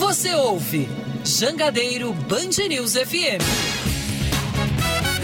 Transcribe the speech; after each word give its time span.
Você 0.00 0.34
ouve 0.34 0.88
Jangadeiro 1.22 2.14
Band 2.14 2.66
News 2.70 2.94
FM. 2.94 3.42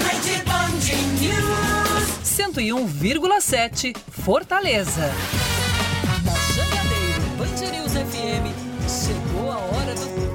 Rede 0.04 0.42
Band 0.44 0.84
News. 1.18 2.20
101,7 2.22 3.96
Fortaleza. 4.10 5.10
Na 6.22 6.34
Jangadeiro 6.52 7.22
Band 7.38 7.60
News 7.72 7.92
FM. 7.94 8.44
Chegou 8.86 9.50
a 9.50 9.56
hora 9.56 9.94
do. 9.94 10.26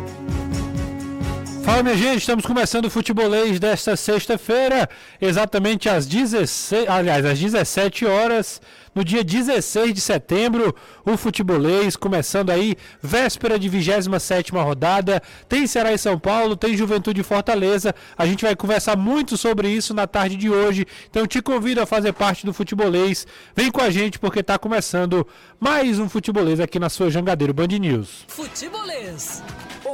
Fala 1.64 1.84
minha 1.84 1.96
gente, 1.96 2.22
estamos 2.22 2.44
começando 2.44 2.86
o 2.86 2.90
futebolês 2.90 3.60
desta 3.60 3.96
sexta-feira, 3.96 4.90
exatamente 5.22 5.88
às 5.88 6.08
16, 6.08 6.90
aliás, 6.90 7.24
às 7.24 7.40
17 7.40 8.08
horas 8.08 8.60
no 8.94 9.04
dia 9.04 9.24
16 9.24 9.94
de 9.94 10.02
setembro, 10.02 10.76
o 11.06 11.16
futebolês 11.16 11.96
começando 11.96 12.50
aí, 12.50 12.76
véspera 13.02 13.58
de 13.58 13.70
27 13.70 14.52
rodada. 14.52 15.22
Tem 15.48 15.66
Ceará 15.66 15.94
e 15.94 15.98
São 15.98 16.20
Paulo, 16.20 16.56
tem 16.56 16.76
Juventude 16.76 17.22
e 17.22 17.24
Fortaleza. 17.24 17.96
A 18.18 18.26
gente 18.26 18.44
vai 18.44 18.56
conversar 18.56 18.98
muito 18.98 19.38
sobre 19.38 19.70
isso 19.70 19.94
na 19.94 20.08
tarde 20.08 20.36
de 20.36 20.50
hoje. 20.50 20.86
Então 21.10 21.26
te 21.26 21.42
convido 21.42 21.82
a 21.82 21.86
fazer 21.86 22.14
parte 22.14 22.46
do 22.46 22.54
futebolês. 22.54 23.26
Vem 23.56 23.72
com 23.72 23.82
a 23.82 23.90
gente 23.90 24.20
porque 24.20 24.42
está 24.42 24.58
começando 24.58 25.26
mais 25.60 25.98
um 25.98 26.10
futebolês 26.10 26.60
aqui 26.60 26.78
na 26.78 26.90
sua 26.90 27.10
Jangadeiro 27.10 27.54
Band 27.54 27.68
News. 27.68 28.26
Futebolês. 28.28 29.42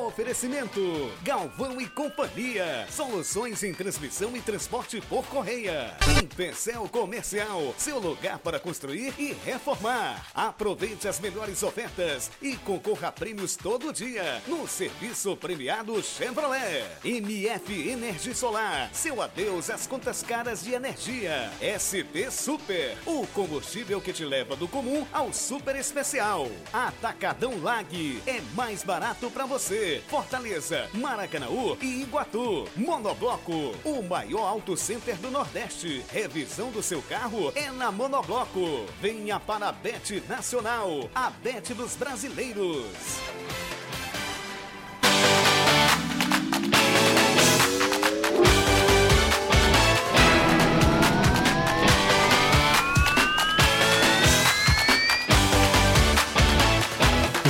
Oferecimento 0.06 1.12
Galvão 1.24 1.82
e 1.82 1.90
Companhia. 1.90 2.86
Soluções 2.90 3.64
em 3.64 3.74
transmissão 3.74 4.38
e 4.38 4.42
transporte 4.42 5.02
por 5.02 5.26
correia. 5.26 5.98
Em 6.22 6.88
Comercial, 6.88 7.74
seu 7.78 7.98
lugar 7.98 8.38
para 8.38 8.60
construir 8.60 9.14
e 9.18 9.34
reformar. 9.44 10.28
Aproveite 10.36 11.08
as 11.08 11.20
melhores 11.20 11.64
ofertas 11.64 12.30
e 12.42 12.56
concorra 12.58 13.08
a 13.08 13.12
prêmios 13.12 13.56
todo 13.56 13.92
dia 13.92 14.42
no 14.48 14.68
serviço 14.68 15.36
premiado 15.36 16.02
Chevrolet. 16.04 16.86
MF 17.04 17.90
Energia 17.90 18.36
Solar, 18.36 18.90
seu 18.94 19.22
adeus 19.22 19.70
às 19.70 19.88
contas 19.88 20.22
caras 20.22 20.64
de 20.64 20.74
energia. 20.74 21.52
SP 21.60 22.30
Super, 22.30 22.98
o 23.06 23.26
combustível 23.28 24.00
que 24.00 24.14
te 24.14 24.24
leva 24.24 24.56
do 24.56 24.68
comum 24.68 25.08
ao 25.12 25.34
super 25.34 25.76
especial. 25.76 26.48
Atacadão 26.72 27.62
Lag, 27.62 28.22
é 28.28 28.42
mais 28.56 28.84
barato 28.84 29.32
para 29.32 29.46
você. 29.46 29.87
Fortaleza, 30.08 30.90
Maracanaú 30.94 31.78
e 31.82 32.02
Iguatu. 32.02 32.68
Monobloco, 32.76 33.74
o 33.84 34.04
maior 34.04 34.48
auto 34.48 34.76
center 34.76 35.16
do 35.18 35.32
Nordeste. 35.32 36.04
Revisão 36.10 36.70
do 36.72 36.84
seu 36.84 37.02
carro 37.02 37.52
é 37.56 37.72
na 37.72 37.92
Monobloco. 37.92 38.86
Venha 39.02 39.40
para 39.40 39.70
a 39.70 39.72
Bet 39.72 40.22
Nacional, 40.28 41.10
a 41.16 41.30
Bet 41.30 41.74
dos 41.74 41.96
brasileiros. 41.96 42.86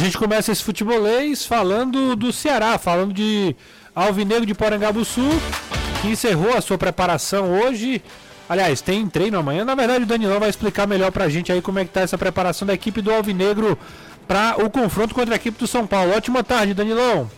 Gente 0.08 0.18
começa 0.18 0.52
esse 0.52 0.64
futebolês 0.64 1.46
falando 1.46 2.16
do 2.16 2.34
Ceará, 2.34 2.78
falando 2.78 3.14
de 3.14 3.56
Alvinegro 3.94 4.46
de 4.46 4.54
Porangabuçu, 4.54 5.30
que 6.02 6.08
encerrou 6.08 6.56
a 6.56 6.62
sua 6.62 6.78
preparação 6.78 7.60
hoje 7.60 8.02
Aliás, 8.50 8.80
tem 8.80 9.06
treino 9.08 9.38
amanhã. 9.38 9.66
Na 9.66 9.76
verdade, 9.76 10.04
o 10.04 10.08
Danilão 10.08 10.40
vai 10.40 10.50
explicar 10.50 10.88
melhor 10.88 11.12
pra 11.12 11.28
gente 11.28 11.52
aí 11.52 11.62
como 11.62 11.80
é 11.80 11.86
que 11.86 11.92
tá 11.92 12.02
essa 12.02 12.18
preparação 12.18 12.66
da 12.66 12.74
equipe 12.74 13.02
do 13.02 13.12
Alvinegro 13.12 13.78
para 14.26 14.56
o 14.64 14.70
confronto 14.70 15.14
contra 15.14 15.36
a 15.36 15.38
equipe 15.38 15.60
do 15.60 15.68
São 15.68 15.86
Paulo. 15.86 16.16
Ótima 16.16 16.44
tarde, 16.44 16.74
Danilão. 16.74 17.30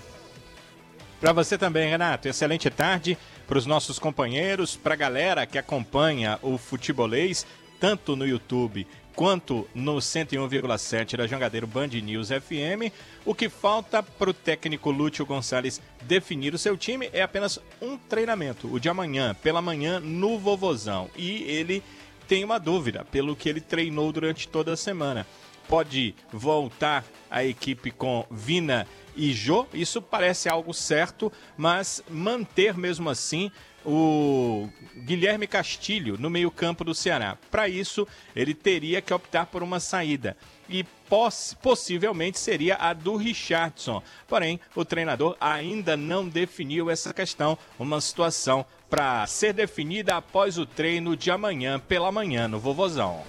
Para 1.20 1.34
você 1.34 1.58
também, 1.58 1.90
Renato. 1.90 2.28
Excelente 2.28 2.70
tarde 2.70 3.18
para 3.48 3.58
os 3.58 3.66
nossos 3.66 3.98
companheiros, 3.98 4.76
para 4.76 4.94
a 4.94 4.98
galera 4.98 5.46
que 5.48 5.58
acompanha 5.58 6.38
o 6.44 6.58
futebolês, 6.60 7.46
tanto 7.80 8.16
no 8.16 8.28
YouTube 8.28 8.86
quanto 9.20 9.68
no 9.76 9.98
101,7 9.98 11.18
da 11.18 11.28
Jangadeiro 11.28 11.68
Band 11.68 11.88
News 11.88 12.30
FM. 12.30 12.90
O 13.26 13.36
que 13.36 13.50
falta 13.50 14.02
para 14.02 14.30
o 14.30 14.34
técnico 14.34 14.92
Lúcio 14.92 15.26
Gonçalves 15.26 15.82
definir 16.04 16.54
o 16.54 16.58
seu 16.58 16.78
time 16.78 17.10
é 17.12 17.22
apenas 17.22 17.60
um 17.82 17.98
treinamento, 17.98 18.74
o 18.74 18.80
de 18.80 18.88
amanhã, 18.88 19.36
pela 19.44 19.62
manhã, 19.62 20.00
no 20.00 20.40
Vovozão. 20.40 21.10
E 21.18 21.44
ele 21.44 21.84
tem 22.30 22.46
uma 22.46 22.58
dúvida, 22.58 23.04
pelo 23.12 23.36
que 23.36 23.50
ele 23.50 23.60
treinou 23.60 24.10
durante 24.14 24.48
toda 24.48 24.72
a 24.72 24.78
semana. 24.78 25.28
Pode 25.68 26.16
voltar 26.32 27.04
a 27.30 27.44
equipe 27.44 27.92
com 27.92 28.26
Vina 28.32 28.88
e 29.18 29.34
Jô, 29.34 29.68
isso 29.74 30.02
parece 30.02 30.48
algo 30.48 30.74
certo, 30.74 31.30
mas 31.58 32.02
manter 32.10 32.78
mesmo 32.78 33.10
assim 33.10 33.52
o 33.86 34.70
Guilherme 34.98 35.48
Castilho 35.48 36.18
no 36.20 36.30
meio-campo 36.30 36.84
do 36.84 36.94
Ceará. 36.94 37.38
Para 37.50 37.68
isso, 37.68 38.08
ele 38.36 38.54
teria 38.54 39.02
que 39.02 39.14
optar 39.14 39.46
por 39.46 39.64
uma 39.64 39.80
saída. 39.80 40.36
E 40.70 40.84
poss 41.10 41.56
possivelmente 41.62 42.38
seria 42.38 42.76
a 42.76 42.94
do 42.94 43.16
Richardson. 43.16 44.04
Porém, 44.28 44.60
o 44.76 44.86
treinador 44.86 45.36
ainda 45.40 45.98
não 45.98 46.28
definiu 46.28 46.90
essa 46.90 47.14
questão, 47.14 47.58
uma 47.80 48.00
situação 48.00 48.66
para 48.90 49.26
ser 49.28 49.54
definida 49.54 50.16
após 50.16 50.58
o 50.58 50.66
treino 50.66 51.16
de 51.16 51.32
amanhã 51.32 51.80
pela 51.80 52.12
manhã 52.12 52.48
no 52.48 52.60
Vovozão. 52.60 53.24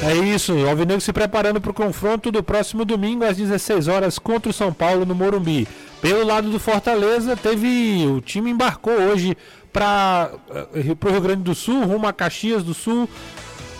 É 0.00 0.14
isso, 0.14 0.54
o 0.54 0.68
Alvinegro 0.68 1.00
se 1.00 1.12
preparando 1.12 1.60
para 1.60 1.72
o 1.72 1.74
confronto 1.74 2.30
do 2.30 2.40
próximo 2.40 2.84
domingo 2.84 3.24
às 3.24 3.36
16 3.36 3.88
horas 3.88 4.16
contra 4.16 4.48
o 4.48 4.52
São 4.52 4.72
Paulo 4.72 5.04
no 5.04 5.12
Morumbi. 5.12 5.66
Pelo 6.00 6.24
lado 6.24 6.50
do 6.50 6.60
Fortaleza, 6.60 7.36
teve 7.36 8.06
o 8.06 8.20
time 8.20 8.50
embarcou 8.50 8.92
hoje 8.92 9.36
para 9.72 10.30
o 10.72 10.78
eh, 10.78 10.80
Rio 10.80 11.20
Grande 11.20 11.42
do 11.42 11.54
Sul, 11.54 11.84
rumo 11.84 12.06
a 12.06 12.12
Caxias 12.12 12.62
do 12.62 12.72
Sul, 12.72 13.08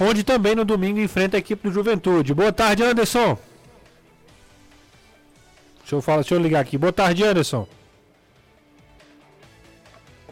onde 0.01 0.25
também 0.25 0.55
no 0.55 0.65
domingo 0.65 0.99
enfrenta 0.99 1.37
a 1.37 1.39
equipe 1.39 1.69
do 1.69 1.73
Juventude. 1.73 2.35
Boa 2.35 2.53
tarde, 2.53 2.83
Anderson. 2.83 3.39
Deixa 5.81 5.95
eu 5.95 6.03
falar, 6.03 6.19
deixa 6.19 6.35
eu 6.35 6.41
ligar 6.41 6.61
aqui. 6.61 6.77
Boa 6.77 6.93
tarde, 6.93 7.25
Anderson. 7.25 7.67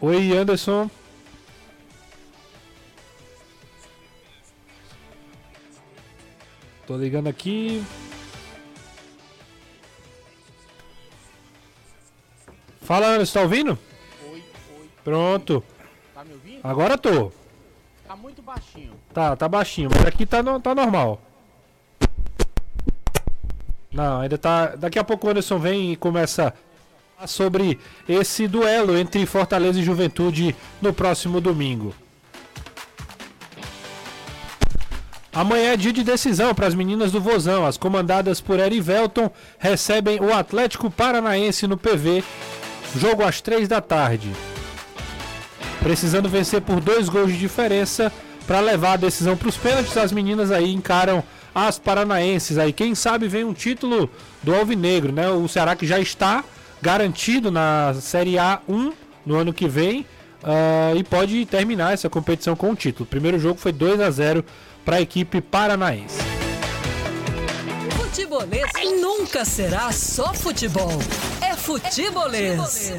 Oi, 0.01 0.37
Anderson. 0.37 0.89
Tô 6.85 6.95
ligando 6.95 7.27
aqui. 7.27 7.83
Fala, 12.87 13.07
Anderson, 13.07 13.33
tá 13.33 13.41
ouvindo? 13.41 13.77
Oi, 14.31 14.41
oi. 14.79 14.89
Pronto. 15.03 15.61
Tá 16.15 16.23
me 16.23 16.31
ouvindo? 16.31 16.61
Agora 16.63 16.97
tô. 16.97 17.33
Tá 18.07 18.15
muito 18.15 18.41
baixinho. 18.41 18.93
Tá, 19.13 19.35
tá 19.35 19.45
baixinho, 19.45 19.89
mas 19.93 20.05
aqui 20.05 20.25
tá, 20.25 20.41
no, 20.41 20.57
tá 20.57 20.73
normal. 20.73 21.21
Não, 23.91 24.21
ainda 24.21 24.37
tá. 24.37 24.67
Daqui 24.77 24.97
a 24.97 25.03
pouco 25.03 25.27
o 25.27 25.29
Anderson 25.29 25.59
vem 25.59 25.91
e 25.91 25.95
começa 25.97 26.53
sobre 27.25 27.77
esse 28.07 28.47
duelo 28.47 28.97
entre 28.97 29.25
Fortaleza 29.25 29.81
e 29.81 29.83
Juventude 29.83 30.55
no 30.81 30.93
próximo 30.93 31.41
domingo. 31.41 31.93
Amanhã 35.33 35.73
é 35.73 35.77
dia 35.77 35.91
de 35.91 36.05
decisão 36.05 36.55
para 36.55 36.67
as 36.67 36.73
meninas 36.73 37.11
do 37.11 37.19
Vozão. 37.19 37.65
As 37.65 37.75
comandadas 37.75 38.39
por 38.39 38.61
Erivelton 38.61 39.29
recebem 39.59 40.21
o 40.21 40.33
Atlético 40.33 40.89
Paranaense 40.89 41.67
no 41.67 41.75
PV. 41.77 42.23
Jogo 42.95 43.23
às 43.23 43.41
três 43.41 43.67
da 43.67 43.81
tarde. 43.81 44.31
Precisando 45.79 46.29
vencer 46.29 46.61
por 46.61 46.79
dois 46.79 47.09
gols 47.09 47.31
de 47.31 47.37
diferença 47.37 48.11
para 48.45 48.59
levar 48.59 48.93
a 48.93 48.97
decisão 48.97 49.35
para 49.35 49.49
os 49.49 49.57
pênaltis, 49.57 49.95
as 49.97 50.11
meninas 50.11 50.51
aí 50.51 50.73
encaram 50.73 51.23
as 51.53 51.77
paranaenses. 51.77 52.57
Aí 52.57 52.71
quem 52.71 52.95
sabe 52.95 53.27
vem 53.27 53.43
um 53.43 53.53
título 53.53 54.09
do 54.41 54.55
Alvinegro, 54.55 55.11
né? 55.11 55.29
O 55.29 55.47
Ceará 55.47 55.75
que 55.75 55.85
já 55.85 55.99
está 55.99 56.43
garantido 56.81 57.51
na 57.51 57.93
Série 57.99 58.33
A1 58.33 58.93
no 59.25 59.35
ano 59.35 59.51
que 59.51 59.67
vem 59.67 60.05
uh, 60.43 60.95
e 60.95 61.03
pode 61.03 61.45
terminar 61.45 61.93
essa 61.93 62.09
competição 62.09 62.55
com 62.55 62.71
o 62.71 62.75
título. 62.75 63.05
O 63.05 63.07
primeiro 63.07 63.39
jogo 63.39 63.59
foi 63.59 63.71
2 63.71 63.99
a 63.99 64.09
0 64.09 64.45
para 64.85 64.97
a 64.97 65.01
equipe 65.01 65.41
paranaense. 65.41 66.19
Futebolês 67.91 68.71
nunca 69.01 69.43
será 69.43 69.91
só 69.91 70.33
futebol. 70.33 70.99
Futebolês. 71.67 72.93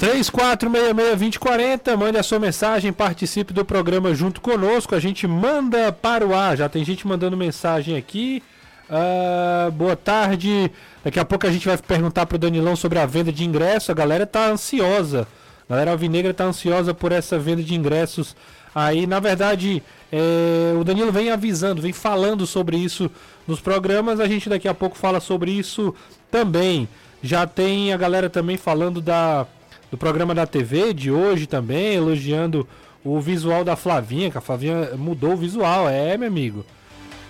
3466-2040, 0.00 1.94
mande 1.94 2.16
a 2.16 2.22
sua 2.22 2.38
mensagem, 2.38 2.90
participe 2.90 3.52
do 3.52 3.66
programa 3.66 4.14
junto 4.14 4.40
conosco. 4.40 4.94
A 4.94 4.98
gente 4.98 5.26
manda 5.26 5.92
para 5.92 6.26
o 6.26 6.34
ar. 6.34 6.56
Já 6.56 6.70
tem 6.70 6.82
gente 6.82 7.06
mandando 7.06 7.36
mensagem 7.36 7.98
aqui. 7.98 8.42
Uh, 8.88 9.70
boa 9.72 9.94
tarde. 9.94 10.72
Daqui 11.04 11.20
a 11.20 11.24
pouco 11.26 11.46
a 11.46 11.50
gente 11.50 11.68
vai 11.68 11.76
perguntar 11.76 12.24
para 12.24 12.36
o 12.36 12.38
Danilão 12.38 12.74
sobre 12.74 12.98
a 12.98 13.04
venda 13.04 13.30
de 13.30 13.44
ingressos. 13.44 13.90
A 13.90 13.94
galera 13.94 14.24
tá 14.26 14.46
ansiosa. 14.46 15.28
A 15.68 15.74
galera 15.74 15.90
alvinegra 15.90 16.32
tá 16.32 16.44
ansiosa 16.44 16.94
por 16.94 17.12
essa 17.12 17.38
venda 17.38 17.62
de 17.62 17.74
ingressos 17.74 18.34
Aí, 18.74 19.06
na 19.06 19.20
verdade, 19.20 19.82
é, 20.10 20.74
o 20.78 20.82
Danilo 20.82 21.12
vem 21.12 21.30
avisando, 21.30 21.82
vem 21.82 21.92
falando 21.92 22.46
sobre 22.46 22.76
isso 22.76 23.10
nos 23.46 23.60
programas. 23.60 24.20
A 24.20 24.26
gente 24.26 24.48
daqui 24.48 24.68
a 24.68 24.74
pouco 24.74 24.96
fala 24.96 25.20
sobre 25.20 25.50
isso 25.50 25.94
também. 26.30 26.88
Já 27.22 27.46
tem 27.46 27.92
a 27.92 27.96
galera 27.96 28.28
também 28.28 28.56
falando 28.56 29.00
da, 29.00 29.46
do 29.90 29.96
programa 29.96 30.34
da 30.34 30.46
TV 30.46 30.92
de 30.92 31.10
hoje 31.10 31.46
também, 31.46 31.94
elogiando 31.94 32.66
o 33.04 33.20
visual 33.20 33.64
da 33.64 33.76
Flavinha, 33.76 34.30
que 34.30 34.38
a 34.38 34.40
Flavinha 34.40 34.90
mudou 34.96 35.32
o 35.32 35.36
visual, 35.36 35.88
é, 35.88 36.16
meu 36.16 36.28
amigo. 36.28 36.64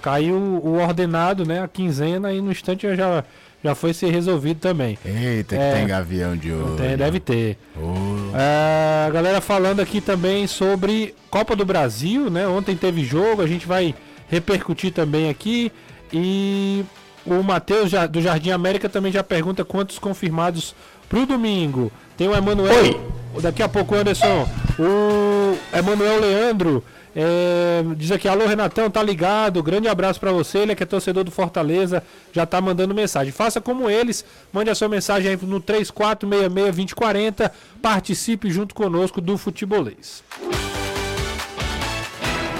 Caiu 0.00 0.34
o 0.36 0.78
ordenado, 0.82 1.44
né? 1.44 1.62
A 1.62 1.68
quinzena 1.68 2.32
e 2.32 2.40
no 2.40 2.50
instante 2.50 2.86
já, 2.96 3.22
já 3.62 3.74
foi 3.74 3.94
ser 3.94 4.10
resolvido 4.10 4.58
também. 4.58 4.98
Eita, 5.04 5.54
É. 5.54 5.72
que 5.72 5.78
tem 5.78 5.86
gavião 5.86 6.36
de 6.36 6.50
ouro. 6.50 6.76
Tem, 6.76 6.96
deve 6.96 7.20
ter. 7.20 7.56
Ô, 7.76 8.36
É, 8.36 9.06
a 9.06 9.10
galera 9.10 9.40
falando 9.40 9.80
aqui 9.80 10.00
também 10.00 10.46
sobre 10.46 11.14
Copa 11.30 11.54
do 11.54 11.64
Brasil, 11.64 12.28
né? 12.30 12.48
Ontem 12.48 12.76
teve 12.76 13.04
jogo, 13.04 13.42
a 13.42 13.46
gente 13.46 13.66
vai 13.66 13.94
repercutir 14.28 14.92
também 14.92 15.28
aqui. 15.30 15.70
E 16.12 16.84
o 17.24 17.42
Matheus 17.42 17.90
do 18.10 18.20
Jardim 18.20 18.50
América 18.50 18.88
também 18.88 19.12
já 19.12 19.22
pergunta 19.22 19.64
quantos 19.64 19.98
confirmados 19.98 20.74
pro 21.08 21.26
domingo. 21.26 21.90
Tem 22.16 22.28
o 22.28 22.34
Emanuel. 22.34 23.00
Daqui 23.40 23.62
a 23.62 23.68
pouco, 23.68 23.94
Anderson. 23.94 24.48
O 24.78 25.56
Emanuel 25.76 26.20
Leandro 26.20 26.84
é, 27.14 27.82
diz 27.96 28.10
aqui: 28.10 28.26
Alô, 28.26 28.46
Renatão, 28.46 28.90
tá 28.90 29.02
ligado? 29.02 29.62
Grande 29.62 29.88
abraço 29.88 30.18
pra 30.18 30.32
você. 30.32 30.58
Ele 30.58 30.72
é 30.72 30.74
que 30.74 30.82
é 30.82 30.86
torcedor 30.86 31.24
do 31.24 31.30
Fortaleza, 31.30 32.02
já 32.32 32.44
tá 32.46 32.60
mandando 32.60 32.94
mensagem. 32.94 33.32
Faça 33.32 33.60
como 33.60 33.88
eles, 33.88 34.24
mande 34.52 34.70
a 34.70 34.74
sua 34.74 34.88
mensagem 34.88 35.30
aí 35.30 35.38
no 35.42 35.60
3466-2040. 35.60 37.50
Participe 37.80 38.50
junto 38.50 38.74
conosco 38.74 39.20
do 39.20 39.38
Futebolês. 39.38 40.24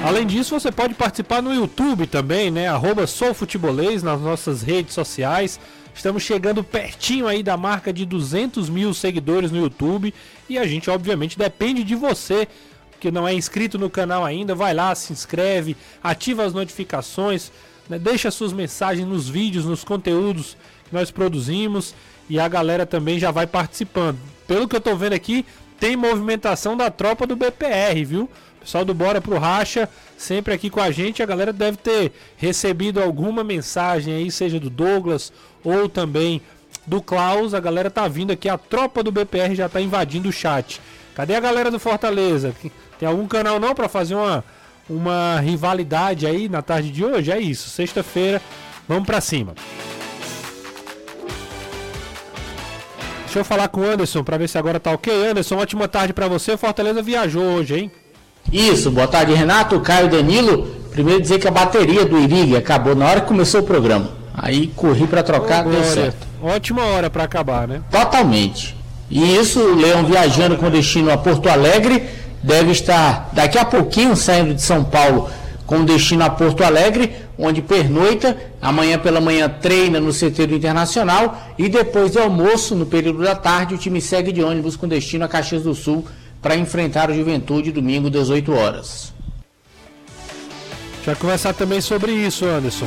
Além 0.05 0.27
disso, 0.27 0.59
você 0.59 0.73
pode 0.73 0.95
participar 0.95 1.41
no 1.41 1.55
YouTube 1.55 2.09
também, 2.09 2.51
né? 2.51 2.67
Arroba 2.67 3.05
nas 4.03 4.21
nossas 4.21 4.61
redes 4.61 4.95
sociais. 4.95 5.61
Estamos 5.95 6.25
chegando 6.25 6.65
pertinho 6.65 7.29
aí 7.29 7.41
da 7.41 7.57
marca 7.57 7.93
de 7.93 8.05
200 8.05 8.69
mil 8.69 8.93
seguidores 8.93 9.53
no 9.53 9.59
YouTube. 9.59 10.13
E 10.49 10.59
a 10.59 10.67
gente, 10.67 10.91
obviamente, 10.91 11.39
depende 11.39 11.85
de 11.85 11.95
você 11.95 12.49
que 12.99 13.13
não 13.13 13.29
é 13.29 13.33
inscrito 13.33 13.79
no 13.79 13.89
canal 13.89 14.25
ainda. 14.25 14.57
Vai 14.57 14.75
lá, 14.75 14.93
se 14.97 15.13
inscreve, 15.13 15.77
ativa 16.03 16.45
as 16.45 16.53
notificações, 16.53 17.53
né? 17.89 17.97
deixa 17.97 18.29
suas 18.33 18.53
mensagens 18.53 19.07
nos 19.07 19.29
vídeos, 19.29 19.65
nos 19.65 19.85
conteúdos 19.85 20.57
que 20.89 20.93
nós 20.93 21.13
produzimos. 21.13 21.95
E 22.29 22.41
a 22.41 22.49
galera 22.49 22.85
também 22.85 23.21
já 23.21 23.31
vai 23.31 23.47
participando. 23.47 24.19
Pelo 24.49 24.67
que 24.67 24.75
eu 24.75 24.81
tô 24.81 24.97
vendo 24.97 25.13
aqui, 25.13 25.47
tem 25.79 25.97
movimentação 25.97 26.77
da 26.77 26.91
tropa 26.91 27.25
do 27.25 27.37
BPR, 27.37 28.05
viu? 28.05 28.29
Pessoal 28.63 28.85
do 28.85 28.95
Bora 28.95 29.21
pro 29.21 29.39
Racha, 29.39 29.89
sempre 30.17 30.55
aqui 30.55 30.71
com 30.71 30.81
a 30.81 30.91
gente. 30.91 31.23
A 31.23 31.27
galera 31.27 31.53
deve 31.53 31.77
ter 31.77 32.13
recebido 32.37 33.03
alguma 33.03 33.43
mensagem 33.43 34.15
aí, 34.15 34.31
seja 34.31 34.61
do 34.61 34.71
Douglas 34.71 35.33
ou 35.65 35.89
também 35.89 36.41
do 36.87 37.03
Klaus. 37.03 37.55
A 37.55 37.61
galera 37.61 37.91
tá 37.91 38.07
vindo 38.07 38.33
aqui, 38.33 38.49
a 38.49 38.57
tropa 38.57 39.03
do 39.03 39.11
BPR 39.11 39.55
já 39.55 39.69
tá 39.69 39.81
invadindo 39.81 40.29
o 40.29 40.33
chat. 40.33 40.81
Cadê 41.15 41.35
a 41.35 41.41
galera 41.41 41.71
do 41.71 41.79
Fortaleza? 41.79 42.55
Tem 42.99 43.09
algum 43.09 43.27
canal 43.27 43.59
não 43.59 43.75
para 43.75 43.89
fazer 43.89 44.15
uma, 44.15 44.45
uma 44.89 45.41
rivalidade 45.41 46.27
aí 46.27 46.49
na 46.49 46.63
tarde 46.63 46.91
de 46.91 47.05
hoje? 47.05 47.33
É 47.33 47.41
isso, 47.41 47.69
sexta-feira, 47.69 48.41
vamos 48.89 49.07
pra 49.07 49.21
cima. 49.21 49.55
Deixa 53.25 53.41
eu 53.41 53.45
falar 53.45 53.67
com 53.69 53.81
o 53.81 53.85
Anderson 53.85 54.23
para 54.23 54.37
ver 54.37 54.47
se 54.47 54.59
agora 54.59 54.79
tá 54.79 54.93
ok. 54.93 55.27
Anderson, 55.27 55.57
ótima 55.57 55.89
tarde 55.89 56.13
para 56.13 56.29
você. 56.29 56.55
Fortaleza 56.57 57.03
viajou 57.03 57.43
hoje, 57.43 57.79
hein? 57.79 57.91
Isso, 58.51 58.91
boa 58.91 59.07
tarde 59.07 59.33
Renato, 59.35 59.79
Caio 59.81 60.09
Danilo. 60.09 60.67
Primeiro 60.91 61.21
dizer 61.21 61.39
que 61.39 61.49
a 61.49 61.51
bateria 61.51 62.05
do 62.05 62.19
Irig 62.19 62.57
acabou 62.57 62.95
na 62.95 63.07
hora 63.07 63.21
que 63.21 63.29
começou 63.29 63.61
o 63.61 63.65
programa. 63.65 64.11
Aí 64.35 64.69
corri 64.77 65.07
para 65.07 65.23
trocar, 65.23 65.67
Ô, 65.67 65.71
deu 65.71 65.85
certo. 65.85 66.27
Ótima 66.43 66.83
hora 66.85 67.09
para 67.09 67.25
acabar, 67.25 67.69
né? 67.69 67.81
Totalmente. 67.91 68.77
E 69.11 69.37
isso, 69.37 69.61
o 69.61 69.75
Leão 69.75 70.05
viajando 70.05 70.57
com 70.57 70.71
destino 70.71 71.11
a 71.11 71.19
Porto 71.19 71.49
Alegre, 71.49 72.03
deve 72.43 72.73
estar 72.73 73.31
daqui 73.33 73.59
a 73.59 73.65
pouquinho 73.65 74.17
saindo 74.17 74.55
de 74.55 74.63
São 74.63 74.83
Paulo 74.83 75.31
com 75.67 75.85
destino 75.85 76.25
a 76.25 76.31
Porto 76.31 76.63
Alegre, 76.63 77.15
onde 77.39 77.63
pernoita, 77.63 78.37
amanhã 78.61 78.99
pela 78.99 79.21
manhã 79.21 79.49
treina 79.49 79.99
no 80.01 80.13
CT 80.13 80.47
do 80.47 80.55
Internacional 80.55 81.41
e 81.57 81.69
depois 81.69 82.13
do 82.13 82.21
almoço, 82.21 82.75
no 82.75 82.85
período 82.85 83.23
da 83.23 83.35
tarde, 83.35 83.75
o 83.75 83.79
time 83.79 84.01
segue 84.01 84.33
de 84.33 84.43
ônibus 84.43 84.77
com 84.77 84.87
destino 84.87 85.25
a 85.25 85.29
Caxias 85.29 85.63
do 85.63 85.75
Sul 85.75 86.05
para 86.43 86.57
enfrentar 86.57 87.09
o 87.09 87.15
Juventude 87.15 87.71
domingo, 87.71 88.11
18 88.11 88.53
horas. 88.53 89.15
Já 91.05 91.15
conversar 91.15 91.55
também 91.55 91.81
sobre 91.81 92.13
isso, 92.13 92.45
Anderson. 92.45 92.87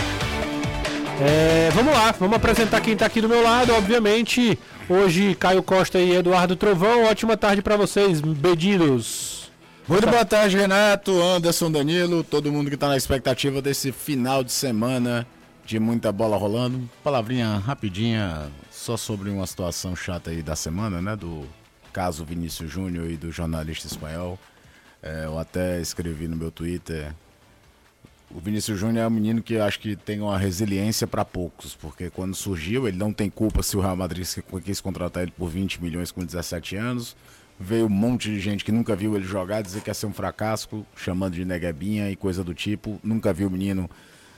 É, 1.22 1.70
vamos 1.74 1.94
lá, 1.94 2.12
vamos 2.12 2.36
apresentar 2.36 2.82
quem 2.82 2.96
tá 2.96 3.06
aqui 3.06 3.22
do 3.22 3.30
meu 3.30 3.42
lado, 3.42 3.74
obviamente. 3.74 4.60
Hoje, 4.90 5.34
Caio 5.36 5.64
Costa 5.64 5.98
e 6.00 6.14
Eduardo 6.14 6.56
Trovão. 6.58 7.06
Ótima 7.06 7.38
tarde 7.38 7.62
para 7.62 7.78
vocês, 7.78 8.20
bedidos. 8.20 9.50
Muito 9.88 10.08
boa 10.08 10.26
tarde, 10.26 10.58
Renato, 10.58 11.12
Anderson, 11.22 11.72
Danilo, 11.72 12.24
todo 12.24 12.52
mundo 12.52 12.70
que 12.70 12.78
tá 12.78 12.88
na 12.90 12.98
expectativa 12.98 13.62
desse 13.62 13.92
final 13.92 14.44
de 14.44 14.52
semana 14.52 15.26
de 15.66 15.80
muita 15.80 16.12
bola 16.12 16.36
rolando. 16.38 16.90
Palavrinha 17.04 17.58
rapidinha, 17.58 18.48
só 18.72 18.98
sobre 18.98 19.30
uma 19.30 19.48
situação 19.48 19.96
chata 19.96 20.32
aí 20.32 20.42
da 20.42 20.56
semana, 20.56 21.02
né? 21.02 21.16
Do 21.16 21.46
caso 21.96 22.26
Vinícius 22.26 22.70
Júnior 22.70 23.10
e 23.10 23.16
do 23.16 23.32
jornalista 23.32 23.88
espanhol. 23.88 24.38
É, 25.02 25.24
eu 25.24 25.40
até 25.40 25.80
escrevi 25.80 26.28
no 26.28 26.36
meu 26.36 26.52
Twitter. 26.52 27.14
O 28.30 28.42
Vinícius 28.42 28.78
Júnior 28.78 29.06
é 29.06 29.08
um 29.08 29.12
menino 29.12 29.42
que 29.42 29.58
acho 29.58 29.80
que 29.80 29.96
tem 29.96 30.20
uma 30.20 30.38
resiliência 30.38 31.08
para 31.08 31.24
poucos, 31.24 31.74
porque 31.74 32.10
quando 32.10 32.36
surgiu, 32.36 32.86
ele 32.86 32.98
não 32.98 33.14
tem 33.14 33.30
culpa 33.30 33.64
se 33.64 33.78
o 33.78 33.80
Real 33.80 33.96
Madrid 33.96 34.28
quis 34.62 34.82
contratar 34.82 35.24
ele 35.24 35.32
por 35.32 35.50
20 35.50 35.82
milhões 35.82 36.12
com 36.12 36.26
17 36.26 36.76
anos. 36.76 37.16
Veio 37.58 37.86
um 37.86 37.90
monte 37.90 38.30
de 38.30 38.42
gente 38.42 38.66
que 38.66 38.74
nunca 38.74 38.94
viu 38.94 39.16
ele 39.16 39.24
jogar, 39.24 39.62
dizer 39.62 39.80
que 39.80 39.90
ia 39.90 39.94
ser 39.94 40.08
um 40.08 40.14
fracasso, 40.14 40.86
chamando 40.98 41.36
de 41.36 41.46
neguebinha 41.46 42.12
e 42.12 42.18
coisa 42.18 42.44
do 42.44 42.54
tipo. 42.54 43.00
Nunca 43.02 43.32
viu 43.32 43.48
o 43.48 43.52
menino 43.52 43.90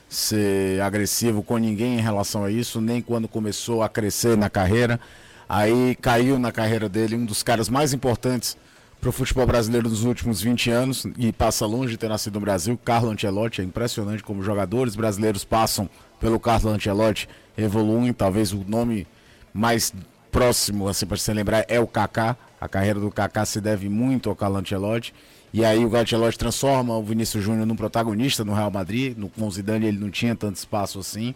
ser 0.08 0.80
agressivo 0.80 1.42
com 1.42 1.58
ninguém 1.58 1.98
em 1.98 2.00
relação 2.00 2.44
a 2.44 2.52
isso, 2.52 2.80
nem 2.80 3.02
quando 3.02 3.26
começou 3.26 3.82
a 3.82 3.88
crescer 3.88 4.36
na 4.36 4.48
carreira. 4.48 5.00
Aí 5.48 5.96
caiu 5.96 6.38
na 6.38 6.52
carreira 6.52 6.88
dele 6.88 7.16
um 7.16 7.24
dos 7.24 7.42
caras 7.42 7.68
mais 7.68 7.92
importantes 7.92 8.56
para 9.00 9.08
o 9.08 9.12
futebol 9.12 9.46
brasileiro 9.46 9.88
dos 9.88 10.04
últimos 10.04 10.42
20 10.42 10.70
anos 10.70 11.06
e 11.16 11.32
passa 11.32 11.64
longe 11.64 11.92
de 11.92 11.98
ter 11.98 12.08
nascido 12.08 12.34
no 12.34 12.40
Brasil, 12.40 12.78
Carlo 12.84 13.10
Ancelotti. 13.10 13.60
É 13.60 13.64
impressionante 13.64 14.22
como 14.22 14.42
jogadores 14.42 14.96
brasileiros 14.96 15.44
passam 15.44 15.88
pelo 16.20 16.38
Carlo 16.38 16.70
Ancelotti, 16.70 17.28
evoluem. 17.56 18.12
Talvez 18.12 18.52
o 18.52 18.64
nome 18.66 19.06
mais 19.54 19.94
próximo, 20.30 20.88
assim, 20.88 21.06
para 21.06 21.16
se 21.16 21.32
lembrar, 21.32 21.64
é 21.68 21.80
o 21.80 21.86
Kaká. 21.86 22.36
A 22.60 22.68
carreira 22.68 22.98
do 22.98 23.10
Kaká 23.10 23.44
se 23.44 23.60
deve 23.60 23.88
muito 23.88 24.28
ao 24.28 24.36
Carlo 24.36 24.56
Ancelotti. 24.56 25.14
E 25.52 25.64
aí 25.64 25.84
o 25.84 25.96
Ancelotti 25.96 26.38
transforma 26.38 26.96
o 26.96 27.02
Vinícius 27.02 27.42
Júnior 27.42 27.66
num 27.66 27.76
protagonista 27.76 28.44
no 28.44 28.52
Real 28.52 28.70
Madrid. 28.70 29.16
No, 29.16 29.28
com 29.28 29.46
o 29.46 29.50
Zidane 29.50 29.86
ele 29.86 29.98
não 29.98 30.10
tinha 30.10 30.34
tanto 30.34 30.56
espaço 30.56 30.98
assim. 30.98 31.34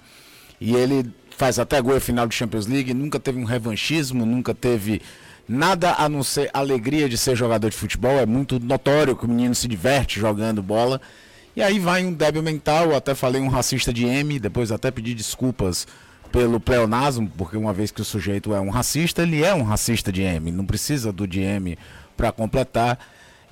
E 0.60 0.74
ele 0.74 1.12
faz 1.36 1.58
até 1.58 1.80
gol 1.80 2.00
final 2.00 2.26
de 2.26 2.34
Champions 2.34 2.66
League, 2.66 2.94
nunca 2.94 3.18
teve 3.18 3.38
um 3.38 3.44
revanchismo, 3.44 4.24
nunca 4.24 4.54
teve 4.54 5.02
nada 5.48 5.94
a 5.98 6.08
não 6.08 6.22
ser 6.22 6.50
alegria 6.52 7.08
de 7.08 7.18
ser 7.18 7.36
jogador 7.36 7.70
de 7.70 7.76
futebol. 7.76 8.12
É 8.12 8.26
muito 8.26 8.58
notório 8.60 9.16
que 9.16 9.24
o 9.24 9.28
menino 9.28 9.54
se 9.54 9.68
diverte 9.68 10.20
jogando 10.20 10.62
bola. 10.62 11.00
E 11.54 11.62
aí 11.62 11.78
vai 11.78 12.04
um 12.04 12.12
débil 12.12 12.42
mental, 12.42 12.94
até 12.94 13.14
falei 13.14 13.40
um 13.40 13.48
racista 13.48 13.92
de 13.92 14.06
M, 14.06 14.38
depois 14.38 14.72
até 14.72 14.90
pedi 14.90 15.14
desculpas 15.14 15.86
pelo 16.30 16.58
pleonasmo, 16.58 17.30
porque 17.36 17.58
uma 17.58 17.74
vez 17.74 17.90
que 17.90 18.00
o 18.00 18.04
sujeito 18.04 18.54
é 18.54 18.60
um 18.60 18.70
racista, 18.70 19.22
ele 19.22 19.44
é 19.44 19.54
um 19.54 19.62
racista 19.62 20.10
de 20.10 20.22
M, 20.22 20.50
não 20.50 20.64
precisa 20.64 21.12
do 21.12 21.26
de 21.26 21.40
M 21.40 21.76
para 22.16 22.32
completar. 22.32 22.98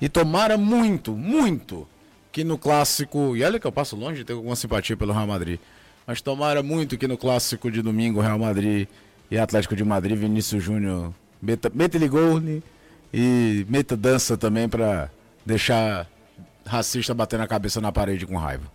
E 0.01 0.09
tomara 0.09 0.57
muito, 0.57 1.11
muito 1.11 1.87
que 2.31 2.43
no 2.43 2.57
clássico, 2.57 3.37
e 3.37 3.43
olha 3.43 3.59
que 3.59 3.67
eu 3.67 3.71
passo 3.71 3.95
longe 3.95 4.19
de 4.19 4.25
ter 4.25 4.33
alguma 4.33 4.55
simpatia 4.55 4.97
pelo 4.97 5.13
Real 5.13 5.27
Madrid, 5.27 5.59
mas 6.11 6.19
tomara 6.19 6.61
muito 6.61 6.97
que 6.97 7.07
no 7.07 7.17
clássico 7.17 7.71
de 7.71 7.81
domingo 7.81 8.19
Real 8.19 8.37
Madrid 8.37 8.85
e 9.29 9.37
Atlético 9.37 9.77
de 9.77 9.83
Madrid, 9.85 10.17
Vinícius 10.17 10.61
Júnior 10.61 11.13
meta, 11.41 11.71
meta 11.73 11.95
ele 11.95 12.09
gol 12.09 12.37
né? 12.37 12.61
e 13.13 13.65
meta 13.69 13.95
dança 13.95 14.35
também 14.35 14.67
para 14.67 15.09
deixar 15.45 16.05
racista 16.65 17.13
bater 17.13 17.39
na 17.39 17.47
cabeça 17.47 17.79
na 17.79 17.93
parede 17.93 18.27
com 18.27 18.35
raiva. 18.35 18.69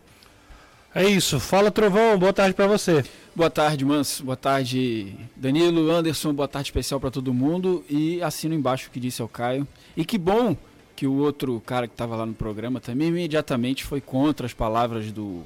É 0.95 1.05
isso. 1.05 1.38
Fala, 1.38 1.71
Trovão. 1.71 2.19
Boa 2.19 2.33
tarde 2.33 2.55
para 2.55 2.66
você. 2.66 3.05
Boa 3.35 3.50
tarde, 3.50 3.85
Manso. 3.85 4.25
Boa 4.25 4.35
tarde, 4.35 5.14
Danilo, 5.37 5.90
Anderson. 5.90 6.33
Boa 6.33 6.49
tarde 6.49 6.69
especial 6.69 6.99
para 6.99 7.11
todo 7.11 7.35
mundo. 7.35 7.85
E 7.90 8.23
assino 8.23 8.55
embaixo 8.55 8.88
o 8.88 8.90
que 8.90 8.99
disse 8.99 9.23
o 9.23 9.28
Caio. 9.28 9.69
E 9.95 10.07
que 10.07 10.16
bom 10.16 10.57
que 10.97 11.07
o 11.07 11.19
outro 11.19 11.61
cara 11.66 11.87
que 11.87 11.93
estava 11.93 12.16
lá 12.16 12.25
no 12.25 12.33
programa 12.33 12.81
também 12.81 13.09
imediatamente 13.09 13.85
foi 13.85 14.00
contra 14.00 14.47
as 14.47 14.55
palavras 14.55 15.12
do, 15.12 15.45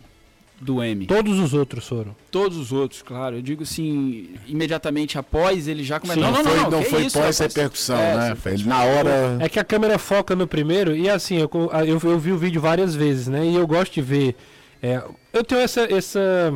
do 0.61 0.83
M. 0.83 1.07
Todos 1.07 1.39
os 1.39 1.55
outros 1.55 1.89
foram. 1.89 2.15
Todos 2.31 2.59
os 2.59 2.71
outros, 2.71 3.01
claro. 3.01 3.37
Eu 3.37 3.43
digo 3.43 3.63
assim, 3.63 4.29
imediatamente 4.47 5.19
após 5.19 5.67
ele 5.67 5.83
já 5.83 5.99
começou. 5.99 6.23
Sim, 6.23 6.31
não, 6.31 6.43
não, 6.43 6.51
foi, 6.51 6.61
não, 6.61 6.71
não 6.71 6.83
foi 6.83 7.03
isso, 7.07 7.19
pós 7.19 7.39
repercussão, 7.39 7.99
É, 7.99 8.17
né? 8.17 8.35
Foi 8.35 8.57
na 8.59 8.85
hora. 8.85 9.39
É 9.41 9.49
que 9.49 9.59
a 9.59 9.65
câmera 9.65 9.99
foca 9.99 10.37
no 10.37 10.47
primeiro 10.47 10.95
e 10.95 11.09
assim, 11.09 11.39
eu, 11.39 11.51
eu, 11.87 12.11
eu 12.11 12.19
vi 12.19 12.31
o 12.33 12.39
vídeo 12.39 12.61
várias 12.61 12.95
vezes, 12.95 13.27
né? 13.27 13.45
E 13.47 13.55
eu 13.55 13.67
gosto 13.67 13.95
de 13.95 14.03
ver. 14.03 14.37
é, 14.83 15.03
eu 15.33 15.43
tenho 15.43 15.61
essa, 15.63 15.83
essa, 15.93 16.53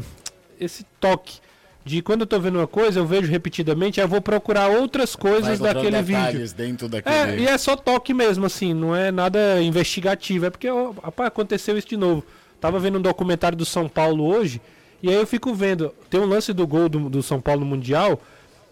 esse 0.60 0.84
toque 1.00 1.38
de 1.84 2.00
quando 2.00 2.22
eu 2.22 2.26
tô 2.26 2.40
vendo 2.40 2.56
uma 2.58 2.66
coisa, 2.66 2.98
eu 2.98 3.06
vejo 3.06 3.30
repetidamente, 3.30 4.00
aí 4.00 4.04
eu 4.04 4.08
vou 4.08 4.20
procurar 4.20 4.68
outras 4.68 5.14
coisas 5.14 5.58
daquele 5.58 6.00
vídeo. 6.02 6.46
dentro 6.56 6.88
daquele. 6.88 7.14
É, 7.14 7.38
e 7.38 7.46
é 7.46 7.58
só 7.58 7.76
toque 7.76 8.14
mesmo, 8.14 8.46
assim, 8.46 8.72
não 8.72 8.96
é 8.96 9.10
nada 9.10 9.60
investigativo. 9.62 10.46
É 10.46 10.50
porque, 10.50 10.68
ó, 10.68 10.92
rapaz, 10.92 11.28
aconteceu 11.28 11.76
isso 11.76 11.88
de 11.88 11.96
novo. 11.96 12.24
Tava 12.64 12.78
vendo 12.78 12.98
um 12.98 13.02
documentário 13.02 13.58
do 13.58 13.66
São 13.66 13.86
Paulo 13.90 14.24
hoje, 14.24 14.58
e 15.02 15.10
aí 15.10 15.14
eu 15.16 15.26
fico 15.26 15.52
vendo. 15.52 15.92
Tem 16.08 16.18
um 16.18 16.24
lance 16.24 16.50
do 16.50 16.66
gol 16.66 16.88
do, 16.88 17.10
do 17.10 17.22
São 17.22 17.38
Paulo 17.38 17.60
no 17.60 17.66
Mundial. 17.66 18.18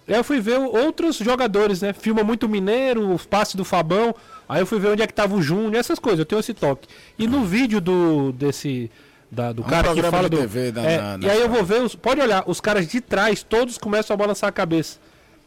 Aí 0.08 0.14
eu 0.14 0.25
fui 0.25 0.40
ver 0.40 0.58
outros 0.58 1.16
jogadores, 1.18 1.82
né? 1.82 1.92
Filma 1.92 2.25
muito 2.25 2.49
Mineiro, 2.49 3.12
o 3.14 3.18
passe 3.18 3.54
do 3.54 3.66
Fabão. 3.66 4.14
Aí 4.49 4.62
eu 4.62 4.66
fui 4.66 4.78
ver 4.78 4.88
onde 4.88 5.02
é 5.02 5.06
que 5.06 5.12
tava 5.12 5.34
o 5.37 5.42
Júnior, 5.42 5.75
essas 5.75 5.99
coisas. 5.99 6.20
Eu 6.20 6.25
tenho 6.25 6.38
esse 6.40 6.54
toque. 6.54 6.88
E 7.18 7.26
no 7.26 7.44
vídeo 7.44 7.82
do 7.82 8.32
desse. 8.32 8.90
Da, 9.30 9.52
do 9.52 9.61
um 9.61 9.66
cara 9.66 9.92
que 9.92 10.00
fala 10.04 10.26
do. 10.26 10.38
TV 10.38 10.72
da- 10.72 10.82
é, 10.84 10.96
na- 10.96 11.18
na 11.18 11.26
e 11.26 11.30
aí 11.30 11.38
eu 11.42 11.50
vou 11.50 11.62
ver, 11.62 11.82
os, 11.82 11.94
pode 11.94 12.18
olhar, 12.22 12.44
os 12.46 12.62
caras 12.62 12.88
de 12.88 12.99
trás, 12.99 13.42
todos 13.42 13.76
começam 13.76 14.14
a 14.14 14.16
balançar 14.16 14.49
a 14.49 14.52
cabeça. 14.52 14.99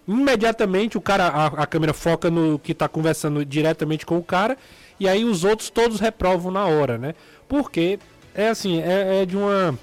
Imediatamente 0.08 1.00
o 1.00 1.02
cara, 1.02 1.30
a, 1.30 1.48
a 1.48 1.66
câmera 1.66 1.94
foca 1.96 2.30
no 2.30 2.60
que 2.60 2.76
tá 2.76 2.88
conversando 2.88 3.44
diretamente 3.44 4.06
com 4.06 4.20
o 4.20 4.24
cara, 4.24 4.56
e 5.00 5.10
aí 5.10 5.26
os 5.26 5.44
outros 5.44 5.72
todos 5.72 6.00
reprovam 6.00 6.52
na 6.52 6.66
hora, 6.66 6.98
né? 7.00 7.16
Porque 7.48 7.98
é 8.36 8.50
assim, 8.50 8.82
é, 8.82 9.22
é 9.22 9.26
de 9.26 9.36
uma. 9.38 9.78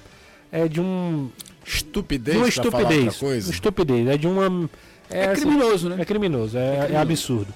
É 0.51 0.67
de 0.67 0.79
um. 0.79 1.29
Estupidez, 1.65 2.35
De 2.35 2.43
uma 2.43 2.51
pra 2.51 2.63
falar 2.71 2.77
outra 2.83 2.93
estupidez. 2.97 3.17
coisa. 3.17 3.51
Estupidez. 3.51 4.07
É 4.09 4.17
de 4.17 4.27
uma. 4.27 4.69
É 5.09 5.25
assim, 5.25 5.41
criminoso, 5.41 5.89
né? 5.89 5.97
É 6.01 6.05
criminoso, 6.05 6.57
é, 6.57 6.89
é 6.91 6.97
absurdo. 6.97 7.53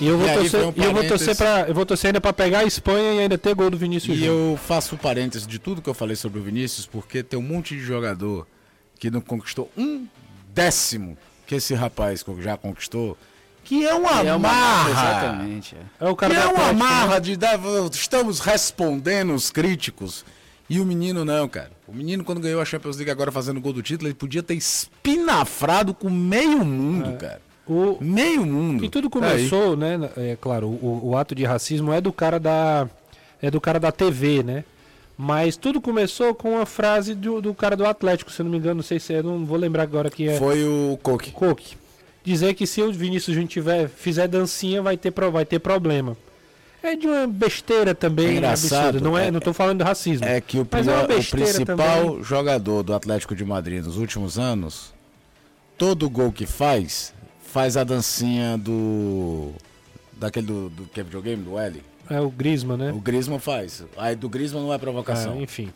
E 0.00 0.06
eu 0.06 0.16
vou 0.16 0.28
E 0.28 0.32
torcer, 0.34 0.60
um 0.60 0.72
eu 0.76 0.92
vou 0.92 1.04
torcer 1.04 1.36
para 1.36 1.68
eu 1.68 1.74
vou 1.74 1.84
torcer 1.86 2.08
ainda 2.08 2.20
para 2.20 2.32
pegar 2.32 2.60
a 2.60 2.64
Espanha 2.64 3.14
e 3.14 3.18
ainda 3.20 3.36
ter 3.36 3.52
gol 3.54 3.68
do 3.68 3.76
Vinícius 3.76 4.16
E 4.16 4.20
Júnior. 4.20 4.52
eu 4.52 4.56
faço 4.56 4.96
parênteses 4.96 5.46
de 5.46 5.58
tudo 5.58 5.82
que 5.82 5.88
eu 5.90 5.94
falei 5.94 6.14
sobre 6.14 6.38
o 6.38 6.42
Vinícius, 6.42 6.86
porque 6.86 7.22
tem 7.22 7.36
um 7.38 7.42
monte 7.42 7.74
de 7.74 7.80
jogador 7.80 8.46
que 8.98 9.10
não 9.10 9.20
conquistou 9.20 9.70
um 9.76 10.06
décimo 10.54 11.18
que 11.46 11.54
esse 11.56 11.74
rapaz 11.74 12.24
já 12.40 12.56
conquistou, 12.56 13.16
que 13.68 13.86
é 13.86 13.94
uma 13.94 14.20
É 14.22 14.34
uma- 14.34 14.48
marra. 14.48 14.90
Exatamente. 14.90 15.76
é. 16.00 16.06
É 16.06 16.08
o 16.08 16.16
cara 16.16 16.34
Que 16.34 16.40
é 16.40 16.46
uma 16.46 16.66
né? 16.68 16.72
marra 16.72 17.18
de 17.18 17.36
dar, 17.36 17.60
estamos 17.92 18.40
respondendo 18.40 19.34
os 19.34 19.50
críticos. 19.50 20.24
E 20.70 20.80
o 20.80 20.84
menino 20.86 21.24
não, 21.24 21.48
cara. 21.48 21.70
O 21.86 21.94
menino, 21.94 22.24
quando 22.24 22.40
ganhou 22.40 22.60
a 22.60 22.64
Champions 22.64 22.96
League 22.96 23.10
agora 23.10 23.30
fazendo 23.32 23.60
gol 23.60 23.72
do 23.72 23.82
título, 23.82 24.08
ele 24.08 24.14
podia 24.14 24.42
ter 24.42 24.54
espinafrado 24.54 25.94
com 25.94 26.08
meio 26.10 26.64
mundo, 26.64 27.16
cara. 27.18 27.40
O, 27.66 27.98
Meio 28.00 28.46
mundo. 28.46 28.82
E 28.84 28.88
tudo 28.88 29.04
Aí. 29.06 29.10
começou, 29.10 29.76
né? 29.76 29.98
É 30.16 30.36
claro, 30.40 30.66
o, 30.68 31.00
o 31.10 31.16
ato 31.18 31.34
de 31.34 31.44
racismo 31.44 31.92
é 31.92 32.00
do 32.00 32.10
cara 32.12 32.40
da 32.40 32.88
é 33.42 33.50
do 33.50 33.60
cara 33.60 33.78
da 33.78 33.92
TV, 33.92 34.42
né? 34.42 34.64
Mas 35.16 35.56
tudo 35.56 35.78
começou 35.80 36.34
com 36.34 36.58
a 36.58 36.64
frase 36.64 37.14
do, 37.14 37.42
do 37.42 37.52
cara 37.52 37.76
do 37.76 37.84
Atlético, 37.84 38.30
se 38.30 38.40
eu 38.40 38.44
não 38.44 38.52
me 38.52 38.56
engano, 38.58 38.76
não 38.76 38.82
sei 38.82 38.98
se 38.98 39.12
é, 39.12 39.22
não 39.22 39.44
vou 39.44 39.58
lembrar 39.58 39.82
agora 39.82 40.08
que 40.10 40.26
é 40.28 40.38
Foi 40.38 40.64
o 40.64 40.98
Coque. 41.02 41.30
Coque. 41.32 41.76
Dizer 42.28 42.52
que 42.52 42.66
se 42.66 42.82
o 42.82 42.92
Vinícius 42.92 43.34
Júnior 43.34 43.48
tiver 43.48 43.88
fizer 43.88 44.28
dancinha 44.28 44.82
vai 44.82 44.98
ter 44.98 45.10
vai 45.32 45.46
ter 45.46 45.58
problema. 45.58 46.14
É 46.82 46.94
de 46.94 47.06
uma 47.06 47.26
besteira 47.26 47.94
também 47.94 48.26
É 48.26 48.32
engraçado, 48.32 49.00
não 49.00 49.16
é, 49.16 49.28
é- 49.28 49.30
não 49.30 49.40
tô 49.40 49.54
falando 49.54 49.78
de 49.78 49.84
racismo. 49.84 50.26
É 50.26 50.38
que 50.38 50.58
o, 50.58 50.60
é 50.60 50.62
o 50.62 51.06
principal 51.24 52.04
também. 52.04 52.22
jogador 52.22 52.82
do 52.82 52.92
Atlético 52.92 53.34
de 53.34 53.46
Madrid 53.46 53.82
nos 53.82 53.96
últimos 53.96 54.38
anos, 54.38 54.92
todo 55.78 56.10
gol 56.10 56.30
que 56.30 56.44
faz, 56.44 57.14
faz 57.46 57.78
a 57.78 57.82
dancinha 57.82 58.58
do. 58.58 59.52
Daquele 60.12 60.48
do, 60.48 60.68
do 60.68 60.84
que 60.84 61.00
é 61.00 61.02
videogame, 61.02 61.42
do 61.42 61.58
L. 61.58 61.82
É 62.10 62.20
o 62.20 62.28
Griezmann, 62.28 62.76
né? 62.76 62.92
O 62.92 63.00
Griezmann 63.00 63.38
faz. 63.38 63.82
Aí 63.96 64.14
do 64.14 64.28
Griezmann 64.28 64.64
não 64.64 64.74
é 64.74 64.76
provocação. 64.76 65.32
Ah, 65.38 65.42
enfim. 65.42 65.70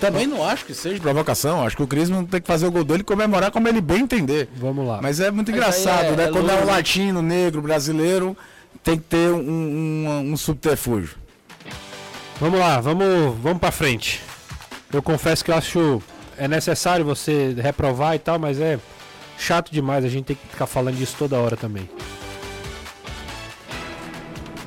Também 0.00 0.26
não 0.26 0.44
acho 0.44 0.64
que 0.64 0.74
seja 0.74 1.00
provocação. 1.00 1.64
Acho 1.64 1.76
que 1.76 1.82
o 1.82 1.86
Griezmann 1.86 2.24
tem 2.26 2.40
que 2.40 2.46
fazer 2.46 2.66
o 2.66 2.70
gol 2.72 2.82
dele 2.82 3.02
e 3.02 3.04
comemorar 3.04 3.50
como 3.52 3.68
ele 3.68 3.80
bem 3.80 4.00
entender. 4.00 4.48
Vamos 4.56 4.86
lá. 4.86 5.00
Mas 5.00 5.20
é 5.20 5.30
muito 5.30 5.50
Mas 5.52 5.56
engraçado, 5.56 6.06
é- 6.06 6.16
né? 6.16 6.24
é 6.24 6.30
Quando 6.30 6.50
é 6.50 6.54
um 6.62 6.66
latino, 6.66 7.22
negro, 7.22 7.62
brasileiro, 7.62 8.36
tem 8.82 8.96
que 8.98 9.04
ter 9.04 9.30
um, 9.30 9.38
um, 9.38 10.32
um 10.32 10.36
subterfúgio. 10.36 11.16
Vamos 12.40 12.58
lá, 12.58 12.80
vamos, 12.80 13.06
vamos 13.40 13.58
para 13.60 13.70
frente. 13.70 14.20
Eu 14.92 15.00
confesso 15.02 15.44
que 15.44 15.50
eu 15.52 15.54
acho 15.54 16.02
é 16.36 16.48
necessário 16.48 17.04
você 17.04 17.54
reprovar 17.56 18.16
e 18.16 18.18
tal, 18.18 18.38
mas 18.38 18.58
é 18.60 18.78
chato 19.38 19.70
demais 19.70 20.04
a 20.04 20.08
gente 20.08 20.24
tem 20.24 20.36
que 20.36 20.48
ficar 20.48 20.66
falando 20.66 20.96
disso 20.96 21.14
toda 21.16 21.38
hora 21.38 21.56
também. 21.56 21.88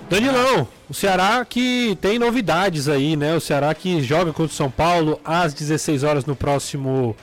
Danilão, 0.10 0.68
o 0.88 0.94
Ceará 0.94 1.44
que 1.44 1.98
tem 2.00 2.20
novidades 2.20 2.88
aí, 2.88 3.16
né? 3.16 3.36
O 3.36 3.42
Ceará 3.42 3.74
que 3.74 4.04
joga 4.04 4.32
contra 4.32 4.54
o 4.54 4.56
São 4.56 4.70
Paulo 4.70 5.20
às 5.26 5.54
16 5.54 6.04
horas 6.04 6.26
no 6.26 6.36
próximo 6.36 7.16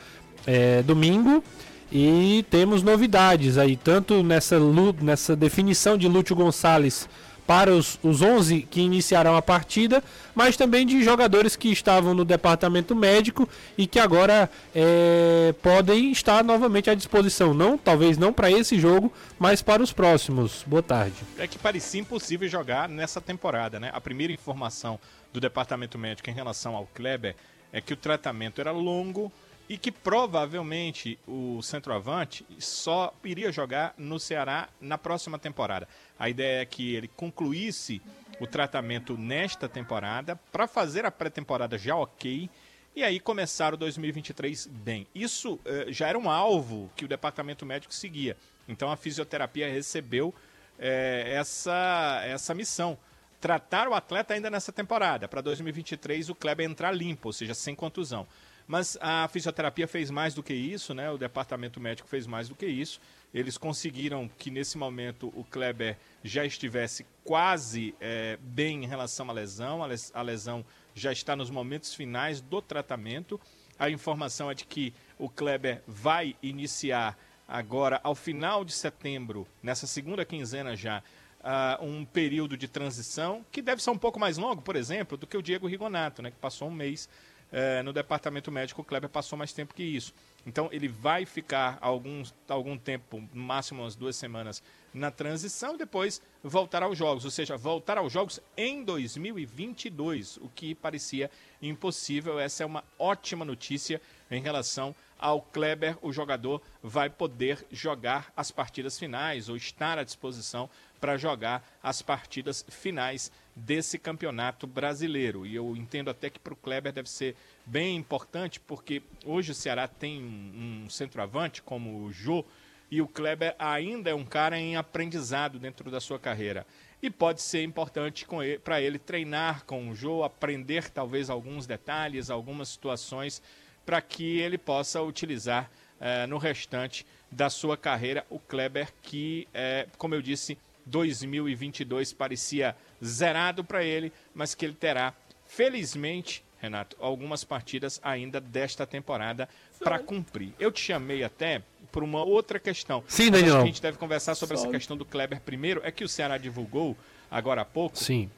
é, 0.44 0.82
domingo. 0.82 1.44
E 1.92 2.44
temos 2.50 2.82
novidades 2.82 3.58
aí, 3.58 3.76
tanto 3.76 4.22
nessa, 4.22 4.58
nessa 5.00 5.36
definição 5.36 5.96
de 5.96 6.08
Lúcio 6.08 6.34
Gonçalves 6.34 7.06
para 7.46 7.72
os, 7.72 7.98
os 8.02 8.22
11 8.22 8.62
que 8.62 8.80
iniciarão 8.80 9.36
a 9.36 9.42
partida, 9.42 10.02
mas 10.34 10.56
também 10.56 10.86
de 10.86 11.02
jogadores 11.02 11.56
que 11.56 11.68
estavam 11.68 12.14
no 12.14 12.24
departamento 12.24 12.94
médico 12.94 13.48
e 13.76 13.86
que 13.86 13.98
agora 13.98 14.48
é, 14.74 15.54
podem 15.62 16.12
estar 16.12 16.44
novamente 16.44 16.88
à 16.88 16.94
disposição. 16.94 17.52
Não, 17.52 17.76
talvez 17.76 18.16
não 18.16 18.32
para 18.32 18.50
esse 18.50 18.78
jogo, 18.78 19.12
mas 19.38 19.62
para 19.62 19.82
os 19.82 19.92
próximos. 19.92 20.64
Boa 20.66 20.82
tarde. 20.82 21.16
É 21.38 21.46
que 21.46 21.58
parecia 21.58 22.00
impossível 22.00 22.48
jogar 22.48 22.88
nessa 22.88 23.20
temporada, 23.20 23.78
né? 23.78 23.90
A 23.92 24.00
primeira 24.00 24.32
informação 24.32 24.98
do 25.32 25.40
departamento 25.40 25.98
médico 25.98 26.30
em 26.30 26.34
relação 26.34 26.76
ao 26.76 26.86
Kleber 26.94 27.34
é 27.72 27.80
que 27.80 27.92
o 27.92 27.96
tratamento 27.96 28.60
era 28.60 28.70
longo 28.70 29.32
e 29.68 29.78
que 29.78 29.90
provavelmente 29.90 31.18
o 31.26 31.62
centroavante 31.62 32.44
só 32.58 33.14
iria 33.24 33.50
jogar 33.50 33.94
no 33.96 34.18
Ceará 34.18 34.68
na 34.80 34.98
próxima 34.98 35.38
temporada. 35.38 35.88
A 36.22 36.28
ideia 36.28 36.62
é 36.62 36.64
que 36.64 36.94
ele 36.94 37.08
concluísse 37.08 38.00
o 38.38 38.46
tratamento 38.46 39.18
nesta 39.18 39.68
temporada 39.68 40.36
para 40.52 40.68
fazer 40.68 41.04
a 41.04 41.10
pré-temporada 41.10 41.76
já 41.76 41.96
ok 41.96 42.48
e 42.94 43.02
aí 43.02 43.18
começar 43.18 43.74
o 43.74 43.76
2023 43.76 44.68
bem. 44.68 45.04
Isso 45.12 45.58
eh, 45.64 45.86
já 45.88 46.06
era 46.06 46.16
um 46.16 46.30
alvo 46.30 46.88
que 46.94 47.04
o 47.04 47.08
departamento 47.08 47.66
médico 47.66 47.92
seguia. 47.92 48.36
Então 48.68 48.88
a 48.88 48.96
fisioterapia 48.96 49.68
recebeu 49.68 50.32
eh, 50.78 51.32
essa, 51.34 52.22
essa 52.24 52.54
missão. 52.54 52.96
Tratar 53.40 53.88
o 53.88 53.94
atleta 53.94 54.32
ainda 54.32 54.48
nessa 54.48 54.70
temporada. 54.70 55.26
Para 55.26 55.40
2023 55.40 56.28
o 56.28 56.36
Kleber 56.36 56.70
entrar 56.70 56.92
limpo, 56.92 57.30
ou 57.30 57.32
seja, 57.32 57.52
sem 57.52 57.74
contusão. 57.74 58.28
Mas 58.72 58.96
a 59.02 59.28
fisioterapia 59.28 59.86
fez 59.86 60.10
mais 60.10 60.32
do 60.32 60.42
que 60.42 60.54
isso, 60.54 60.94
né? 60.94 61.10
O 61.10 61.18
departamento 61.18 61.78
médico 61.78 62.08
fez 62.08 62.26
mais 62.26 62.48
do 62.48 62.54
que 62.54 62.64
isso. 62.64 62.98
Eles 63.34 63.58
conseguiram 63.58 64.30
que 64.38 64.50
nesse 64.50 64.78
momento 64.78 65.30
o 65.36 65.44
Kleber 65.44 65.98
já 66.24 66.42
estivesse 66.46 67.04
quase 67.22 67.94
eh, 68.00 68.38
bem 68.40 68.82
em 68.82 68.86
relação 68.86 69.28
à 69.28 69.32
lesão. 69.34 69.82
A, 69.84 69.86
les- 69.88 70.10
a 70.14 70.22
lesão 70.22 70.64
já 70.94 71.12
está 71.12 71.36
nos 71.36 71.50
momentos 71.50 71.94
finais 71.94 72.40
do 72.40 72.62
tratamento. 72.62 73.38
A 73.78 73.90
informação 73.90 74.50
é 74.50 74.54
de 74.54 74.64
que 74.64 74.94
o 75.18 75.28
Kleber 75.28 75.82
vai 75.86 76.34
iniciar 76.42 77.18
agora, 77.46 78.00
ao 78.02 78.14
final 78.14 78.64
de 78.64 78.72
setembro, 78.72 79.46
nessa 79.62 79.86
segunda 79.86 80.24
quinzena 80.24 80.74
já, 80.74 81.02
ah, 81.44 81.78
um 81.82 82.06
período 82.06 82.56
de 82.56 82.68
transição 82.68 83.44
que 83.52 83.60
deve 83.60 83.82
ser 83.82 83.90
um 83.90 83.98
pouco 83.98 84.18
mais 84.18 84.38
longo, 84.38 84.62
por 84.62 84.76
exemplo, 84.76 85.18
do 85.18 85.26
que 85.26 85.36
o 85.36 85.42
Diego 85.42 85.66
Rigonato, 85.66 86.22
né, 86.22 86.30
que 86.30 86.38
passou 86.38 86.68
um 86.68 86.72
mês 86.74 87.06
eh, 87.52 87.82
no 87.82 87.92
departamento 87.92 88.50
médico, 88.50 88.80
o 88.80 88.84
Kleber 88.84 89.10
passou 89.10 89.36
mais 89.38 89.52
tempo 89.52 89.74
que 89.74 89.82
isso. 89.82 90.14
Então 90.46 90.68
ele 90.72 90.88
vai 90.88 91.26
ficar 91.26 91.78
alguns, 91.80 92.34
algum 92.48 92.76
tempo, 92.78 93.22
no 93.32 93.42
máximo 93.42 93.82
umas 93.82 93.94
duas 93.94 94.16
semanas, 94.16 94.62
na 94.92 95.10
transição 95.10 95.74
e 95.74 95.78
depois 95.78 96.20
voltar 96.42 96.82
aos 96.82 96.98
jogos, 96.98 97.24
ou 97.24 97.30
seja, 97.30 97.56
voltar 97.56 97.98
aos 97.98 98.12
jogos 98.12 98.40
em 98.56 98.82
2022, 98.82 100.38
o 100.38 100.48
que 100.48 100.74
parecia 100.74 101.30
impossível. 101.60 102.40
Essa 102.40 102.62
é 102.62 102.66
uma 102.66 102.82
ótima 102.98 103.44
notícia 103.44 104.00
em 104.30 104.40
relação 104.40 104.94
ao 105.18 105.40
Kleber, 105.40 105.96
o 106.02 106.12
jogador 106.12 106.60
vai 106.82 107.08
poder 107.08 107.64
jogar 107.70 108.32
as 108.36 108.50
partidas 108.50 108.98
finais 108.98 109.48
ou 109.48 109.56
estar 109.56 109.96
à 109.96 110.02
disposição 110.02 110.68
para 111.00 111.16
jogar 111.16 111.64
as 111.80 112.02
partidas 112.02 112.64
finais 112.68 113.30
desse 113.54 113.98
campeonato 113.98 114.66
brasileiro. 114.66 115.46
E 115.46 115.54
eu 115.54 115.76
entendo 115.76 116.10
até 116.10 116.30
que 116.30 116.38
para 116.38 116.52
o 116.52 116.56
Kleber 116.56 116.92
deve 116.92 117.08
ser 117.08 117.36
bem 117.66 117.96
importante, 117.96 118.58
porque 118.60 119.02
hoje 119.24 119.52
o 119.52 119.54
Ceará 119.54 119.86
tem 119.86 120.22
um, 120.22 120.88
centroavante 120.88 121.62
como 121.62 122.04
o 122.04 122.12
Jô, 122.12 122.44
e 122.90 123.00
o 123.00 123.08
Kleber 123.08 123.54
ainda 123.58 124.10
é 124.10 124.14
um 124.14 124.24
cara 124.24 124.58
em 124.58 124.76
aprendizado 124.76 125.58
dentro 125.58 125.90
da 125.90 126.00
sua 126.00 126.18
carreira. 126.18 126.66
E 127.02 127.10
pode 127.10 127.40
ser 127.40 127.62
importante 127.62 128.26
para 128.62 128.80
ele 128.82 128.98
treinar 128.98 129.64
com 129.64 129.88
o 129.88 129.94
Jô, 129.94 130.22
aprender 130.22 130.90
talvez 130.90 131.30
alguns 131.30 131.66
detalhes, 131.66 132.30
algumas 132.30 132.68
situações, 132.68 133.42
para 133.84 134.00
que 134.00 134.38
ele 134.38 134.58
possa 134.58 135.02
utilizar 135.02 135.70
eh, 136.00 136.26
no 136.26 136.36
restante 136.36 137.06
da 137.30 137.48
sua 137.48 137.76
carreira 137.76 138.26
o 138.28 138.38
Kleber, 138.38 138.92
que, 139.02 139.48
eh, 139.54 139.88
como 139.96 140.14
eu 140.14 140.20
disse, 140.20 140.58
2022 140.84 142.12
parecia 142.12 142.76
zerado 143.04 143.64
para 143.64 143.84
ele, 143.84 144.12
mas 144.34 144.54
que 144.54 144.64
ele 144.64 144.74
terá, 144.74 145.14
felizmente, 145.44 146.42
Renato, 146.60 146.96
algumas 147.00 147.42
partidas 147.42 148.00
ainda 148.04 148.40
desta 148.40 148.86
temporada 148.86 149.48
para 149.80 149.98
cumprir. 149.98 150.52
Eu 150.60 150.70
te 150.70 150.80
chamei 150.80 151.24
até 151.24 151.60
por 151.90 152.04
uma 152.04 152.22
outra 152.22 152.60
questão. 152.60 153.02
Sim, 153.08 153.30
Daniel. 153.32 153.60
a 153.60 153.64
gente 153.64 153.82
deve 153.82 153.98
conversar 153.98 154.36
sobre 154.36 154.56
Só... 154.56 154.62
essa 154.62 154.72
questão 154.72 154.96
do 154.96 155.04
Kleber 155.04 155.40
primeiro. 155.40 155.80
É 155.84 155.90
que 155.90 156.04
o 156.04 156.08
Ceará 156.08 156.38
divulgou 156.38 156.96
agora 157.28 157.62
há 157.62 157.64
pouco. 157.64 157.98
Sim. 157.98 158.30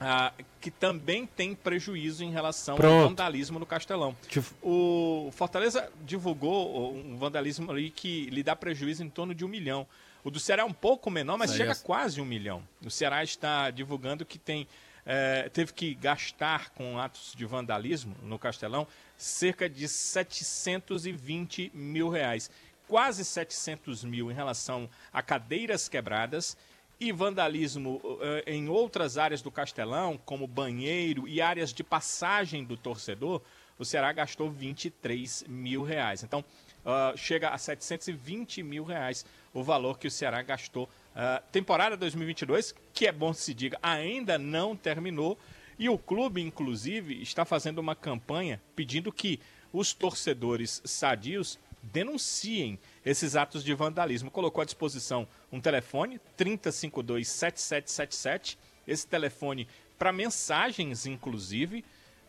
Ah, 0.00 0.32
que 0.60 0.70
também 0.70 1.26
tem 1.26 1.54
prejuízo 1.54 2.22
em 2.22 2.30
relação 2.30 2.76
Pronto. 2.76 3.02
ao 3.02 3.08
vandalismo 3.08 3.58
no 3.58 3.66
Castelão. 3.66 4.16
O 4.62 5.30
Fortaleza 5.32 5.90
divulgou 6.04 6.94
um 6.94 7.16
vandalismo 7.16 7.70
ali 7.70 7.90
que 7.90 8.26
lhe 8.30 8.42
dá 8.42 8.54
prejuízo 8.54 9.02
em 9.02 9.08
torno 9.08 9.34
de 9.34 9.44
um 9.44 9.48
milhão. 9.48 9.86
O 10.24 10.30
do 10.30 10.40
Ceará 10.40 10.62
é 10.62 10.64
um 10.64 10.72
pouco 10.72 11.10
menor, 11.10 11.38
mas 11.38 11.54
chega 11.54 11.72
a 11.72 11.76
quase 11.76 12.20
um 12.20 12.24
milhão. 12.24 12.62
O 12.84 12.90
Ceará 12.90 13.22
está 13.22 13.70
divulgando 13.70 14.26
que 14.26 14.38
tem 14.38 14.66
é, 15.10 15.48
teve 15.48 15.72
que 15.72 15.94
gastar 15.94 16.68
com 16.70 16.98
atos 16.98 17.32
de 17.34 17.46
vandalismo 17.46 18.14
no 18.22 18.38
Castelão 18.38 18.86
cerca 19.16 19.66
de 19.66 19.88
720 19.88 21.72
mil 21.74 22.10
reais. 22.10 22.50
Quase 22.86 23.24
700 23.24 24.04
mil 24.04 24.30
em 24.30 24.34
relação 24.34 24.88
a 25.10 25.22
cadeiras 25.22 25.88
quebradas 25.88 26.58
e 27.00 27.10
vandalismo 27.10 28.02
uh, 28.04 28.20
em 28.46 28.68
outras 28.68 29.16
áreas 29.16 29.40
do 29.40 29.50
Castelão, 29.50 30.20
como 30.26 30.46
banheiro 30.46 31.26
e 31.26 31.40
áreas 31.40 31.72
de 31.72 31.82
passagem 31.82 32.62
do 32.62 32.76
torcedor, 32.76 33.40
o 33.78 33.84
Ceará 33.84 34.12
gastou 34.12 34.50
23 34.50 35.44
mil 35.48 35.84
reais. 35.84 36.22
Então, 36.22 36.44
uh, 36.84 37.16
chega 37.16 37.48
a 37.48 37.56
720 37.56 38.62
mil 38.62 38.84
reais 38.84 39.24
o 39.52 39.62
valor 39.62 39.98
que 39.98 40.06
o 40.06 40.10
Ceará 40.10 40.42
gastou 40.42 40.88
Uh, 41.18 41.42
temporada 41.50 41.96
2022, 41.96 42.72
que 42.94 43.04
é 43.04 43.10
bom 43.10 43.34
se 43.34 43.52
diga, 43.52 43.76
ainda 43.82 44.38
não 44.38 44.76
terminou. 44.76 45.36
E 45.76 45.88
o 45.88 45.98
clube, 45.98 46.40
inclusive, 46.40 47.20
está 47.20 47.44
fazendo 47.44 47.78
uma 47.78 47.96
campanha 47.96 48.62
pedindo 48.76 49.10
que 49.10 49.40
os 49.72 49.92
torcedores 49.92 50.80
sadios 50.84 51.58
denunciem 51.82 52.78
esses 53.04 53.34
atos 53.34 53.64
de 53.64 53.74
vandalismo. 53.74 54.30
Colocou 54.30 54.62
à 54.62 54.64
disposição 54.64 55.26
um 55.50 55.60
telefone, 55.60 56.20
3052-7777. 56.38 58.56
Esse 58.86 59.04
telefone 59.04 59.66
para 59.98 60.12
mensagens, 60.12 61.04
inclusive, 61.04 61.84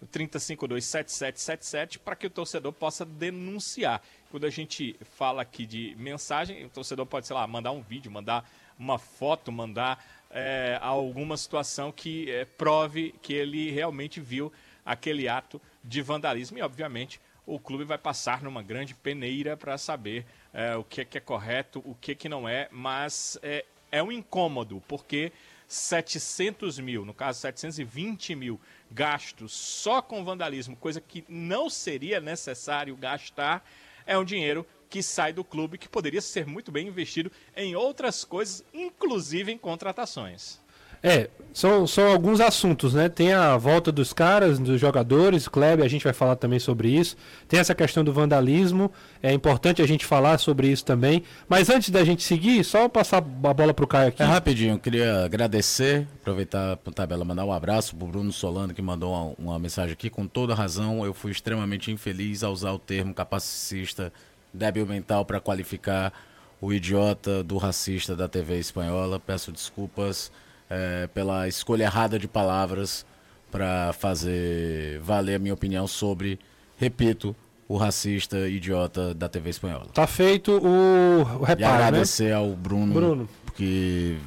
3052-7777, 0.07 1.99
para 1.99 2.15
que 2.15 2.27
o 2.27 2.29
torcedor 2.29 2.73
possa 2.73 3.05
denunciar. 3.05 4.01
Quando 4.31 4.45
a 4.45 4.49
gente 4.49 4.95
fala 5.17 5.41
aqui 5.41 5.65
de 5.65 5.95
mensagem, 5.97 6.65
o 6.65 6.69
torcedor 6.69 7.05
pode, 7.05 7.27
sei 7.27 7.35
lá, 7.35 7.45
mandar 7.47 7.71
um 7.71 7.81
vídeo, 7.81 8.11
mandar 8.11 8.49
uma 8.77 8.97
foto, 8.97 9.51
mandar 9.51 10.03
é, 10.29 10.77
alguma 10.81 11.35
situação 11.35 11.91
que 11.91 12.31
é, 12.31 12.45
prove 12.45 13.13
que 13.21 13.33
ele 13.33 13.71
realmente 13.71 14.21
viu 14.21 14.51
aquele 14.85 15.27
ato 15.27 15.61
de 15.83 16.01
vandalismo. 16.01 16.57
E, 16.57 16.61
obviamente, 16.61 17.19
o 17.45 17.59
clube 17.59 17.83
vai 17.83 17.97
passar 17.97 18.43
numa 18.43 18.61
grande 18.61 18.93
peneira 18.93 19.57
para 19.57 19.77
saber 19.77 20.25
é, 20.53 20.75
o 20.75 20.83
que 20.83 21.01
é, 21.01 21.05
que 21.05 21.17
é 21.17 21.21
correto, 21.21 21.81
o 21.85 21.95
que, 21.95 22.11
é 22.11 22.15
que 22.15 22.29
não 22.29 22.47
é, 22.47 22.67
mas 22.71 23.39
é, 23.41 23.65
é 23.91 24.01
um 24.03 24.11
incômodo, 24.11 24.81
porque 24.87 25.31
700 25.67 26.79
mil, 26.79 27.05
no 27.05 27.13
caso 27.13 27.39
720 27.39 28.35
mil 28.35 28.59
gastos 28.91 29.51
só 29.51 30.01
com 30.01 30.24
vandalismo, 30.24 30.75
coisa 30.75 31.00
que 31.00 31.24
não 31.27 31.69
seria 31.69 32.19
necessário 32.19 32.96
gastar, 32.96 33.63
é 34.05 34.17
um 34.17 34.25
dinheiro 34.25 34.65
que 34.89 35.03
sai 35.03 35.31
do 35.31 35.43
clube 35.43 35.77
que 35.77 35.88
poderia 35.88 36.22
ser 36.22 36.48
muito 36.48 36.72
bem 36.72 36.88
investido 36.88 37.31
em 37.55 37.75
outras 37.75 38.25
coisas, 38.25 38.63
inclusive 38.74 39.51
em 39.51 39.58
contratações. 39.58 40.60
É, 41.01 41.29
são, 41.59 41.85
são 41.87 42.07
alguns 42.09 42.39
assuntos, 42.39 42.93
né? 42.93 43.09
Tem 43.09 43.33
a 43.33 43.57
volta 43.57 43.91
dos 43.91 44.13
caras, 44.13 44.59
dos 44.59 44.79
jogadores, 44.79 45.47
Kleber, 45.47 45.83
a 45.83 45.89
gente 45.89 46.03
vai 46.03 46.13
falar 46.13 46.35
também 46.35 46.59
sobre 46.59 46.89
isso. 46.89 47.17
Tem 47.47 47.59
essa 47.59 47.73
questão 47.73 48.03
do 48.03 48.13
vandalismo, 48.13 48.91
é 49.21 49.33
importante 49.33 49.81
a 49.81 49.87
gente 49.87 50.05
falar 50.05 50.37
sobre 50.37 50.67
isso 50.67 50.85
também. 50.85 51.23
Mas 51.47 51.69
antes 51.69 51.89
da 51.89 52.03
gente 52.05 52.23
seguir, 52.23 52.63
só 52.63 52.87
passar 52.87 53.17
a 53.17 53.21
bola 53.21 53.73
pro 53.73 53.87
Caio 53.87 54.09
aqui. 54.09 54.21
É 54.21 54.25
rapidinho, 54.25 54.79
queria 54.79 55.25
agradecer, 55.25 56.07
aproveitar 56.21 56.73
a 56.73 56.91
tabela, 56.91 57.25
mandar 57.25 57.43
um 57.43 57.51
abraço 57.51 57.95
pro 57.95 58.07
Bruno 58.07 58.31
Solano, 58.31 58.73
que 58.73 58.81
mandou 58.81 59.12
uma, 59.12 59.51
uma 59.51 59.59
mensagem 59.59 59.93
aqui. 59.93 60.09
Com 60.09 60.27
toda 60.27 60.53
razão, 60.53 61.03
eu 61.03 61.13
fui 61.13 61.31
extremamente 61.31 61.91
infeliz 61.91 62.43
ao 62.43 62.53
usar 62.53 62.71
o 62.71 62.79
termo 62.79 63.13
capacicista 63.13 64.13
débil 64.53 64.85
mental 64.85 65.25
para 65.25 65.39
qualificar 65.39 66.13
o 66.62 66.71
idiota 66.71 67.43
do 67.43 67.57
racista 67.57 68.15
da 68.15 68.27
TV 68.27 68.59
espanhola. 68.59 69.19
Peço 69.19 69.51
desculpas 69.51 70.31
é, 70.69 71.08
pela 71.08 71.47
escolha 71.47 71.84
errada 71.84 72.19
de 72.19 72.27
palavras 72.27 73.05
para 73.51 73.91
fazer 73.93 74.99
valer 74.99 75.36
a 75.36 75.39
minha 75.39 75.53
opinião 75.53 75.88
sobre, 75.88 76.39
repito, 76.77 77.36
o 77.67 77.77
racista 77.77 78.47
idiota 78.47 79.13
da 79.13 79.27
TV 79.27 79.49
espanhola. 79.49 79.88
Tá 79.93 80.08
feito 80.08 80.51
o, 80.51 81.21
o 81.21 81.43
reparo, 81.43 81.60
E 81.60 81.63
né? 81.63 81.67
agradecer 81.67 82.29
né? 82.29 82.34
ao 82.34 82.49
Bruno, 82.49 82.93
Bruno, 82.93 83.29
que 83.55 84.17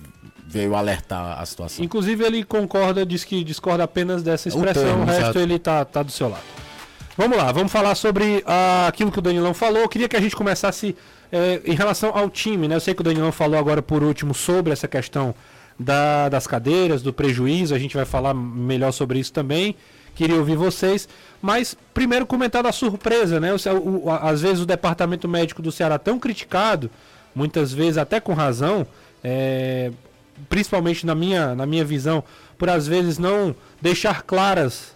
veio 0.46 0.74
alertar 0.74 1.40
a 1.40 1.46
situação. 1.46 1.84
Inclusive 1.84 2.24
ele 2.24 2.44
concorda, 2.44 3.06
diz 3.06 3.24
que 3.24 3.42
discorda 3.42 3.84
apenas 3.84 4.22
dessa 4.22 4.48
expressão, 4.48 4.82
o, 4.82 4.86
termo, 4.86 5.02
o 5.02 5.06
resto 5.06 5.22
exato. 5.22 5.38
ele 5.38 5.58
tá, 5.58 5.84
tá 5.84 6.02
do 6.02 6.12
seu 6.12 6.28
lado. 6.28 6.42
Vamos 7.16 7.36
lá, 7.36 7.52
vamos 7.52 7.70
falar 7.70 7.94
sobre 7.94 8.42
ah, 8.46 8.86
aquilo 8.88 9.12
que 9.12 9.18
o 9.18 9.22
Danilão 9.22 9.52
falou. 9.52 9.82
Eu 9.82 9.88
queria 9.88 10.08
que 10.08 10.16
a 10.16 10.20
gente 10.20 10.34
começasse 10.34 10.96
eh, 11.30 11.60
em 11.64 11.74
relação 11.74 12.10
ao 12.16 12.30
time, 12.30 12.66
né? 12.66 12.76
Eu 12.76 12.80
sei 12.80 12.94
que 12.94 13.00
o 13.00 13.04
Danilão 13.04 13.30
falou 13.30 13.58
agora 13.58 13.82
por 13.82 14.02
último 14.02 14.32
sobre 14.32 14.72
essa 14.72 14.88
questão 14.88 15.34
da, 15.78 16.28
das 16.28 16.46
cadeiras, 16.46 17.02
do 17.02 17.12
prejuízo. 17.12 17.74
A 17.74 17.78
gente 17.78 17.96
vai 17.96 18.04
falar 18.04 18.34
melhor 18.34 18.92
sobre 18.92 19.18
isso 19.18 19.32
também. 19.32 19.76
Queria 20.14 20.36
ouvir 20.36 20.56
vocês. 20.56 21.08
Mas 21.40 21.76
primeiro 21.94 22.26
comentar 22.26 22.62
da 22.62 22.72
surpresa, 22.72 23.40
né? 23.40 23.50
O, 23.52 24.06
o, 24.06 24.10
às 24.10 24.40
vezes 24.42 24.60
o 24.60 24.66
departamento 24.66 25.28
médico 25.28 25.62
do 25.62 25.72
Ceará 25.72 25.98
tão 25.98 26.18
criticado, 26.18 26.90
muitas 27.34 27.72
vezes 27.72 27.98
até 27.98 28.20
com 28.20 28.32
razão, 28.34 28.86
é, 29.24 29.90
principalmente 30.48 31.06
na 31.06 31.14
minha, 31.14 31.54
na 31.54 31.66
minha 31.66 31.84
visão, 31.84 32.22
por 32.58 32.68
às 32.68 32.86
vezes 32.86 33.18
não 33.18 33.54
deixar 33.80 34.22
claras 34.22 34.91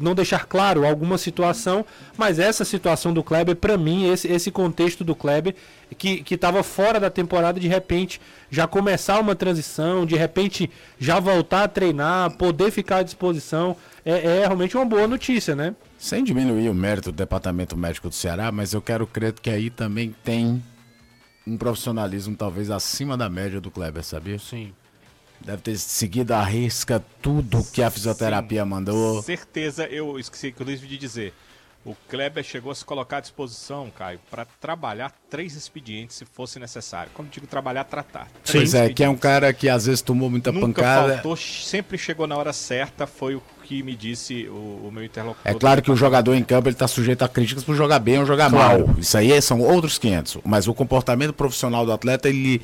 não 0.00 0.14
deixar 0.14 0.46
claro 0.46 0.86
alguma 0.86 1.18
situação, 1.18 1.84
mas 2.16 2.38
essa 2.38 2.64
situação 2.64 3.12
do 3.12 3.22
Kleber, 3.22 3.56
para 3.56 3.76
mim, 3.76 4.10
esse, 4.10 4.28
esse 4.28 4.50
contexto 4.50 5.02
do 5.02 5.14
Kleber, 5.14 5.54
que 5.96 6.24
estava 6.30 6.62
fora 6.62 7.00
da 7.00 7.10
temporada, 7.10 7.58
de 7.58 7.66
repente 7.66 8.20
já 8.50 8.66
começar 8.66 9.18
uma 9.20 9.34
transição, 9.34 10.06
de 10.06 10.16
repente 10.16 10.70
já 10.98 11.18
voltar 11.18 11.64
a 11.64 11.68
treinar, 11.68 12.36
poder 12.36 12.70
ficar 12.70 12.98
à 12.98 13.02
disposição, 13.02 13.76
é, 14.04 14.38
é 14.38 14.46
realmente 14.46 14.76
uma 14.76 14.84
boa 14.84 15.06
notícia, 15.06 15.54
né? 15.54 15.74
Sem 15.98 16.24
diminuir 16.24 16.68
o 16.68 16.74
mérito 16.74 17.12
do 17.12 17.16
Departamento 17.16 17.76
Médico 17.76 18.08
do 18.08 18.14
Ceará, 18.14 18.50
mas 18.50 18.72
eu 18.72 18.80
quero 18.80 19.06
crer 19.06 19.32
que 19.32 19.50
aí 19.50 19.68
também 19.68 20.14
tem 20.24 20.62
um 21.46 21.56
profissionalismo 21.56 22.36
talvez 22.36 22.70
acima 22.70 23.16
da 23.16 23.28
média 23.28 23.60
do 23.60 23.70
Kleber, 23.70 24.02
sabia? 24.04 24.38
Sim. 24.38 24.72
Deve 25.40 25.62
ter 25.62 25.78
seguido 25.78 26.34
a 26.34 26.44
risca 26.44 27.02
tudo 27.22 27.64
que 27.72 27.82
a 27.82 27.90
fisioterapia 27.90 28.62
Sim, 28.62 28.68
mandou. 28.68 29.22
Certeza, 29.22 29.86
eu 29.86 30.18
esqueci 30.18 30.48
inclusive 30.48 30.86
de 30.86 30.98
dizer. 30.98 31.34
O 31.82 31.96
Kleber 32.10 32.44
chegou 32.44 32.70
a 32.70 32.74
se 32.74 32.84
colocar 32.84 33.16
à 33.16 33.20
disposição, 33.20 33.90
Caio, 33.96 34.20
para 34.30 34.44
trabalhar 34.60 35.10
três 35.30 35.56
expedientes 35.56 36.14
se 36.14 36.26
fosse 36.26 36.58
necessário. 36.58 37.10
Quando 37.14 37.30
digo 37.30 37.46
trabalhar, 37.46 37.84
tratar. 37.84 38.28
Pois 38.44 38.74
é, 38.74 38.90
que 38.90 39.02
é 39.02 39.08
um 39.08 39.16
cara 39.16 39.50
que 39.54 39.66
às 39.66 39.86
vezes 39.86 40.02
tomou 40.02 40.28
muita 40.28 40.52
Nunca 40.52 40.66
pancada. 40.66 41.14
Faltou, 41.14 41.36
sempre 41.36 41.96
chegou 41.96 42.26
na 42.26 42.36
hora 42.36 42.52
certa, 42.52 43.06
foi 43.06 43.34
o 43.34 43.42
que 43.62 43.82
me 43.82 43.96
disse 43.96 44.46
o, 44.48 44.88
o 44.88 44.90
meu 44.92 45.02
interlocutor. 45.02 45.50
É 45.50 45.54
claro 45.54 45.80
que 45.80 45.90
o 45.90 45.96
jogador 45.96 46.34
em 46.34 46.44
campo 46.44 46.68
ele 46.68 46.74
está 46.74 46.86
sujeito 46.86 47.22
a 47.22 47.28
críticas 47.28 47.64
por 47.64 47.74
jogar 47.74 47.98
bem 47.98 48.18
ou 48.18 48.26
jogar 48.26 48.50
claro. 48.50 48.86
mal. 48.86 48.98
Isso 48.98 49.16
aí 49.16 49.40
são 49.40 49.62
outros 49.62 49.96
500. 49.96 50.38
Mas 50.44 50.68
o 50.68 50.74
comportamento 50.74 51.32
profissional 51.32 51.86
do 51.86 51.92
atleta, 51.92 52.28
ele 52.28 52.60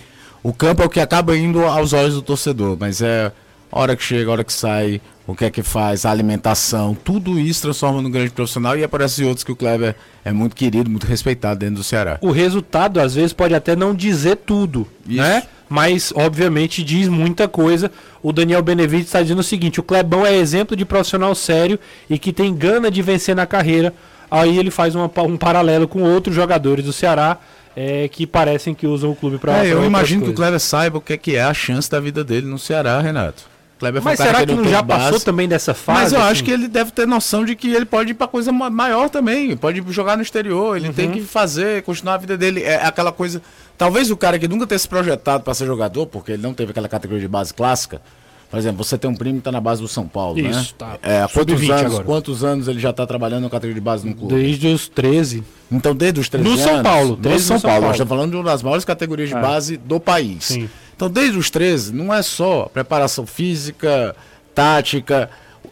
o 0.47 0.53
campo 0.53 0.81
é 0.81 0.87
o 0.87 0.89
que 0.89 1.01
acaba 1.01 1.37
indo 1.37 1.65
aos 1.65 1.93
olhos 1.93 2.15
do 2.15 2.23
torcedor, 2.23 2.77
mas 2.79 3.03
é 3.03 3.33
hora 3.69 3.97
que 3.97 4.03
chega, 4.05 4.31
hora 4.31 4.45
que 4.45 4.53
sai, 4.53 5.01
o 5.27 5.35
que 5.35 5.45
é 5.45 5.51
que 5.51 5.61
faz, 5.61 6.07
a 6.07 6.11
alimentação, 6.13 6.95
tudo 6.95 7.37
isso 7.37 7.63
transforma 7.63 8.01
num 8.01 8.09
grande 8.09 8.31
profissional 8.31 8.79
e 8.79 8.85
aparece 8.85 9.25
outros 9.25 9.43
que 9.43 9.51
o 9.51 9.57
Kleber 9.57 9.97
é 10.25 10.31
muito 10.31 10.55
querido, 10.55 10.89
muito 10.89 11.05
respeitado 11.05 11.59
dentro 11.59 11.75
do 11.75 11.83
Ceará. 11.83 12.19
O 12.21 12.31
resultado 12.31 13.01
às 13.01 13.17
vezes 13.17 13.33
pode 13.33 13.57
até 13.57 13.75
não 13.75 13.93
dizer 13.93 14.37
tudo, 14.37 14.87
isso. 15.05 15.21
né? 15.21 15.43
Mas 15.69 16.13
obviamente 16.15 16.85
diz 16.85 17.09
muita 17.09 17.49
coisa. 17.49 17.91
O 18.23 18.33
Daniel 18.33 18.63
Benevides 18.63 19.07
está 19.07 19.21
dizendo 19.21 19.41
o 19.41 19.43
seguinte: 19.43 19.81
o 19.81 19.83
Clebão 19.83 20.25
é 20.25 20.37
exemplo 20.37 20.77
de 20.77 20.85
profissional 20.85 21.35
sério 21.35 21.77
e 22.09 22.21
que 22.21 22.33
tem 22.33 22.55
gana 22.55 22.89
de 22.89 23.03
vencer 23.03 23.35
na 23.35 23.47
carreira 23.47 23.93
aí 24.31 24.59
ele 24.59 24.71
faz 24.71 24.95
uma, 24.95 25.11
um 25.23 25.37
paralelo 25.37 25.87
com 25.89 26.03
outros 26.03 26.35
jogadores 26.35 26.85
do 26.85 26.93
Ceará 26.93 27.39
é, 27.77 28.09
que 28.09 28.27
parecem 28.27 28.75
que 28.75 28.87
usam 28.87 29.11
o 29.11 29.15
clube 29.15 29.37
para. 29.37 29.65
É, 29.65 29.71
eu 29.71 29.85
imagino 29.85 30.25
que 30.25 30.31
o 30.31 30.35
Kleber 30.35 30.59
saiba 30.59 30.97
o 30.97 31.01
que 31.01 31.12
é, 31.12 31.17
que 31.19 31.37
é 31.37 31.43
a 31.43 31.53
chance 31.53 31.91
da 31.91 32.01
vida 32.01 32.25
dele 32.25 32.47
no 32.47 32.59
Ceará, 32.59 32.99
Renato. 33.01 33.45
Kleber 33.79 34.03
Mas 34.03 34.19
será 34.19 34.39
que, 34.39 34.47
que 34.47 34.55
não 34.55 34.65
já 34.65 34.81
base, 34.81 35.05
passou 35.05 35.21
também 35.21 35.47
dessa 35.47 35.75
fase? 35.75 36.01
Mas 36.01 36.12
eu 36.15 36.21
assim? 36.21 36.31
acho 36.31 36.45
que 36.45 36.51
ele 36.51 36.67
deve 36.67 36.91
ter 36.93 37.07
noção 37.07 37.45
de 37.45 37.55
que 37.55 37.75
ele 37.75 37.85
pode 37.85 38.12
ir 38.12 38.15
para 38.15 38.27
coisa 38.27 38.51
maior 38.51 39.11
também, 39.11 39.55
pode 39.55 39.85
jogar 39.93 40.17
no 40.17 40.23
exterior, 40.23 40.79
ele 40.79 40.89
uhum. 40.89 40.95
tem 40.95 41.11
que 41.11 41.21
fazer, 41.21 41.83
continuar 41.83 42.15
a 42.15 42.19
vida 42.19 42.39
dele. 42.39 42.62
É 42.62 42.77
aquela 42.87 43.12
coisa. 43.12 43.43
Talvez 43.77 44.11
o 44.11 44.17
cara 44.17 44.39
que 44.39 44.49
nunca 44.49 44.67
tenha 44.67 44.79
se 44.79 44.89
projetado 44.89 45.45
para 45.45 45.53
ser 45.53 45.67
jogador, 45.67 46.07
porque 46.07 46.33
ele 46.33 46.43
não 46.43 46.55
teve 46.55 46.71
aquela 46.71 46.89
categoria 46.89 47.21
de 47.21 47.29
base 47.29 47.53
clássica, 47.53 48.01
por 48.51 48.59
exemplo, 48.59 48.85
você 48.85 48.97
tem 48.97 49.11
um 49.11 49.15
primo 49.15 49.35
que 49.35 49.41
está 49.41 49.53
na 49.53 49.61
base 49.61 49.83
do 49.83 49.89
São 49.89 50.07
Paulo, 50.07 50.39
Isso, 50.39 50.49
né? 50.49 50.61
Isso, 50.61 50.75
tá. 50.75 50.99
É, 51.03 51.23
há 51.23 51.29
quantos 51.29 51.71
anos, 51.71 51.85
agora. 51.87 52.05
quantos 52.05 52.45
anos 52.45 52.69
ele 52.69 52.79
já 52.79 52.91
está 52.91 53.05
trabalhando 53.07 53.43
na 53.43 53.51
categoria 53.51 53.75
de 53.75 53.81
base 53.81 54.07
no 54.07 54.15
clube? 54.15 54.35
Desde 54.35 54.69
os 54.69 54.89
13. 54.89 55.43
Então, 55.71 55.95
desde 55.95 56.21
os 56.21 56.29
13 56.29 56.45
no 56.45 56.53
anos. 56.53 56.65
São 56.65 56.83
Paulo. 56.83 57.17
Desde 57.17 57.43
São, 57.43 57.59
São 57.59 57.69
Paulo. 57.69 57.83
Paulo. 57.83 57.87
Nós 57.87 57.97
estamos 57.97 58.09
falando 58.09 58.31
de 58.31 58.37
uma 58.37 58.45
das 58.45 58.63
maiores 58.63 58.85
categorias 58.85 59.29
de 59.29 59.35
é. 59.35 59.41
base 59.41 59.77
do 59.77 59.99
país. 59.99 60.45
Sim. 60.45 60.71
Então, 60.95 61.11
desde 61.11 61.37
os 61.37 61.51
13, 61.51 61.93
não 61.93 62.15
é 62.15 62.23
só 62.23 62.71
preparação 62.73 63.27
física, 63.27 64.15
tática. 64.55 65.29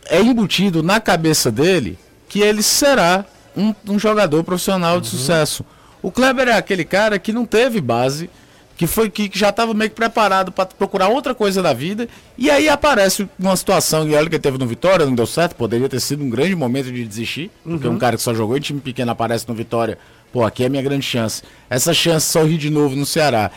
É 0.06 0.20
embutido 0.20 0.82
na 0.82 1.00
cabeça 1.00 1.50
dele 1.50 1.96
que 2.28 2.40
ele 2.40 2.62
será 2.62 3.24
um, 3.56 3.72
um 3.88 3.98
jogador 3.98 4.42
profissional 4.42 5.00
de 5.00 5.06
uhum. 5.06 5.18
sucesso. 5.18 5.64
O 6.02 6.10
Kleber 6.10 6.48
é 6.48 6.52
aquele 6.52 6.84
cara 6.84 7.18
que 7.18 7.32
não 7.32 7.46
teve 7.46 7.80
base 7.80 8.28
que 8.76 8.86
foi 8.86 9.08
que, 9.08 9.28
que 9.28 9.38
já 9.38 9.50
estava 9.50 9.72
meio 9.72 9.90
que 9.90 9.96
preparado 9.96 10.50
para 10.50 10.66
procurar 10.66 11.08
outra 11.08 11.34
coisa 11.34 11.62
da 11.62 11.72
vida, 11.72 12.08
e 12.36 12.50
aí 12.50 12.68
aparece 12.68 13.28
uma 13.38 13.56
situação, 13.56 14.08
e 14.08 14.14
olha 14.14 14.28
que 14.28 14.38
teve 14.38 14.58
no 14.58 14.66
Vitória, 14.66 15.06
não 15.06 15.14
deu 15.14 15.26
certo, 15.26 15.54
poderia 15.54 15.88
ter 15.88 16.00
sido 16.00 16.24
um 16.24 16.30
grande 16.30 16.54
momento 16.54 16.90
de 16.90 17.04
desistir, 17.04 17.50
uhum. 17.64 17.72
porque 17.72 17.88
um 17.88 17.98
cara 17.98 18.16
que 18.16 18.22
só 18.22 18.34
jogou 18.34 18.56
em 18.56 18.60
time 18.60 18.80
pequeno 18.80 19.12
aparece 19.12 19.48
no 19.48 19.54
Vitória, 19.54 19.98
pô, 20.32 20.44
aqui 20.44 20.64
é 20.64 20.66
a 20.66 20.70
minha 20.70 20.82
grande 20.82 21.04
chance. 21.04 21.42
Essa 21.70 21.94
chance 21.94 22.26
sorri 22.26 22.56
de 22.56 22.70
novo 22.70 22.96
no 22.96 23.06
Ceará. 23.06 23.50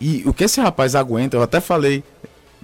E 0.00 0.22
o 0.24 0.32
que 0.32 0.44
esse 0.44 0.60
rapaz 0.60 0.94
aguenta, 0.94 1.36
eu 1.36 1.42
até 1.42 1.60
falei 1.60 2.02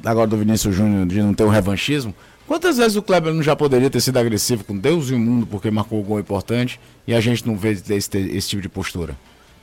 agora 0.04 0.26
do 0.26 0.36
Vinícius 0.36 0.74
Júnior 0.74 1.06
de 1.06 1.20
não 1.20 1.34
ter 1.34 1.44
um 1.44 1.48
revanchismo, 1.48 2.14
Quantas 2.48 2.78
vezes 2.78 2.96
o 2.96 3.02
Kleber 3.02 3.34
não 3.34 3.42
já 3.42 3.54
poderia 3.54 3.90
ter 3.90 4.00
sido 4.00 4.16
agressivo 4.16 4.64
com 4.64 4.74
Deus 4.74 5.10
e 5.10 5.14
o 5.14 5.18
mundo 5.18 5.46
porque 5.46 5.70
marcou 5.70 6.00
um 6.00 6.02
gol 6.02 6.18
importante 6.18 6.80
e 7.06 7.12
a 7.12 7.20
gente 7.20 7.46
não 7.46 7.54
vê 7.54 7.72
esse, 7.72 8.16
esse 8.16 8.48
tipo 8.48 8.62
de 8.62 8.70
postura? 8.70 9.14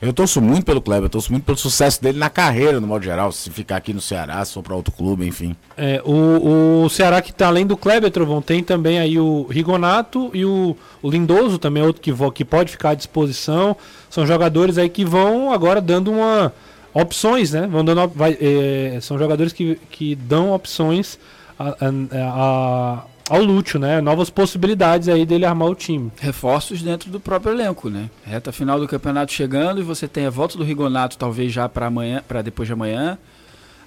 Eu 0.02 0.14
torço 0.14 0.42
muito 0.42 0.66
pelo 0.66 0.82
Kleber, 0.82 1.06
eu 1.06 1.10
torço 1.10 1.32
muito 1.32 1.46
pelo 1.46 1.58
sucesso 1.58 2.02
dele 2.02 2.20
na 2.20 2.30
carreira, 2.30 2.80
no 2.80 2.88
modo 2.88 3.04
geral. 3.04 3.32
Se 3.32 3.50
ficar 3.50 3.78
aqui 3.78 3.94
no 3.94 4.02
Ceará, 4.02 4.44
se 4.44 4.54
for 4.54 4.62
para 4.62 4.76
outro 4.76 4.94
clube, 4.94 5.26
enfim. 5.26 5.56
É, 5.78 6.02
o, 6.06 6.84
o 6.84 6.90
Ceará 6.90 7.22
que 7.22 7.34
tá 7.34 7.48
além 7.48 7.66
do 7.66 7.78
Kleber, 7.78 8.12
Trovão, 8.12 8.42
tem 8.42 8.64
também 8.64 9.00
aí 9.00 9.18
o 9.20 9.48
Rigonato 9.50 10.30
e 10.34 10.46
o, 10.46 10.76
o 11.02 11.10
Lindoso, 11.10 11.58
também 11.58 11.82
outro 11.82 12.02
que, 12.02 12.14
que 12.34 12.46
pode 12.46 12.72
ficar 12.72 12.90
à 12.92 12.94
disposição. 12.94 13.76
São 14.10 14.26
jogadores 14.28 14.78
aí 14.78 14.90
que 14.90 15.06
vão 15.06 15.52
agora 15.52 15.82
dando 15.82 16.12
uma 16.12 16.54
opções, 16.94 17.52
né? 17.52 17.68
Vão 17.68 17.84
dando, 17.84 18.08
vai, 18.10 18.38
é, 18.40 19.00
são 19.02 19.18
jogadores 19.18 19.52
que, 19.52 19.76
que 19.90 20.16
dão 20.16 20.52
opções 20.52 21.20
a, 21.60 21.76
a 22.12 23.04
ao 23.30 23.42
Lúcio, 23.42 23.80
né? 23.80 24.00
Novas 24.02 24.30
possibilidades 24.30 25.10
aí 25.10 25.26
dele 25.26 25.46
armar 25.46 25.70
o 25.70 25.76
time. 25.76 26.12
Reforços 26.20 26.82
dentro 26.82 27.10
do 27.10 27.20
próprio 27.20 27.54
elenco, 27.54 27.90
né? 27.90 28.10
Reta 28.24 28.52
final 28.52 28.80
do 28.80 28.88
campeonato 28.88 29.34
chegando 29.34 29.80
e 29.80 29.84
você 29.84 30.08
tem 30.08 30.26
a 30.26 30.30
volta 30.30 30.58
do 30.58 30.64
Rigonato 30.64 31.18
talvez 31.18 31.52
já 31.52 31.68
para 31.68 31.88
amanhã, 31.88 32.24
para 32.28 32.42
depois 32.42 32.68
de 32.68 32.74
amanhã. 32.74 33.18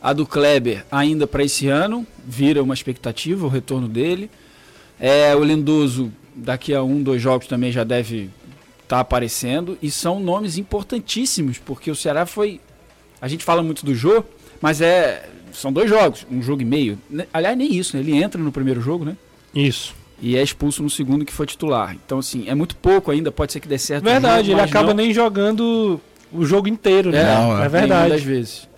A 0.03 0.12
do 0.12 0.27
Kleber 0.27 0.85
ainda 0.90 1.27
para 1.27 1.44
esse 1.44 1.68
ano, 1.68 2.07
vira 2.24 2.62
uma 2.62 2.74
expectativa 2.74 3.46
o 3.46 3.48
retorno 3.48 3.88
dele. 3.88 4.31
É, 4.98 5.35
o 5.35 5.44
Lindoso 5.44 6.12
daqui 6.35 6.74
a 6.74 6.83
um, 6.83 7.03
dois 7.03 7.22
jogos 7.22 7.46
também 7.46 7.70
já 7.70 7.85
deve 7.85 8.31
estar 8.83 8.96
tá 8.96 9.01
aparecendo 9.01 9.79
e 9.81 9.90
são 9.90 10.18
nomes 10.18 10.57
importantíssimos 10.59 11.59
porque 11.59 11.90
o 11.90 11.96
Ceará 11.96 12.27
foi, 12.27 12.61
a 13.20 13.29
gente 13.29 13.44
fala 13.44 13.62
muito 13.62 13.85
do 13.85 13.94
Jô, 13.94 14.24
mas 14.61 14.81
é 14.81 15.29
são 15.53 15.72
dois 15.72 15.88
jogos, 15.88 16.27
um 16.31 16.42
jogo 16.42 16.62
e 16.62 16.64
meio. 16.64 16.98
Aliás, 17.33 17.57
nem 17.57 17.74
isso, 17.74 17.96
né? 17.96 18.03
Ele 18.03 18.12
entra 18.12 18.40
no 18.40 18.53
primeiro 18.53 18.81
jogo, 18.81 19.05
né? 19.05 19.16
Isso. 19.54 19.94
E 20.20 20.37
é 20.37 20.42
expulso 20.42 20.82
no 20.82 20.90
segundo 20.90 21.24
que 21.24 21.32
foi 21.32 21.46
titular. 21.46 21.94
Então, 21.94 22.18
assim, 22.18 22.48
é 22.48 22.54
muito 22.54 22.76
pouco 22.76 23.11
ainda, 23.11 23.30
pode 23.30 23.52
ser 23.52 23.61
que 23.61 23.68
dê 23.68 23.78
certo. 23.78 24.04
Verdade, 24.04 24.48
jogo, 24.48 24.61
ele 24.61 24.68
acaba 24.68 24.88
não... 24.88 24.94
nem 24.94 25.12
jogando 25.12 26.00
o 26.32 26.44
jogo 26.44 26.68
inteiro, 26.68 27.11
né? 27.11 27.20
É, 27.20 27.34
não, 27.34 27.62
é, 27.62 27.66
é 27.66 27.68
verdade. 27.68 28.11
Das 28.11 28.22
vezes. 28.22 28.68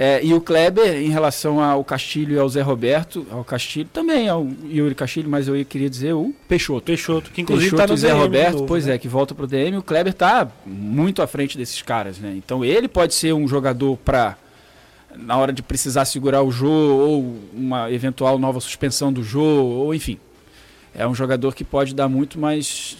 É, 0.00 0.20
e 0.22 0.32
o 0.32 0.40
Kleber, 0.40 0.94
em 0.94 1.08
relação 1.08 1.60
ao 1.60 1.82
Castilho 1.82 2.36
e 2.36 2.38
ao 2.38 2.48
Zé 2.48 2.62
Roberto, 2.62 3.26
ao 3.32 3.42
Castilho, 3.42 3.88
também 3.92 4.28
ao 4.28 4.46
Yuri 4.64 4.94
Castilho, 4.94 5.28
mas 5.28 5.48
eu 5.48 5.64
queria 5.64 5.90
dizer 5.90 6.12
o 6.12 6.32
Peixoto. 6.46 6.82
Peixoto, 6.82 7.32
que 7.32 7.40
inclusive 7.40 7.74
está 7.74 7.84
no 7.84 7.96
Zé 7.96 8.10
DM 8.10 8.20
Roberto, 8.20 8.52
novo, 8.52 8.66
pois 8.66 8.86
né? 8.86 8.94
é, 8.94 8.98
que 8.98 9.08
volta 9.08 9.34
para 9.34 9.44
o 9.44 9.48
DM. 9.48 9.76
O 9.76 9.82
Kleber 9.82 10.12
está 10.12 10.46
muito 10.64 11.20
à 11.20 11.26
frente 11.26 11.58
desses 11.58 11.82
caras, 11.82 12.18
né? 12.18 12.32
Então 12.36 12.64
ele 12.64 12.86
pode 12.86 13.12
ser 13.12 13.32
um 13.32 13.48
jogador 13.48 13.96
para 13.96 14.36
na 15.16 15.36
hora 15.36 15.52
de 15.52 15.62
precisar 15.62 16.04
segurar 16.04 16.42
o 16.42 16.50
Jô 16.50 16.70
ou 16.70 17.36
uma 17.52 17.90
eventual 17.90 18.38
nova 18.38 18.60
suspensão 18.60 19.12
do 19.12 19.22
Jô, 19.22 19.42
ou 19.42 19.94
enfim. 19.94 20.18
É 20.94 21.06
um 21.06 21.14
jogador 21.14 21.54
que 21.54 21.64
pode 21.64 21.94
dar 21.94 22.08
muito 22.08 22.38
mais 22.38 22.96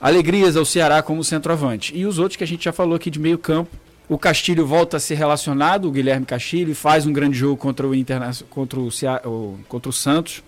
alegrias 0.00 0.56
ao 0.56 0.64
Ceará 0.64 1.02
como 1.02 1.22
centroavante. 1.22 1.96
E 1.96 2.06
os 2.06 2.18
outros 2.18 2.36
que 2.36 2.44
a 2.44 2.46
gente 2.46 2.64
já 2.64 2.72
falou 2.72 2.94
aqui 2.94 3.10
de 3.10 3.18
meio 3.18 3.38
campo, 3.38 3.70
o 4.08 4.18
Castilho 4.18 4.66
volta 4.66 4.96
a 4.96 5.00
ser 5.00 5.14
relacionado, 5.14 5.86
o 5.86 5.90
Guilherme 5.90 6.26
Castilho, 6.26 6.74
faz 6.74 7.06
um 7.06 7.12
grande 7.12 7.38
jogo 7.38 7.56
contra 7.56 7.86
o, 7.86 7.94
Interna 7.94 8.30
contra 8.48 8.80
o, 8.80 8.90
Ceará, 8.90 9.22
contra 9.68 9.88
o 9.88 9.92
Santos. 9.92 10.42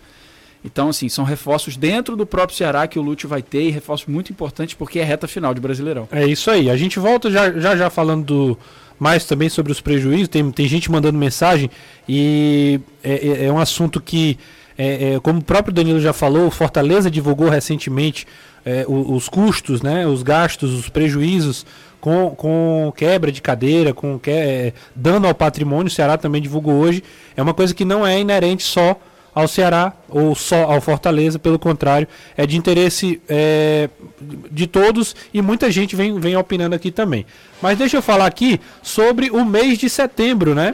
Então, 0.64 0.88
assim, 0.88 1.08
são 1.08 1.24
reforços 1.24 1.76
dentro 1.76 2.16
do 2.16 2.24
próprio 2.24 2.56
Ceará 2.56 2.86
que 2.86 2.98
o 2.98 3.02
Lúcio 3.02 3.28
vai 3.28 3.42
ter 3.42 3.62
e 3.62 3.70
reforços 3.70 4.06
muito 4.06 4.32
importantes 4.32 4.74
porque 4.74 5.00
é 5.00 5.04
reta 5.04 5.26
final 5.26 5.52
de 5.52 5.60
Brasileirão. 5.60 6.08
É 6.10 6.24
isso 6.24 6.50
aí. 6.50 6.70
A 6.70 6.76
gente 6.76 6.98
volta 6.98 7.30
já 7.30 7.52
já, 7.52 7.76
já 7.76 7.90
falando 7.90 8.24
do, 8.24 8.58
mais 9.02 9.24
também 9.24 9.48
sobre 9.48 9.72
os 9.72 9.80
prejuízos. 9.80 10.28
Tem, 10.28 10.48
tem 10.52 10.68
gente 10.68 10.90
mandando 10.90 11.18
mensagem 11.18 11.68
e 12.08 12.80
é, 13.02 13.14
é, 13.14 13.44
é 13.46 13.52
um 13.52 13.58
assunto 13.58 14.00
que, 14.00 14.38
é, 14.78 15.14
é, 15.14 15.20
como 15.20 15.40
o 15.40 15.44
próprio 15.44 15.74
Danilo 15.74 16.00
já 16.00 16.12
falou, 16.12 16.48
Fortaleza 16.52 17.10
divulgou 17.10 17.48
recentemente 17.48 18.24
é, 18.64 18.84
os, 18.86 19.24
os, 19.24 19.28
custos, 19.28 19.82
né, 19.82 20.06
os 20.06 20.22
gastos, 20.22 20.72
os 20.72 20.88
prejuízos 20.88 21.66
com, 22.00 22.30
com 22.36 22.92
quebra 22.96 23.32
de 23.32 23.42
cadeira, 23.42 23.92
com 23.92 24.20
que, 24.20 24.30
é, 24.30 24.72
dano 24.94 25.26
ao 25.26 25.34
patrimônio. 25.34 25.88
O 25.88 25.90
Ceará 25.90 26.16
também 26.16 26.40
divulgou 26.40 26.74
hoje. 26.74 27.02
É 27.36 27.42
uma 27.42 27.52
coisa 27.52 27.74
que 27.74 27.84
não 27.84 28.06
é 28.06 28.20
inerente 28.20 28.62
só 28.62 28.96
ao 29.34 29.48
Ceará 29.48 29.92
ou 30.08 30.34
só 30.34 30.64
ao 30.64 30.80
Fortaleza, 30.80 31.38
pelo 31.38 31.58
contrário, 31.58 32.06
é 32.36 32.46
de 32.46 32.56
interesse 32.56 33.20
é, 33.28 33.88
de 34.50 34.66
todos 34.66 35.16
e 35.32 35.40
muita 35.40 35.70
gente 35.70 35.96
vem, 35.96 36.18
vem 36.18 36.36
opinando 36.36 36.74
aqui 36.74 36.90
também. 36.90 37.24
Mas 37.60 37.78
deixa 37.78 37.96
eu 37.96 38.02
falar 38.02 38.26
aqui 38.26 38.60
sobre 38.82 39.30
o 39.30 39.44
mês 39.44 39.78
de 39.78 39.88
setembro, 39.88 40.54
né? 40.54 40.72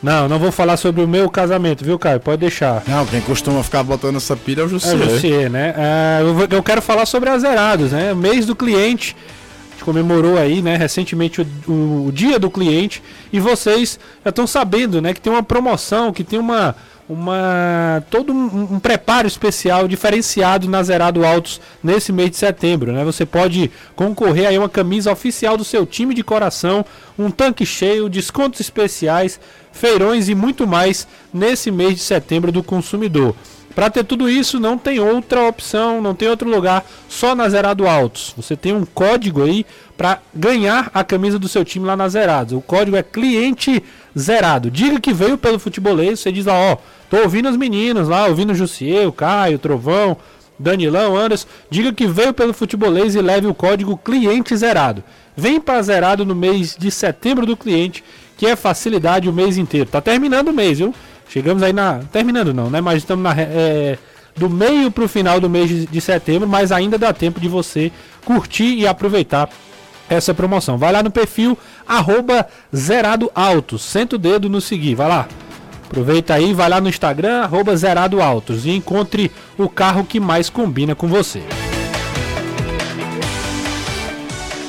Não, 0.00 0.28
não 0.28 0.38
vou 0.38 0.52
falar 0.52 0.76
sobre 0.76 1.02
o 1.02 1.08
meu 1.08 1.28
casamento, 1.28 1.84
viu, 1.84 1.98
Caio? 1.98 2.20
Pode 2.20 2.38
deixar. 2.38 2.84
Não, 2.86 3.04
quem 3.04 3.20
costuma 3.20 3.62
ficar 3.64 3.82
botando 3.82 4.16
essa 4.16 4.36
pilha 4.36 4.60
é 4.60 4.64
o 4.64 4.68
Jussier. 4.68 4.92
É 4.92 4.96
o 4.96 5.10
Jussier, 5.10 5.50
né? 5.50 5.74
É, 5.76 6.22
eu, 6.22 6.34
vou, 6.34 6.46
eu, 6.48 6.62
quero 6.62 6.80
falar 6.80 7.04
sobre 7.04 7.28
azerados, 7.28 7.90
né? 7.90 8.14
Mês 8.14 8.46
do 8.46 8.54
cliente. 8.54 9.16
Comemorou 9.80 10.36
aí, 10.36 10.60
né, 10.60 10.76
recentemente 10.76 11.40
o, 11.40 11.46
o, 11.66 12.06
o 12.08 12.12
dia 12.12 12.38
do 12.38 12.50
cliente. 12.50 13.02
E 13.32 13.40
vocês 13.40 13.98
já 14.22 14.28
estão 14.28 14.46
sabendo, 14.46 15.00
né, 15.00 15.14
que 15.14 15.20
tem 15.20 15.32
uma 15.32 15.42
promoção, 15.42 16.12
que 16.12 16.22
tem 16.22 16.38
uma, 16.38 16.76
uma 17.08 18.04
todo 18.10 18.32
um, 18.32 18.74
um, 18.74 18.78
preparo 18.78 19.26
especial 19.26 19.88
diferenciado 19.88 20.68
na 20.68 20.82
Zerado 20.82 21.24
Autos 21.24 21.60
nesse 21.82 22.12
mês 22.12 22.30
de 22.30 22.36
setembro, 22.36 22.92
né? 22.92 23.02
Você 23.04 23.24
pode 23.24 23.70
concorrer 23.96 24.48
aí 24.48 24.58
uma 24.58 24.68
camisa 24.68 25.10
oficial 25.10 25.56
do 25.56 25.64
seu 25.64 25.86
time 25.86 26.14
de 26.14 26.22
coração, 26.22 26.84
um 27.18 27.30
tanque 27.30 27.64
cheio, 27.64 28.10
descontos 28.10 28.60
especiais, 28.60 29.40
feirões 29.72 30.28
e 30.28 30.34
muito 30.34 30.66
mais 30.66 31.08
nesse 31.32 31.70
mês 31.70 31.94
de 31.94 32.00
setembro 32.00 32.52
do 32.52 32.62
consumidor. 32.62 33.34
Para 33.74 33.90
ter 33.90 34.04
tudo 34.04 34.28
isso, 34.28 34.58
não 34.58 34.76
tem 34.76 34.98
outra 34.98 35.46
opção, 35.46 36.02
não 36.02 36.12
tem 36.12 36.28
outro 36.28 36.50
lugar, 36.50 36.84
só 37.08 37.32
na 37.34 37.48
Zerado 37.48 37.86
Autos. 37.86 38.34
Você 38.36 38.56
tem 38.56 38.72
um 38.72 38.84
código 38.84 39.44
aí 39.44 39.64
para 39.96 40.18
ganhar 40.34 40.90
a 40.92 41.04
camisa 41.04 41.38
do 41.38 41.46
seu 41.46 41.64
time 41.64 41.86
lá 41.86 41.96
na 41.96 42.08
Zerados. 42.08 42.54
O 42.54 42.60
código 42.60 42.96
é 42.96 43.04
cliente 43.04 43.80
zerado. 44.18 44.68
Diga 44.68 45.00
que 45.00 45.12
veio 45.12 45.38
pelo 45.38 45.60
futebolês, 45.60 46.18
você 46.18 46.32
diz 46.32 46.46
lá, 46.46 46.54
ó, 46.54 46.76
tô 47.10 47.18
ouvindo 47.18 47.48
os 47.48 47.56
meninos 47.56 48.08
lá, 48.08 48.26
ouvindo 48.26 48.52
o 48.52 48.54
Jussier, 48.54 49.06
o 49.06 49.12
Caio, 49.12 49.56
o 49.56 49.58
Trovão, 49.58 50.16
Danilão, 50.58 51.16
Anderson. 51.16 51.46
Diga 51.70 51.92
que 51.92 52.06
veio 52.06 52.32
pelo 52.32 52.52
futebolês 52.52 53.14
e 53.14 53.20
leve 53.20 53.46
o 53.46 53.54
código 53.54 53.96
cliente 53.96 54.56
zerado. 54.56 55.02
Vem 55.36 55.60
para 55.60 55.80
zerado 55.82 56.26
no 56.26 56.34
mês 56.34 56.76
de 56.76 56.90
setembro 56.90 57.46
do 57.46 57.56
cliente, 57.56 58.02
que 58.36 58.46
é 58.46 58.56
facilidade 58.56 59.28
o 59.28 59.32
mês 59.32 59.56
inteiro. 59.56 59.88
Tá 59.88 60.00
terminando 60.00 60.48
o 60.48 60.52
mês, 60.52 60.78
viu? 60.78 60.94
Chegamos 61.28 61.62
aí 61.62 61.72
na. 61.72 62.00
Terminando 62.10 62.52
não, 62.52 62.70
né? 62.70 62.80
Mas 62.80 62.98
estamos 62.98 63.22
na. 63.22 63.34
É, 63.38 63.98
do 64.36 64.48
meio 64.48 64.90
para 64.90 65.04
o 65.04 65.08
final 65.08 65.40
do 65.40 65.50
mês 65.50 65.86
de 65.86 66.00
setembro, 66.00 66.48
mas 66.48 66.70
ainda 66.70 66.96
dá 66.96 67.12
tempo 67.12 67.40
de 67.40 67.48
você 67.48 67.90
curtir 68.24 68.76
e 68.76 68.86
aproveitar 68.86 69.50
essa 70.08 70.32
promoção. 70.32 70.78
Vai 70.78 70.92
lá 70.92 71.02
no 71.02 71.10
perfil 71.10 71.58
arroba 71.86 72.46
zerado 72.74 73.30
autos. 73.34 73.82
Senta 73.82 74.16
o 74.16 74.18
dedo 74.18 74.48
no 74.48 74.60
seguir, 74.60 74.94
vai 74.94 75.08
lá. 75.08 75.28
Aproveita 75.88 76.34
aí, 76.34 76.52
vai 76.52 76.68
lá 76.68 76.82
no 76.82 76.88
Instagram, 76.90 77.40
arroba 77.40 77.74
zerado 77.74 78.20
autos 78.20 78.66
e 78.66 78.70
encontre 78.70 79.32
o 79.56 79.70
carro 79.70 80.04
que 80.04 80.20
mais 80.20 80.50
combina 80.50 80.94
com 80.94 81.08
você. 81.08 81.42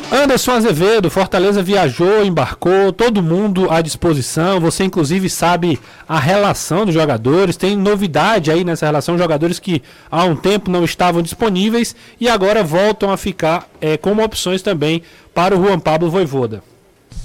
Anderson 0.10 0.54
Azevedo, 0.54 1.12
Fortaleza 1.12 1.62
viajou, 1.62 2.24
embarcou, 2.24 2.94
todo 2.94 3.22
mundo 3.22 3.70
à 3.70 3.82
disposição. 3.82 4.62
Você, 4.62 4.86
inclusive, 4.86 5.30
sabe 5.30 5.78
a 6.08 6.18
relação 6.18 6.86
dos 6.86 6.96
jogadores. 6.96 7.58
Tem 7.58 7.76
novidade 7.76 8.50
aí 8.50 8.64
nessa 8.64 8.86
relação: 8.86 9.18
jogadores 9.18 9.60
que 9.60 9.84
há 10.10 10.24
um 10.24 10.38
tempo 10.38 10.72
não 10.72 10.86
estavam 10.86 11.22
disponíveis 11.22 11.96
e 12.20 12.30
agora 12.30 12.64
voltam 12.64 13.12
a 13.12 13.18
ficar 13.18 13.68
é, 13.82 13.98
como 13.98 14.24
opções 14.24 14.62
também 14.62 15.04
para 15.34 15.56
o 15.56 15.62
Juan 15.62 15.80
Pablo 15.80 16.10
Voivoda. 16.10 16.64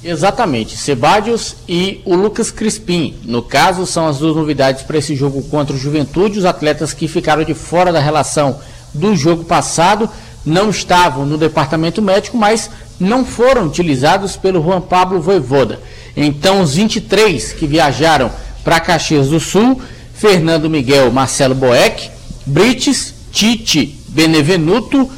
Exatamente, 0.04 0.76
Sebadios 0.76 1.56
e 1.66 2.02
o 2.04 2.14
Lucas 2.14 2.50
Crispim. 2.50 3.14
No 3.24 3.40
caso, 3.40 3.86
são 3.86 4.06
as 4.06 4.18
duas 4.18 4.36
novidades 4.36 4.82
para 4.82 4.98
esse 4.98 5.16
jogo 5.16 5.42
contra 5.44 5.74
o 5.74 5.78
Juventude. 5.78 6.38
Os 6.38 6.44
atletas 6.44 6.92
que 6.92 7.08
ficaram 7.08 7.42
de 7.42 7.54
fora 7.54 7.90
da 7.90 8.00
relação 8.00 8.60
do 8.92 9.16
jogo 9.16 9.44
passado 9.44 10.08
não 10.44 10.68
estavam 10.68 11.24
no 11.24 11.38
departamento 11.38 12.02
médico, 12.02 12.36
mas 12.36 12.70
não 13.00 13.24
foram 13.24 13.66
utilizados 13.66 14.36
pelo 14.36 14.62
Juan 14.62 14.82
Pablo 14.82 15.22
Voivoda. 15.22 15.80
Então, 16.14 16.60
os 16.60 16.74
23 16.74 17.54
que 17.54 17.66
viajaram 17.66 18.30
para 18.62 18.80
Caxias 18.80 19.28
do 19.28 19.40
Sul, 19.40 19.80
Fernando 20.14 20.68
Miguel, 20.68 21.10
Marcelo 21.10 21.54
Boeck, 21.54 22.10
Brites, 22.44 23.14
Tite, 23.32 23.98
Benevenuto, 24.08 25.10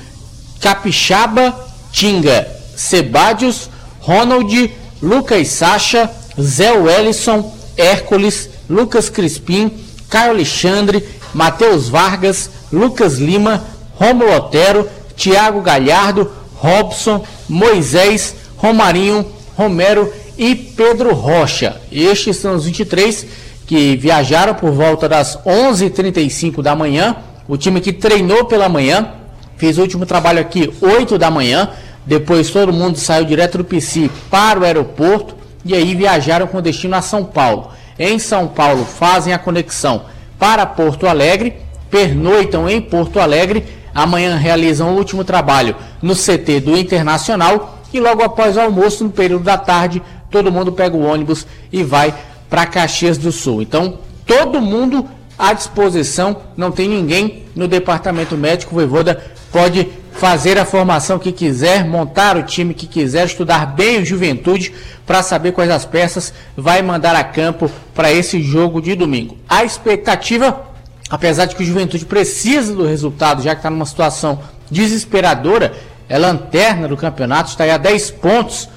Capixaba, 0.61 1.53
Tinga, 1.90 2.49
Sebadios, 2.77 3.68
Ronald, 4.07 4.71
Lucas 5.03 5.49
Sacha, 5.49 6.09
Zé 6.40 6.71
Wellison, 6.71 7.53
Hércules, 7.77 8.49
Lucas 8.71 9.11
Crispim, 9.11 9.69
Caio 10.09 10.31
Alexandre, 10.31 11.05
Matheus 11.35 11.88
Vargas, 11.88 12.49
Lucas 12.73 13.19
Lima, 13.19 13.64
Romulo 13.97 14.33
Otero, 14.33 14.88
Tiago 15.16 15.61
Galhardo, 15.61 16.31
Robson, 16.55 17.25
Moisés, 17.49 18.37
Romarinho, 18.57 19.27
Romero 19.57 20.12
e 20.38 20.55
Pedro 20.55 21.12
Rocha. 21.12 21.81
Estes 21.90 22.37
são 22.37 22.55
os 22.55 22.64
23 22.64 23.27
que 23.66 23.97
viajaram 23.97 24.55
por 24.55 24.71
volta 24.71 25.09
das 25.09 25.37
11h35 25.45 26.62
da 26.62 26.77
manhã. 26.77 27.16
O 27.49 27.57
time 27.57 27.81
que 27.81 27.92
treinou 27.92 28.45
pela 28.45 28.69
manhã, 28.69 29.14
fez 29.57 29.79
o 29.79 29.83
último 29.83 30.07
trabalho 30.07 30.40
aqui 30.40 30.73
8 30.81 31.19
da 31.19 31.29
manhã. 31.29 31.71
Depois 32.07 32.51
todo 32.51 32.73
mundo 32.73 32.97
saiu 32.97 33.25
direto 33.25 33.59
do 33.59 33.64
PC 33.64 34.11
para 34.31 34.61
o 34.61 34.64
aeroporto 34.64 35.35
e 35.64 35.75
aí 35.75 35.95
viajaram 35.95 36.47
com 36.47 36.62
destino 36.62 36.95
a 36.95 37.03
São 37.03 37.25
Paulo. 37.25 37.71
Em 37.99 38.19
São 38.19 38.47
Paulo 38.47 38.85
fazem 38.85 39.33
a 39.33 39.38
conexão 39.38 40.03
para 40.38 40.64
Porto 40.64 41.07
Alegre, 41.07 41.57
pernoitam 41.90 42.69
em 42.69 42.81
Porto 42.81 43.19
Alegre, 43.19 43.64
amanhã 43.95 44.37
realizam 44.37 44.90
o 44.90 44.97
último 44.97 45.25
trabalho 45.25 45.75
no 46.01 46.14
CT 46.14 46.61
do 46.61 46.77
Internacional 46.77 47.81
e 47.92 47.99
logo 47.99 48.23
após 48.23 48.57
o 48.57 48.61
almoço, 48.61 49.05
no 49.05 49.11
período 49.11 49.45
da 49.45 49.57
tarde, 49.57 50.03
todo 50.31 50.53
mundo 50.53 50.73
pega 50.73 50.97
o 50.97 51.05
ônibus 51.05 51.47
e 51.73 51.83
vai 51.83 52.14
para 52.49 52.66
Caxias 52.66 53.16
do 53.16 53.33
Sul. 53.33 53.62
Então, 53.62 53.99
todo 54.27 54.61
mundo 54.61 55.09
à 55.38 55.53
disposição, 55.53 56.37
não 56.57 56.71
tem 56.71 56.88
ninguém 56.88 57.45
no 57.55 57.69
departamento 57.69 58.37
médico. 58.37 58.73
O 58.73 58.77
Voivoda 58.77 59.23
pode 59.53 59.88
fazer 60.16 60.59
a 60.59 60.64
formação 60.64 61.18
que 61.18 61.31
quiser, 61.31 61.85
montar 61.85 62.37
o 62.37 62.42
time 62.42 62.72
que 62.74 62.87
quiser, 62.87 63.26
estudar 63.26 63.66
bem 63.66 64.00
o 64.00 64.05
Juventude 64.05 64.72
para 65.07 65.22
saber 65.22 65.52
quais 65.52 65.70
as 65.70 65.85
peças 65.85 66.33
vai 66.57 66.83
mandar 66.83 67.14
a 67.14 67.22
campo 67.22 67.70
para 67.94 68.11
esse 68.11 68.42
jogo 68.42 68.81
de 68.81 68.94
domingo. 68.94 69.37
A 69.48 69.64
expectativa, 69.64 70.62
apesar 71.11 71.44
de 71.44 71.55
que 71.55 71.62
o 71.62 71.66
Juventude 71.66 72.07
precisa 72.07 72.74
do 72.74 72.87
resultado, 72.87 73.42
já 73.42 73.55
que 73.55 73.61
está 73.61 73.70
numa 73.70 73.87
situação 73.87 74.40
desesperadora, 74.70 75.74
é 76.09 76.18
lanterna 76.18 76.88
do 76.88 76.96
campeonato, 76.96 77.50
está 77.50 77.64
aí 77.64 77.70
a 77.70 77.76
10 77.76 78.11
pontos 78.12 78.68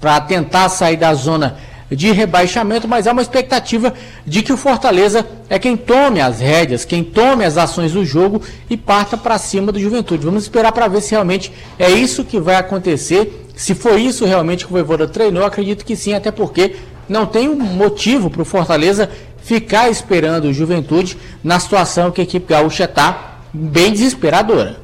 para 0.00 0.20
tentar 0.20 0.68
sair 0.68 0.96
da 0.96 1.12
zona 1.14 1.56
de 1.94 2.10
rebaixamento, 2.12 2.88
mas 2.88 3.06
há 3.06 3.12
uma 3.12 3.22
expectativa 3.22 3.94
de 4.26 4.42
que 4.42 4.52
o 4.52 4.56
Fortaleza 4.56 5.26
é 5.48 5.58
quem 5.58 5.76
tome 5.76 6.20
as 6.20 6.40
rédeas, 6.40 6.84
quem 6.84 7.02
tome 7.02 7.44
as 7.44 7.56
ações 7.56 7.92
do 7.92 8.04
jogo 8.04 8.42
e 8.68 8.76
parta 8.76 9.16
para 9.16 9.38
cima 9.38 9.70
do 9.70 9.78
Juventude. 9.78 10.24
Vamos 10.24 10.44
esperar 10.44 10.72
para 10.72 10.88
ver 10.88 11.00
se 11.00 11.12
realmente 11.12 11.52
é 11.78 11.90
isso 11.90 12.24
que 12.24 12.40
vai 12.40 12.56
acontecer. 12.56 13.46
Se 13.54 13.74
for 13.74 13.98
isso 13.98 14.24
realmente 14.24 14.64
que 14.64 14.72
o 14.72 14.74
Voivoda 14.74 15.06
treinou, 15.06 15.44
acredito 15.44 15.84
que 15.84 15.94
sim, 15.94 16.12
até 16.12 16.30
porque 16.30 16.76
não 17.08 17.26
tem 17.26 17.48
um 17.48 17.56
motivo 17.56 18.30
para 18.30 18.42
o 18.42 18.44
Fortaleza 18.44 19.08
ficar 19.42 19.90
esperando 19.90 20.46
o 20.46 20.52
Juventude 20.52 21.16
na 21.42 21.60
situação 21.60 22.10
que 22.10 22.20
a 22.20 22.24
equipe 22.24 22.52
gaúcha 22.52 22.84
está 22.84 23.40
bem 23.52 23.92
desesperadora. 23.92 24.83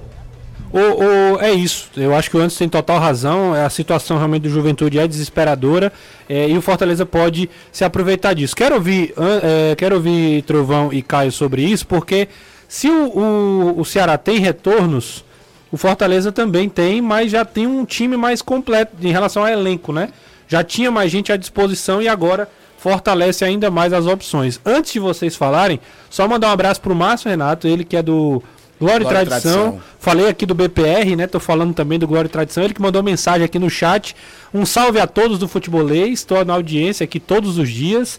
O, 0.73 0.79
o, 0.79 1.41
é 1.41 1.53
isso. 1.53 1.91
Eu 1.97 2.15
acho 2.15 2.31
que 2.31 2.37
o 2.37 2.41
Anderson 2.41 2.59
tem 2.59 2.69
total 2.69 2.99
razão. 2.99 3.53
A 3.53 3.69
situação 3.69 4.17
realmente 4.17 4.43
do 4.43 4.49
Juventude 4.49 4.99
é 4.99 5.07
desesperadora 5.07 5.93
é, 6.29 6.49
e 6.49 6.57
o 6.57 6.63
Fortaleza 6.63 7.05
pode 7.05 7.51
se 7.73 7.85
aproveitar 7.85 8.35
disso. 8.35 8.55
Quero 8.55 8.77
ouvir, 8.77 9.13
é, 9.43 9.75
quero 9.75 9.97
ouvir 9.97 10.43
Trovão 10.43 10.93
e 10.93 11.03
Caio 11.03 11.33
sobre 11.33 11.63
isso, 11.63 11.87
porque 11.87 12.29
se 12.69 12.89
o, 12.89 13.19
o, 13.19 13.81
o 13.81 13.85
Ceará 13.85 14.17
tem 14.17 14.39
retornos, 14.39 15.25
o 15.73 15.77
Fortaleza 15.77 16.31
também 16.31 16.69
tem, 16.69 17.01
mas 17.03 17.33
já 17.33 17.45
tem 17.45 17.67
um 17.67 17.85
time 17.85 18.17
mais 18.17 18.41
completo 18.41 18.95
em 19.03 19.11
relação 19.11 19.43
ao 19.43 19.49
elenco, 19.49 19.93
né? 19.93 20.11
Já 20.47 20.63
tinha 20.65 20.91
mais 20.91 21.11
gente 21.11 21.33
à 21.33 21.37
disposição 21.37 22.01
e 22.01 22.09
agora 22.09 22.49
fortalece 22.79 23.45
ainda 23.45 23.71
mais 23.71 23.93
as 23.93 24.07
opções. 24.07 24.59
Antes 24.65 24.93
de 24.93 25.01
vocês 25.01 25.37
falarem, 25.37 25.79
só 26.09 26.27
mandar 26.27 26.49
um 26.49 26.53
abraço 26.53 26.81
pro 26.81 26.95
Márcio 26.95 27.29
Renato, 27.29 27.69
ele 27.69 27.85
que 27.85 27.97
é 27.97 28.03
do 28.03 28.43
Glória, 28.81 29.05
e 29.05 29.09
Tradição. 29.09 29.53
Tradição. 29.53 29.83
Falei 29.99 30.29
aqui 30.29 30.47
do 30.47 30.55
BPR, 30.55 31.15
né? 31.15 31.27
Tô 31.27 31.39
falando 31.39 31.75
também 31.75 31.99
do 31.99 32.09
Glória 32.09 32.27
e 32.27 32.31
Tradição. 32.31 32.65
Ele 32.65 32.73
que 32.73 32.81
mandou 32.81 33.03
mensagem 33.03 33.45
aqui 33.45 33.59
no 33.59 33.69
chat. 33.69 34.17
Um 34.53 34.65
salve 34.65 34.99
a 34.99 35.07
todos 35.07 35.39
do 35.39 35.47
futebolês. 35.47 36.21
Estou 36.21 36.43
na 36.45 36.55
audiência 36.55 37.05
aqui 37.05 37.21
todos 37.21 37.59
os 37.59 37.69
dias. 37.69 38.19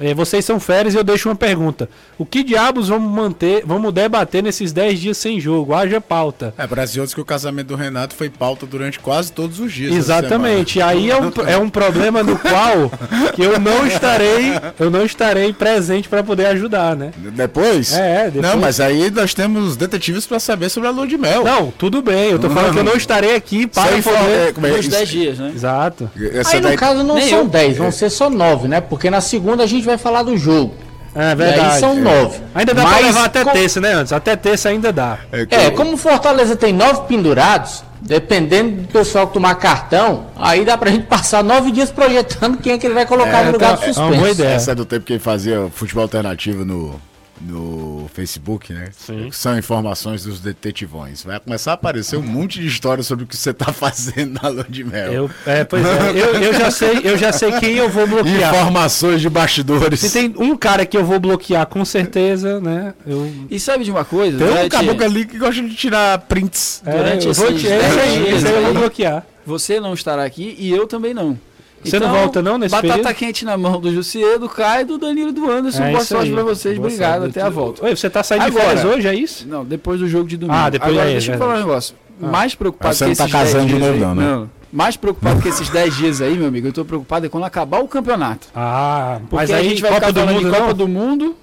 É, 0.00 0.14
vocês 0.14 0.44
são 0.44 0.58
férias 0.58 0.94
e 0.94 0.96
eu 0.96 1.04
deixo 1.04 1.28
uma 1.28 1.34
pergunta. 1.34 1.88
O 2.18 2.24
que 2.24 2.42
diabos 2.42 2.88
vamos 2.88 3.12
manter, 3.12 3.62
vamos 3.66 3.92
debater 3.92 4.42
nesses 4.42 4.72
10 4.72 4.98
dias 4.98 5.18
sem 5.18 5.38
jogo? 5.38 5.74
Haja 5.74 6.00
pauta. 6.00 6.54
É, 6.56 6.64
outros 6.64 7.12
que 7.12 7.20
o 7.20 7.24
casamento 7.24 7.68
do 7.68 7.76
Renato 7.76 8.14
foi 8.14 8.30
pauta 8.30 8.64
durante 8.64 8.98
quase 8.98 9.30
todos 9.30 9.60
os 9.60 9.72
dias. 9.72 9.94
Exatamente. 9.94 10.78
E 10.78 10.82
aí 10.82 11.10
é 11.10 11.16
um, 11.16 11.30
é 11.46 11.58
um 11.58 11.68
problema 11.68 12.22
no 12.22 12.38
qual 12.38 12.90
que 13.34 13.42
eu 13.42 13.60
não 13.60 13.86
estarei, 13.86 14.52
eu 14.78 14.90
não 14.90 15.04
estarei 15.04 15.52
presente 15.52 16.08
para 16.08 16.22
poder 16.22 16.46
ajudar, 16.46 16.96
né? 16.96 17.10
Depois? 17.16 17.92
É, 17.92 18.30
depois. 18.30 18.42
Não, 18.42 18.58
mas 18.58 18.80
aí 18.80 19.10
nós 19.10 19.34
temos 19.34 19.76
detetives 19.76 20.26
para 20.26 20.40
saber 20.40 20.70
sobre 20.70 20.88
a 20.88 20.92
lua 20.92 21.06
de 21.06 21.18
mel. 21.18 21.44
Não, 21.44 21.70
tudo 21.70 22.00
bem. 22.00 22.30
Eu 22.30 22.38
tô 22.38 22.48
falando 22.48 22.72
que 22.72 22.78
eu 22.78 22.84
não 22.84 22.96
estarei 22.96 23.34
aqui 23.34 23.66
para 23.66 23.92
Sem 23.92 24.02
poder... 24.02 24.18
É, 24.18 24.78
é, 24.78 24.82
10 24.82 25.08
dias, 25.08 25.38
né? 25.38 25.52
Exato. 25.54 26.10
Essa 26.32 26.56
aí, 26.56 26.60
daí... 26.62 26.72
no 26.72 26.78
caso, 26.78 27.02
não 27.02 27.16
Nem 27.16 27.28
são 27.28 27.46
10, 27.46 27.76
vão 27.76 27.92
ser 27.92 28.08
só 28.08 28.30
9, 28.30 28.68
né? 28.68 28.80
Porque 28.80 29.10
na 29.10 29.20
segunda 29.20 29.62
a 29.62 29.66
gente 29.66 29.84
vai 29.84 29.89
falar 29.98 30.22
do 30.22 30.36
jogo. 30.36 30.74
É 31.14 31.34
verdade. 31.34 31.60
E 31.60 31.72
aí 31.72 31.80
são 31.80 31.94
nove. 31.96 32.38
Ainda 32.54 32.72
dá 32.74 32.82
Mas, 32.82 32.96
pra 32.96 33.06
levar 33.06 33.24
até 33.24 33.44
com... 33.44 33.50
terça, 33.50 33.80
né, 33.80 33.92
antes? 33.92 34.12
Até 34.12 34.36
terça 34.36 34.68
ainda 34.68 34.92
dá. 34.92 35.18
É, 35.32 35.46
que... 35.46 35.54
é, 35.54 35.70
como 35.70 35.96
Fortaleza 35.96 36.54
tem 36.54 36.72
nove 36.72 37.02
pendurados, 37.08 37.82
dependendo 38.00 38.82
do 38.82 38.88
pessoal 38.88 39.26
que 39.26 39.34
tomar 39.34 39.56
cartão, 39.56 40.26
aí 40.36 40.64
dá 40.64 40.78
pra 40.78 40.90
gente 40.90 41.06
passar 41.06 41.42
nove 41.42 41.72
dias 41.72 41.90
projetando 41.90 42.58
quem 42.58 42.74
é 42.74 42.78
que 42.78 42.86
ele 42.86 42.94
vai 42.94 43.06
colocar 43.06 43.40
é, 43.40 43.44
no 43.46 43.52
lugar 43.52 43.70
tá, 43.70 43.74
do 43.74 43.78
suspenso. 43.78 44.00
É 44.00 44.04
uma 44.04 44.16
boa 44.16 44.30
ideia. 44.30 44.54
Essa 44.54 44.72
é 44.72 44.74
do 44.74 44.84
tempo 44.84 45.04
que 45.04 45.14
ele 45.14 45.20
fazia 45.20 45.68
futebol 45.74 46.02
alternativo 46.02 46.64
no, 46.64 47.00
no 47.40 48.08
Facebook, 48.12 48.72
né? 48.72 48.90
Sim. 48.96 49.30
São 49.32 49.58
informações 49.58 50.24
dos 50.24 50.40
detetivões. 50.40 51.22
Vai 51.22 51.40
começar 51.40 51.72
a 51.72 51.74
aparecer 51.74 52.16
um 52.16 52.22
monte 52.22 52.60
de 52.60 52.66
histórias 52.66 53.06
sobre 53.06 53.24
o 53.24 53.26
que 53.26 53.36
você 53.36 53.50
está 53.50 53.72
fazendo 53.74 54.40
na 54.42 54.48
lua 54.48 54.66
de 54.68 54.84
mel. 54.84 55.12
Eu, 55.12 55.30
é, 55.46 55.64
pois 55.64 55.84
é, 55.84 56.10
eu, 56.10 56.42
eu, 56.42 56.52
já 56.54 56.70
sei, 56.70 57.00
eu 57.02 57.16
já 57.16 57.32
sei 57.32 57.52
quem 57.52 57.76
eu 57.76 57.88
vou 57.88 58.06
bloquear. 58.06 58.54
Informações 58.54 59.20
de 59.20 59.30
bastidores. 59.30 60.00
Se 60.00 60.10
tem 60.10 60.34
um 60.36 60.56
cara 60.56 60.84
que 60.84 60.96
eu 60.96 61.04
vou 61.04 61.18
bloquear 61.18 61.66
com 61.66 61.84
certeza, 61.84 62.60
né? 62.60 62.94
Eu... 63.06 63.30
E 63.50 63.58
sabe 63.58 63.84
de 63.84 63.90
uma 63.90 64.04
coisa? 64.04 64.38
Tem 64.38 64.66
um 64.66 64.68
caboclo 64.68 65.04
ali 65.04 65.24
que 65.24 65.38
gosta 65.38 65.62
de 65.62 65.74
tirar 65.74 66.18
prints. 66.20 66.82
É, 66.84 66.96
Durante 66.96 67.26
eu 67.26 67.34
vou, 67.34 67.50
esses 67.50 67.64
esse, 67.64 67.72
aí, 67.72 68.34
esse 68.34 68.46
aí 68.46 68.54
eu 68.54 68.64
vou 68.64 68.74
bloquear. 68.74 69.24
Você 69.46 69.80
não 69.80 69.94
estará 69.94 70.24
aqui 70.24 70.54
e 70.58 70.70
eu 70.70 70.86
também 70.86 71.14
não. 71.14 71.38
Você 71.82 71.96
então, 71.96 72.08
não 72.08 72.18
volta 72.18 72.42
não 72.42 72.58
nesse 72.58 72.72
Batata 72.74 72.94
período? 72.94 73.14
quente 73.14 73.44
na 73.44 73.56
mão 73.56 73.80
do 73.80 73.92
Jussier, 73.92 74.38
do 74.38 74.48
Caio, 74.48 74.86
do 74.86 74.98
Danilo 74.98 75.32
do 75.32 75.50
Anderson. 75.50 75.82
É 75.82 75.92
Boa 75.92 76.04
sorte 76.04 76.30
pra 76.30 76.42
vocês. 76.42 76.76
Boa 76.76 76.88
Obrigado. 76.88 77.24
Até 77.24 77.40
a 77.40 77.48
volta. 77.48 77.84
Oi, 77.84 77.96
você 77.96 78.10
tá 78.10 78.22
saindo 78.22 78.44
Agora, 78.44 78.60
de 78.60 78.66
férias 78.66 78.84
hoje, 78.84 79.08
é 79.08 79.14
isso? 79.14 79.48
Não, 79.48 79.64
depois 79.64 79.98
do 79.98 80.06
jogo 80.06 80.28
de 80.28 80.36
domingo. 80.36 80.58
Ah, 80.58 80.68
depois 80.68 80.92
Agora, 80.92 81.06
aí, 81.06 81.12
deixa 81.12 81.32
é 81.32 81.34
eu 81.34 81.38
falar 81.38 81.54
um 81.54 81.58
negócio. 81.58 81.94
Ah. 82.22 82.26
Mais 82.26 82.54
preocupado 82.54 82.94
você 82.94 83.06
que 83.06 83.12
esses 83.12 83.24
não 83.24 83.30
tá 83.30 83.38
casando 83.38 83.66
de 83.66 83.78
novo, 83.78 83.98
não, 83.98 84.14
né? 84.14 84.22
Não. 84.22 84.50
Mais 84.72 84.96
preocupado 84.96 85.40
que 85.40 85.48
esses 85.48 85.68
10 85.68 85.96
dias 85.96 86.20
aí, 86.20 86.36
meu 86.36 86.46
amigo, 86.46 86.68
eu 86.68 86.72
tô 86.72 86.84
preocupado 86.84 87.26
é 87.26 87.28
quando 87.28 87.44
acabar 87.44 87.80
o 87.80 87.88
campeonato. 87.88 88.46
Ah, 88.54 89.18
Porque 89.20 89.36
mas 89.36 89.50
aí 89.50 89.66
a 89.66 89.68
gente 89.68 89.82
vai 89.82 89.90
Copa 89.90 90.06
ficar 90.06 90.20
falando 90.20 90.38
de 90.38 90.50
Copa 90.50 90.66
não? 90.66 90.74
do 90.74 90.88
Mundo 90.88 91.36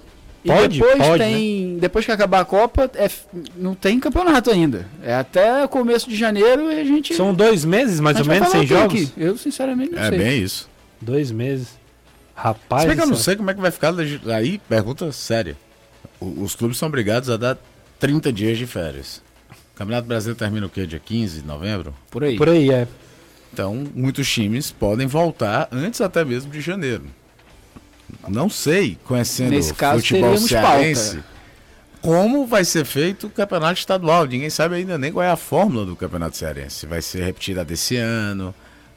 Pode, 0.48 0.76
e 0.76 0.80
depois 0.80 0.98
pode, 0.98 1.22
tem. 1.22 1.66
Né? 1.66 1.80
Depois 1.80 2.04
que 2.04 2.12
acabar 2.12 2.40
a 2.40 2.44
Copa, 2.44 2.90
é, 2.94 3.10
não 3.56 3.74
tem 3.74 4.00
campeonato 4.00 4.50
ainda. 4.50 4.86
É 5.02 5.14
até 5.14 5.66
começo 5.68 6.08
de 6.08 6.16
janeiro 6.16 6.72
e 6.72 6.80
a 6.80 6.84
gente. 6.84 7.14
São 7.14 7.32
dois 7.32 7.64
meses, 7.64 8.00
mais 8.00 8.18
ou 8.18 8.26
menos, 8.26 8.48
sem 8.48 8.66
jogos? 8.66 9.02
Aqui. 9.02 9.12
Eu, 9.16 9.36
sinceramente, 9.36 9.92
não 9.92 10.02
é 10.02 10.08
sei. 10.08 10.18
É 10.18 10.22
bem 10.22 10.42
isso. 10.42 10.68
Dois 11.00 11.30
meses. 11.30 11.78
Rapaz. 12.34 12.82
Se 12.82 12.88
bem 12.88 12.96
que 12.96 13.02
eu 13.02 13.06
não 13.06 13.16
sei 13.16 13.36
como 13.36 13.50
é 13.50 13.54
que 13.54 13.60
vai 13.60 13.70
ficar. 13.70 13.94
Aí, 14.34 14.58
pergunta 14.68 15.10
séria. 15.12 15.56
Os 16.20 16.54
clubes 16.54 16.78
são 16.78 16.88
obrigados 16.88 17.30
a 17.30 17.36
dar 17.36 17.58
30 17.98 18.32
dias 18.32 18.58
de 18.58 18.66
férias. 18.66 19.22
O 19.74 19.78
Campeonato 19.78 20.08
Brasileiro 20.08 20.38
termina 20.38 20.66
o 20.66 20.70
quê? 20.70 20.86
Dia 20.86 20.98
15 20.98 21.42
de 21.42 21.46
novembro? 21.46 21.94
Por 22.10 22.24
aí. 22.24 22.36
Por 22.36 22.48
aí, 22.48 22.70
é. 22.70 22.86
Então, 23.52 23.86
muitos 23.94 24.30
times 24.30 24.70
podem 24.70 25.06
voltar 25.06 25.68
antes 25.72 26.00
até 26.00 26.24
mesmo 26.24 26.50
de 26.50 26.60
janeiro. 26.60 27.04
Não 28.28 28.48
sei, 28.48 28.98
conhecendo 29.04 29.50
Nesse 29.50 29.72
caso, 29.74 29.98
o 29.98 30.00
futebol 30.02 30.36
cearense, 30.38 31.16
pauta. 31.16 31.24
como 32.00 32.46
vai 32.46 32.64
ser 32.64 32.84
feito 32.84 33.26
o 33.26 33.30
campeonato 33.30 33.78
estadual. 33.78 34.24
Ninguém 34.26 34.50
sabe 34.50 34.76
ainda 34.76 34.96
nem 34.98 35.12
qual 35.12 35.24
é 35.24 35.30
a 35.30 35.36
fórmula 35.36 35.84
do 35.86 35.96
campeonato 35.96 36.36
cearense. 36.36 36.76
Se 36.80 36.86
vai 36.86 37.02
ser 37.02 37.22
repetida 37.24 37.64
desse 37.64 37.96
ano, 37.96 38.54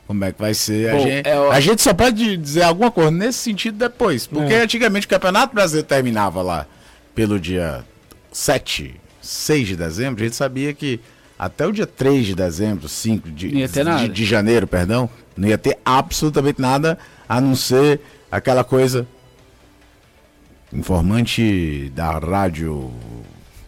como 0.08 0.24
é 0.26 0.32
que 0.32 0.40
vai 0.42 0.54
ser. 0.54 0.90
a, 0.90 1.00
gente, 1.00 1.28
é 1.28 1.40
o- 1.40 1.52
a 1.52 1.60
gente 1.60 1.82
só 1.82 1.94
pode 1.94 2.36
dizer 2.38 2.64
alguma 2.64 2.92
coisa 2.92 3.12
nesse 3.12 3.40
sentido 3.40 3.78
depois. 3.78 4.28
Porque 4.28 4.54
É. 4.54 4.62
antigamente 4.64 5.06
o 5.08 5.10
campeonato 5.10 5.54
brasileiro 5.54 5.88
terminava 5.88 6.42
lá 6.42 6.66
pelo 7.16 7.40
dia 7.40 7.84
7, 8.32 8.96
6 9.22 9.68
de 9.68 9.76
dezembro. 9.76 10.22
A 10.22 10.26
gente 10.26 10.36
sabia 10.36 10.74
que 10.74 11.00
até 11.38 11.66
o 11.66 11.72
dia 11.72 11.88
3 11.88 12.26
de 12.26 12.36
dezembro, 12.36 12.88
5 12.88 13.30
de, 13.32 13.50
de, 13.50 14.08
de 14.10 14.26
janeiro, 14.26 14.68
perdão, 14.68 15.10
não 15.36 15.48
ia 15.48 15.58
ter 15.58 15.78
absolutamente 15.84 16.62
nada 16.62 16.98
a 17.28 17.40
não 17.42 17.56
ser 17.56 18.00
aquela 18.32 18.64
coisa. 18.64 19.06
Informante 20.74 21.92
da 21.94 22.18
rádio 22.18 22.92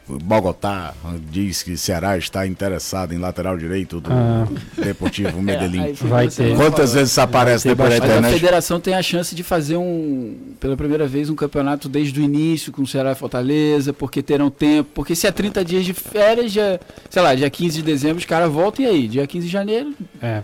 Bogotá 0.07 0.93
diz 1.29 1.63
que 1.63 1.75
Ceará 1.77 2.17
está 2.17 2.45
interessado 2.45 3.13
em 3.13 3.17
lateral 3.17 3.57
direito 3.57 3.99
do 3.99 4.09
Ah. 4.11 4.45
Deportivo 4.77 5.41
Medellín. 5.41 5.93
que 5.95 6.55
Quantas 6.55 6.93
vezes 6.93 7.11
isso 7.11 7.21
aparece 7.21 7.67
depois 7.67 7.89
da 7.89 7.95
Mas 7.99 8.03
a 8.03 8.07
internet? 8.07 8.33
federação 8.33 8.79
tem 8.79 8.93
a 8.95 9.01
chance 9.01 9.33
de 9.35 9.43
fazer 9.43 9.77
um, 9.77 10.37
pela 10.59 10.75
primeira 10.77 11.07
vez, 11.07 11.29
um 11.29 11.35
campeonato 11.35 11.87
desde 11.89 12.19
o 12.19 12.23
início 12.23 12.71
com 12.71 12.81
o 12.83 12.87
Ceará 12.87 13.11
e 13.13 13.15
Fortaleza, 13.15 13.91
porque 13.93 14.21
terão 14.21 14.49
tempo. 14.49 14.89
Porque 14.93 15.15
se 15.15 15.25
é 15.25 15.31
30 15.31 15.63
dias 15.63 15.85
de 15.85 15.93
férias, 15.93 16.51
já, 16.51 16.79
sei 17.09 17.21
lá, 17.21 17.33
dia 17.35 17.49
15 17.49 17.77
de 17.77 17.83
dezembro 17.83 18.17
os 18.19 18.25
caras 18.25 18.51
voltam 18.51 18.85
e 18.85 18.87
aí, 18.87 19.07
dia 19.07 19.25
15 19.27 19.45
de 19.47 19.51
janeiro 19.51 19.93
É. 20.21 20.43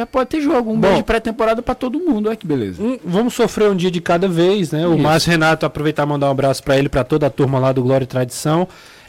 já 0.00 0.06
pode 0.06 0.30
ter 0.30 0.40
jogo. 0.40 0.70
Um 0.72 0.78
Bom. 0.78 0.88
mês 0.88 0.96
de 0.98 1.02
pré-temporada 1.04 1.62
pra 1.62 1.74
todo 1.74 1.98
mundo, 1.98 2.26
olha 2.28 2.36
que 2.36 2.46
beleza. 2.46 2.82
Um- 2.82 2.98
vamos 3.04 3.34
sofrer 3.34 3.70
um 3.70 3.76
dia 3.76 3.90
de 3.90 4.00
cada 4.00 4.26
vez, 4.28 4.72
né? 4.72 4.86
O 4.86 4.94
Isso. 4.94 5.02
Márcio 5.02 5.30
Renato, 5.30 5.64
aproveitar 5.66 6.04
e 6.04 6.06
mandar 6.06 6.28
um 6.28 6.30
abraço 6.30 6.62
pra 6.62 6.78
ele, 6.78 6.88
pra 6.88 7.04
toda 7.04 7.26
a 7.26 7.30
turma 7.30 7.58
lá 7.58 7.72
do 7.72 7.82
Glória 7.82 8.04
e 8.04 8.06
Tradição. 8.06 8.66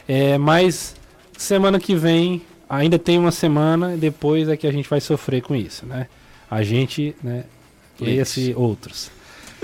É, 0.08 0.36
mas 0.38 0.94
semana 1.36 1.78
que 1.80 1.94
vem, 1.94 2.42
ainda 2.68 2.98
tem 2.98 3.18
uma 3.18 3.30
semana, 3.30 3.96
depois 3.96 4.48
é 4.48 4.56
que 4.56 4.66
a 4.66 4.72
gente 4.72 4.88
vai 4.88 5.00
sofrer 5.00 5.42
com 5.42 5.54
isso, 5.54 5.86
né? 5.86 6.06
A 6.50 6.62
gente, 6.62 7.14
né? 7.22 7.44
Esse 8.00 8.52
outros. 8.56 9.10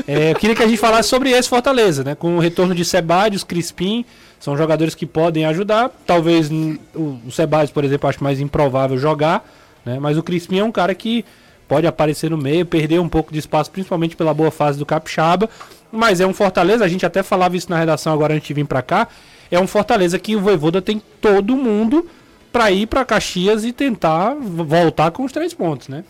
É, 0.06 0.30
eu 0.30 0.36
queria 0.36 0.54
que 0.54 0.62
a 0.62 0.66
gente 0.66 0.78
falasse 0.78 1.08
sobre 1.08 1.30
esse 1.30 1.48
Fortaleza, 1.48 2.04
né? 2.04 2.14
Com 2.14 2.36
o 2.36 2.40
retorno 2.40 2.74
de 2.74 2.84
Sebadios, 2.84 3.42
Crispim, 3.42 4.04
são 4.38 4.56
jogadores 4.56 4.94
que 4.94 5.04
podem 5.04 5.44
ajudar. 5.44 5.90
Talvez 6.06 6.48
o, 6.50 6.78
o 7.26 7.30
Sebadios, 7.32 7.72
por 7.72 7.84
exemplo, 7.84 8.08
acho 8.08 8.22
mais 8.22 8.40
improvável 8.40 8.96
jogar, 8.96 9.44
né? 9.88 9.98
Mas 9.98 10.16
o 10.18 10.22
Crispim 10.22 10.58
é 10.58 10.64
um 10.64 10.70
cara 10.72 10.94
que 10.94 11.24
pode 11.66 11.86
aparecer 11.86 12.30
no 12.30 12.38
meio, 12.38 12.64
perder 12.64 12.98
um 13.00 13.08
pouco 13.08 13.32
de 13.32 13.38
espaço, 13.38 13.70
principalmente 13.70 14.16
pela 14.16 14.32
boa 14.32 14.50
fase 14.50 14.78
do 14.78 14.86
Capixaba. 14.86 15.48
Mas 15.92 16.20
é 16.20 16.26
um 16.26 16.32
Fortaleza, 16.32 16.84
a 16.84 16.88
gente 16.88 17.04
até 17.04 17.22
falava 17.22 17.56
isso 17.56 17.68
na 17.70 17.78
redação 17.78 18.12
agora 18.12 18.34
antes 18.34 18.46
de 18.48 18.54
vir 18.54 18.64
pra 18.66 18.80
cá. 18.82 19.08
É 19.50 19.58
um 19.58 19.66
Fortaleza 19.66 20.18
que 20.18 20.36
o 20.36 20.40
Voivoda 20.40 20.80
tem 20.80 21.02
todo 21.20 21.56
mundo 21.56 22.06
pra 22.52 22.70
ir 22.70 22.86
pra 22.86 23.04
Caxias 23.04 23.64
e 23.64 23.72
tentar 23.72 24.34
voltar 24.34 25.10
com 25.10 25.24
os 25.24 25.32
três 25.32 25.52
pontos, 25.54 25.88
né? 25.88 26.04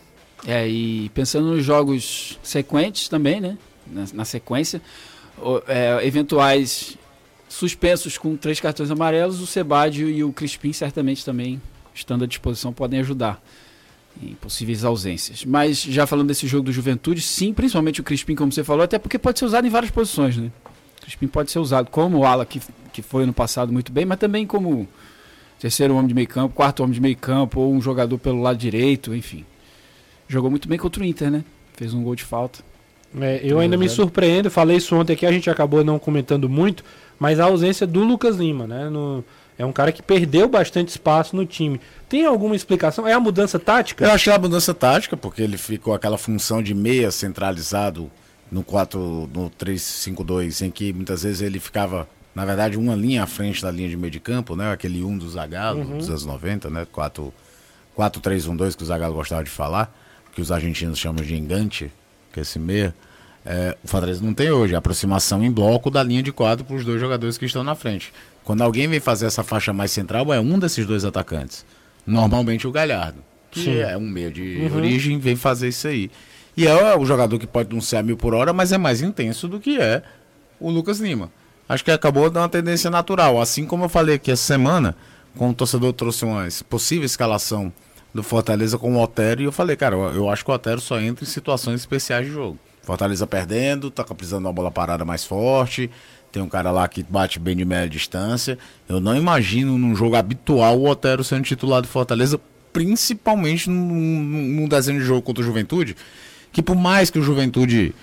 É, 0.47 0.67
e 0.67 1.09
pensando 1.13 1.47
nos 1.47 1.63
jogos 1.65 2.39
sequentes 2.41 3.09
também, 3.09 3.41
né? 3.41 3.57
Na, 3.85 4.05
na 4.13 4.25
sequência, 4.25 4.81
o- 5.37 5.61
é, 5.67 5.99
eventuais 6.05 6.97
suspensos 7.49 8.17
com 8.17 8.35
três 8.37 8.59
cartões 8.59 8.91
amarelos, 8.91 9.41
o 9.41 9.47
Sebadio 9.47 10.09
e 10.09 10.23
o 10.23 10.31
Crispim 10.31 10.71
certamente 10.71 11.25
também, 11.25 11.61
estando 11.93 12.23
à 12.23 12.27
disposição, 12.27 12.71
podem 12.71 12.99
ajudar 12.99 13.41
em 14.21 14.33
possíveis 14.35 14.83
ausências. 14.83 15.45
Mas 15.45 15.81
já 15.81 16.05
falando 16.05 16.27
desse 16.27 16.47
jogo 16.47 16.63
do 16.63 16.71
Juventude, 16.71 17.21
sim, 17.21 17.53
principalmente 17.53 18.01
o 18.01 18.03
Crispim, 18.03 18.35
como 18.35 18.51
você 18.51 18.63
falou, 18.63 18.83
até 18.83 18.99
porque 18.99 19.17
pode 19.17 19.39
ser 19.39 19.45
usado 19.45 19.65
em 19.65 19.69
várias 19.69 19.91
posições, 19.91 20.35
né? 20.37 20.51
O 20.99 21.01
Crispim 21.03 21.27
pode 21.27 21.51
ser 21.51 21.59
usado 21.59 21.89
como 21.89 22.17
o 22.19 22.25
ala, 22.25 22.45
que, 22.45 22.61
que 22.91 23.01
foi 23.01 23.25
no 23.25 23.33
passado 23.33 23.71
muito 23.71 23.91
bem, 23.91 24.05
mas 24.05 24.19
também 24.19 24.45
como 24.45 24.87
terceiro 25.59 25.93
homem 25.95 26.07
de 26.07 26.13
meio 26.13 26.27
campo, 26.27 26.53
quarto 26.55 26.81
homem 26.83 26.93
de 26.93 27.01
meio 27.01 27.17
campo, 27.17 27.59
ou 27.61 27.73
um 27.73 27.81
jogador 27.81 28.17
pelo 28.17 28.41
lado 28.41 28.57
direito, 28.57 29.13
enfim. 29.15 29.45
Jogou 30.27 30.49
muito 30.49 30.67
bem 30.67 30.77
contra 30.77 31.01
o 31.01 31.05
Inter, 31.05 31.31
né? 31.31 31.43
Fez 31.75 31.93
um 31.93 32.03
gol 32.03 32.15
de 32.15 32.23
falta. 32.23 32.59
É, 33.19 33.39
eu 33.43 33.57
ainda 33.59 33.75
me 33.75 33.89
surpreendo, 33.89 34.51
falei 34.51 34.77
isso 34.77 34.95
ontem 34.95 35.13
aqui, 35.13 35.25
a 35.25 35.31
gente 35.31 35.49
acabou 35.49 35.83
não 35.83 35.97
comentando 35.97 36.47
muito, 36.47 36.83
mas 37.17 37.39
a 37.39 37.45
ausência 37.45 37.87
do 37.87 38.03
Lucas 38.03 38.35
Lima, 38.37 38.67
né? 38.67 38.87
No- 38.89 39.23
é 39.59 39.65
um 39.65 39.73
cara 39.73 39.91
que 39.91 40.01
perdeu 40.01 40.47
bastante 40.47 40.87
espaço 40.87 41.35
no 41.35 41.45
time. 41.45 41.81
Tem 42.07 42.25
alguma 42.25 42.55
explicação? 42.55 43.05
É 43.05 43.11
a 43.11 43.19
mudança 43.19 43.59
tática? 43.59 44.05
Eu 44.05 44.11
achei 44.11 44.31
a 44.31 44.39
mudança 44.39 44.73
tática, 44.73 45.17
porque 45.17 45.41
ele 45.41 45.57
ficou 45.57 45.93
aquela 45.93 46.17
função 46.17 46.63
de 46.63 46.73
meia 46.73 47.11
centralizado 47.11 48.09
no 48.49 48.63
4, 48.63 49.29
no 49.33 49.51
3-5-2, 49.51 50.65
em 50.65 50.71
que 50.71 50.93
muitas 50.93 51.23
vezes 51.23 51.41
ele 51.41 51.59
ficava, 51.59 52.07
na 52.33 52.45
verdade, 52.45 52.77
uma 52.77 52.95
linha 52.95 53.23
à 53.23 53.27
frente 53.27 53.61
da 53.61 53.69
linha 53.69 53.89
de 53.89 53.97
meio 53.97 54.09
de 54.09 54.21
campo, 54.21 54.55
né? 54.55 54.71
Aquele 54.71 55.03
1 55.03 55.17
do 55.17 55.29
Zagallo, 55.29 55.83
dos 55.83 56.09
anos 56.09 56.25
90, 56.25 56.69
né? 56.69 56.87
4 56.89 57.33
4-3-1-2 57.99 58.77
que 58.77 58.83
o 58.83 58.85
Zagallo 58.85 59.13
gostava 59.13 59.43
de 59.43 59.49
falar, 59.49 59.93
que 60.33 60.41
os 60.41 60.53
argentinos 60.53 60.97
chamam 60.97 61.21
de 61.21 61.35
engante, 61.35 61.91
que 62.31 62.39
é 62.39 62.43
esse 62.43 62.57
meia. 62.57 62.95
É, 63.45 63.75
o 63.83 63.87
Fortaleza 63.87 64.23
não 64.23 64.33
tem 64.33 64.51
hoje, 64.51 64.73
a 64.73 64.77
aproximação 64.77 65.43
em 65.43 65.51
bloco 65.51 65.89
da 65.89 66.01
linha 66.01 66.23
de 66.23 66.31
quadro 66.31 66.63
para 66.63 66.75
os 66.75 66.85
dois 66.85 66.99
jogadores 66.99 67.37
que 67.37 67.45
estão 67.45 67.63
na 67.63 67.75
frente. 67.75 68.13
Quando 68.49 68.63
alguém 68.63 68.87
vem 68.87 68.99
fazer 68.99 69.27
essa 69.27 69.43
faixa 69.43 69.71
mais 69.71 69.91
central, 69.91 70.33
é 70.33 70.39
um 70.39 70.57
desses 70.57 70.83
dois 70.83 71.05
atacantes. 71.05 71.63
Normalmente 72.03 72.67
o 72.67 72.71
Galhardo, 72.71 73.23
que 73.51 73.65
Sim. 73.65 73.77
é 73.77 73.95
um 73.95 74.09
meio 74.09 74.31
de 74.31 74.67
origem, 74.75 75.19
vem 75.19 75.35
fazer 75.35 75.67
isso 75.67 75.87
aí. 75.87 76.09
E 76.57 76.65
é 76.65 76.97
o 76.97 77.05
jogador 77.05 77.37
que 77.37 77.45
pode 77.45 77.71
não 77.71 77.79
ser 77.79 77.97
a 77.97 78.01
mil 78.01 78.17
por 78.17 78.33
hora, 78.33 78.51
mas 78.51 78.71
é 78.71 78.77
mais 78.79 79.03
intenso 79.03 79.47
do 79.47 79.59
que 79.59 79.79
é 79.79 80.01
o 80.59 80.71
Lucas 80.71 80.99
Lima. 80.99 81.31
Acho 81.69 81.85
que 81.85 81.91
acabou 81.91 82.27
dando 82.27 82.41
uma 82.41 82.49
tendência 82.49 82.89
natural. 82.89 83.39
Assim 83.39 83.67
como 83.67 83.85
eu 83.85 83.89
falei 83.89 84.15
aqui 84.15 84.31
essa 84.31 84.41
semana, 84.41 84.95
quando 85.37 85.51
o 85.51 85.55
torcedor 85.55 85.93
trouxe 85.93 86.25
uma 86.25 86.47
possível 86.67 87.05
escalação 87.05 87.71
do 88.11 88.23
Fortaleza 88.23 88.79
com 88.79 88.95
o 88.95 88.99
Otero, 88.99 89.43
e 89.43 89.45
eu 89.45 89.51
falei, 89.51 89.75
cara, 89.75 89.95
eu, 89.95 90.01
eu 90.15 90.27
acho 90.27 90.43
que 90.43 90.49
o 90.49 90.55
Otero 90.55 90.81
só 90.81 90.99
entra 90.99 91.23
em 91.23 91.27
situações 91.27 91.81
especiais 91.81 92.25
de 92.25 92.31
jogo. 92.31 92.57
Fortaleza 92.81 93.27
perdendo, 93.27 93.91
tá 93.91 94.03
precisando 94.03 94.41
de 94.41 94.47
uma 94.47 94.53
bola 94.53 94.71
parada 94.71 95.05
mais 95.05 95.23
forte, 95.23 95.91
tem 96.31 96.41
um 96.41 96.49
cara 96.49 96.71
lá 96.71 96.87
que 96.87 97.03
bate 97.03 97.39
bem 97.39 97.55
de 97.55 97.65
média 97.65 97.89
distância. 97.89 98.57
Eu 98.87 98.99
não 98.99 99.15
imagino 99.15 99.77
num 99.77 99.95
jogo 99.95 100.15
habitual 100.15 100.79
o 100.79 100.87
Otero 100.87 101.23
sendo 101.23 101.43
titular 101.43 101.81
do 101.81 101.87
Fortaleza, 101.87 102.39
principalmente 102.71 103.69
num, 103.69 104.21
num 104.21 104.67
desenho 104.67 104.99
de 104.99 105.05
jogo 105.05 105.21
contra 105.21 105.41
o 105.41 105.45
Juventude, 105.45 105.95
que 106.51 106.61
por 106.61 106.75
mais 106.75 107.09
que 107.09 107.19
o 107.19 107.23
Juventude 107.23 107.93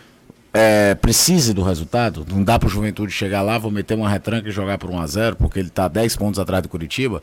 é, 0.53 0.95
precise 0.95 1.53
do 1.53 1.63
resultado, 1.63 2.27
não 2.29 2.43
dá 2.43 2.59
pro 2.59 2.69
Juventude 2.69 3.13
chegar 3.13 3.43
lá, 3.43 3.59
vou 3.59 3.71
meter 3.71 3.95
uma 3.95 4.09
retranca 4.09 4.49
e 4.49 4.53
jogar 4.53 4.79
por 4.79 4.91
1 4.91 5.01
a 5.01 5.07
0 5.07 5.37
porque 5.37 5.59
ele 5.59 5.71
tá 5.71 5.87
10 5.87 6.17
pontos 6.17 6.41
atrás 6.41 6.63
do 6.63 6.69
Curitiba. 6.69 7.23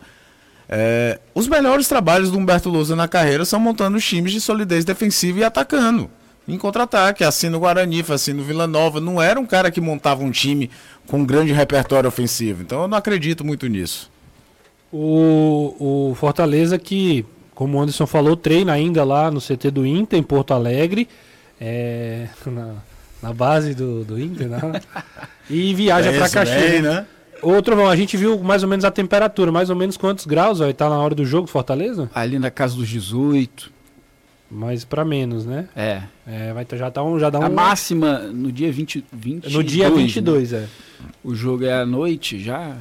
É, 0.69 1.19
os 1.35 1.47
melhores 1.47 1.87
trabalhos 1.87 2.31
do 2.31 2.37
Humberto 2.37 2.69
Lousa 2.69 2.95
na 2.95 3.07
carreira 3.07 3.43
são 3.43 3.59
montando 3.59 3.99
times 3.99 4.31
de 4.31 4.39
solidez 4.39 4.85
defensiva 4.85 5.39
e 5.39 5.43
atacando. 5.43 6.09
Em 6.47 6.57
contra-ataque, 6.57 7.23
assim 7.23 7.47
no 7.49 7.59
Guarani, 7.59 8.03
assim 8.09 8.33
no 8.33 8.43
Vila 8.43 8.67
Nova. 8.67 8.99
Não 8.99 9.21
era 9.21 9.39
um 9.39 9.45
cara 9.45 9.71
que 9.71 9.79
montava 9.79 10.23
um 10.23 10.31
time 10.31 10.69
com 11.07 11.19
um 11.19 11.25
grande 11.25 11.53
repertório 11.53 12.07
ofensivo. 12.07 12.61
Então 12.61 12.81
eu 12.81 12.87
não 12.87 12.97
acredito 12.97 13.45
muito 13.45 13.67
nisso. 13.67 14.11
O, 14.91 16.09
o 16.11 16.15
Fortaleza 16.15 16.77
que, 16.77 17.25
como 17.55 17.77
o 17.77 17.81
Anderson 17.81 18.05
falou, 18.05 18.35
treina 18.35 18.73
ainda 18.73 19.03
lá 19.03 19.31
no 19.31 19.39
CT 19.41 19.71
do 19.71 19.85
Inter, 19.85 20.19
em 20.19 20.23
Porto 20.23 20.53
Alegre, 20.53 21.07
é, 21.59 22.27
na, 22.45 22.75
na 23.21 23.33
base 23.33 23.73
do, 23.73 24.03
do 24.03 24.19
Inter, 24.19 24.49
né? 24.49 24.59
e 25.49 25.73
viaja 25.73 26.11
É 26.11 26.17
para 26.17 26.29
Caxias. 26.29 26.71
bem, 26.71 26.81
né? 26.81 27.05
Outro, 27.41 27.75
bom, 27.75 27.87
a 27.87 27.95
gente 27.95 28.15
viu 28.15 28.39
mais 28.39 28.63
ou 28.63 28.69
menos 28.69 28.85
a 28.85 28.91
temperatura, 28.91 29.51
mais 29.51 29.69
ou 29.69 29.75
menos 29.75 29.97
quantos 29.97 30.25
graus, 30.25 30.61
ó, 30.61 30.71
tá 30.71 30.87
na 30.89 30.97
hora 30.97 31.15
do 31.15 31.25
jogo, 31.25 31.47
Fortaleza? 31.47 32.09
Ali 32.13 32.39
na 32.39 32.49
casa 32.51 32.75
dos 32.75 32.87
18. 32.87 33.72
Mas 34.55 34.85
para 34.85 35.03
menos, 35.03 35.45
né? 35.47 35.67
É. 35.75 36.03
É, 36.27 36.53
vai 36.53 36.63
já, 36.73 36.91
tá 36.91 37.01
um, 37.03 37.17
já 37.17 37.31
dá 37.31 37.39
um... 37.39 37.43
A 37.43 37.49
máxima 37.49 38.19
no 38.19 38.51
dia 38.51 38.71
20, 38.71 39.03
22. 39.11 39.53
No 39.55 39.63
dia 39.63 39.89
né? 39.89 39.95
22, 39.95 40.53
é. 40.53 40.67
O 41.23 41.33
jogo 41.33 41.65
é 41.65 41.73
à 41.73 41.85
noite 41.85 42.39
já. 42.39 42.77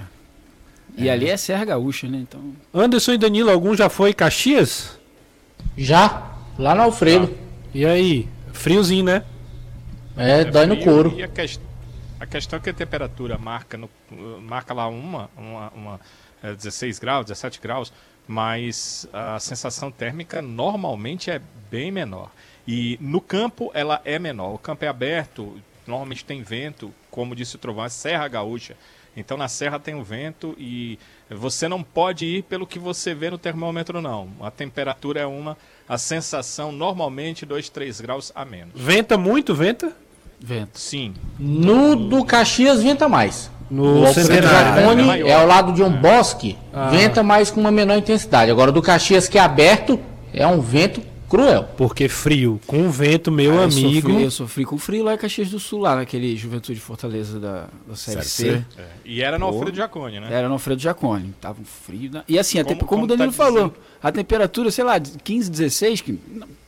E 0.98 1.08
ali 1.08 1.30
é 1.30 1.37
Serra 1.38 1.64
Gaúcha, 1.64 2.06
né? 2.06 2.18
Então. 2.18 2.40
Anderson 2.74 3.14
e 3.14 3.18
Danilo, 3.18 3.50
algum 3.50 3.74
já 3.74 3.88
foi 3.88 4.12
Caxias? 4.12 4.98
Já, 5.74 6.30
lá 6.58 6.74
no 6.74 6.82
Alfredo. 6.82 7.35
E 7.72 7.87
aí? 7.87 8.28
Friozinho, 8.52 9.04
né? 9.04 9.24
É, 10.14 10.44
dói 10.44 10.66
no 10.66 10.76
couro. 10.76 11.14
E 11.16 11.22
a, 11.22 11.28
ques- 11.28 11.58
a 12.20 12.26
questão 12.26 12.58
é 12.58 12.62
que 12.62 12.68
a 12.68 12.74
temperatura 12.74 13.38
marca, 13.38 13.78
no- 13.78 13.88
marca 14.42 14.74
lá 14.74 14.87
uma, 14.88 15.30
uma, 15.35 15.70
uma 15.74 16.00
é, 16.42 16.52
16 16.52 16.98
graus, 16.98 17.25
17 17.25 17.58
graus, 17.62 17.90
mas 18.27 19.06
a 19.12 19.38
sensação 19.38 19.90
térmica 19.90 20.40
normalmente 20.40 21.31
é 21.31 21.40
bem 21.70 21.90
menor. 21.90 22.31
E 22.66 22.96
no 23.00 23.20
campo 23.20 23.70
ela 23.75 24.00
é 24.04 24.18
menor. 24.18 24.54
O 24.54 24.58
campo 24.58 24.85
é 24.85 24.88
aberto, 24.88 25.60
normalmente 25.87 26.25
tem 26.25 26.42
vento, 26.42 26.92
como 27.10 27.35
disse 27.35 27.56
o 27.56 27.58
Trovão, 27.58 27.85
é 27.85 27.88
Serra 27.88 28.29
Gaúcha. 28.29 28.77
Então 29.16 29.37
na 29.37 29.46
serra 29.46 29.79
tem 29.79 29.94
o 29.94 30.02
vento 30.02 30.54
e 30.58 30.98
você 31.29 31.68
não 31.68 31.83
pode 31.83 32.25
ir 32.25 32.42
pelo 32.44 32.66
que 32.66 32.79
você 32.79 33.14
vê 33.14 33.31
no 33.31 33.37
termômetro, 33.37 34.00
não. 34.00 34.31
A 34.40 34.50
temperatura 34.50 35.20
é 35.20 35.27
uma, 35.27 35.56
a 35.87 35.98
sensação 35.98 36.73
normalmente 36.73 37.44
2, 37.44 37.68
3 37.68 38.00
graus 38.00 38.33
a 38.35 38.44
menos. 38.44 38.73
Venta 38.75 39.18
muito, 39.18 39.54
venta? 39.54 39.94
Vento. 40.40 40.79
Sim. 40.79 41.14
No 41.38 41.94
do 41.94 42.25
Caxias 42.25 42.83
venta 42.83 43.08
mais. 43.08 43.50
No 43.71 44.00
o 44.02 44.06
Alfredo 44.06 44.29
Centenário. 44.29 44.83
Jaconi 44.83 45.10
é 45.23 45.29
é 45.29 45.35
ao 45.35 45.46
lado 45.46 45.73
de 45.73 45.83
um 45.83 45.90
bosque, 45.90 46.56
venta 46.90 47.23
mais 47.23 47.50
com 47.50 47.60
uma 47.60 47.71
menor 47.71 47.96
intensidade. 47.98 48.50
Agora 48.50 48.71
do 48.73 48.83
Caxias 48.83 49.29
que 49.29 49.38
é 49.38 49.40
aberto, 49.40 49.98
é 50.33 50.46
um 50.46 50.60
vento 50.60 51.02
cruel. 51.29 51.67
Porque 51.79 52.08
frio, 52.10 52.60
com 52.67 52.90
vento, 52.90 53.33
meu 53.33 53.52
Ah, 53.52 53.56
eu 53.56 53.63
amigo. 53.63 54.08
Sofri, 54.10 54.23
eu 54.25 54.31
sofri 54.31 54.65
com 54.67 54.77
frio 54.77 55.02
lá 55.04 55.15
em 55.15 55.17
Caxias 55.17 55.48
do 55.48 55.58
Sul, 55.58 55.81
lá 55.81 55.96
naquele 55.96 56.37
Juventude 56.37 56.79
Fortaleza 56.79 57.40
da, 57.40 57.69
da 57.88 57.96
Série, 57.96 58.23
C. 58.23 58.63
É. 58.79 58.83
E 59.02 59.23
era 59.23 59.38
no 59.38 59.46
Alfredo 59.46 59.75
Jaconi, 59.77 60.21
né? 60.21 60.29
Era 60.31 60.46
no 60.46 60.52
Alfredo 60.54 60.83
Jaconi. 60.83 61.33
Tava 61.40 61.60
um 61.60 61.65
frio. 61.65 62.10
na- 62.13 62.23
E 62.29 62.38
assim, 62.38 62.58
até 62.58 62.75
Como- 62.75 62.81
como, 62.81 62.88
como 63.00 63.04
o 63.04 63.06
Danilo 63.06 63.31
tá 63.35 63.44
falou, 63.44 63.69
dizendo? 63.69 63.75
A 64.03 64.11
temperatura, 64.13 64.71
sei 64.71 64.85
lá, 64.85 64.98
de 64.98 65.13
15, 65.19 65.50
16, 65.50 66.00
que 66.00 66.19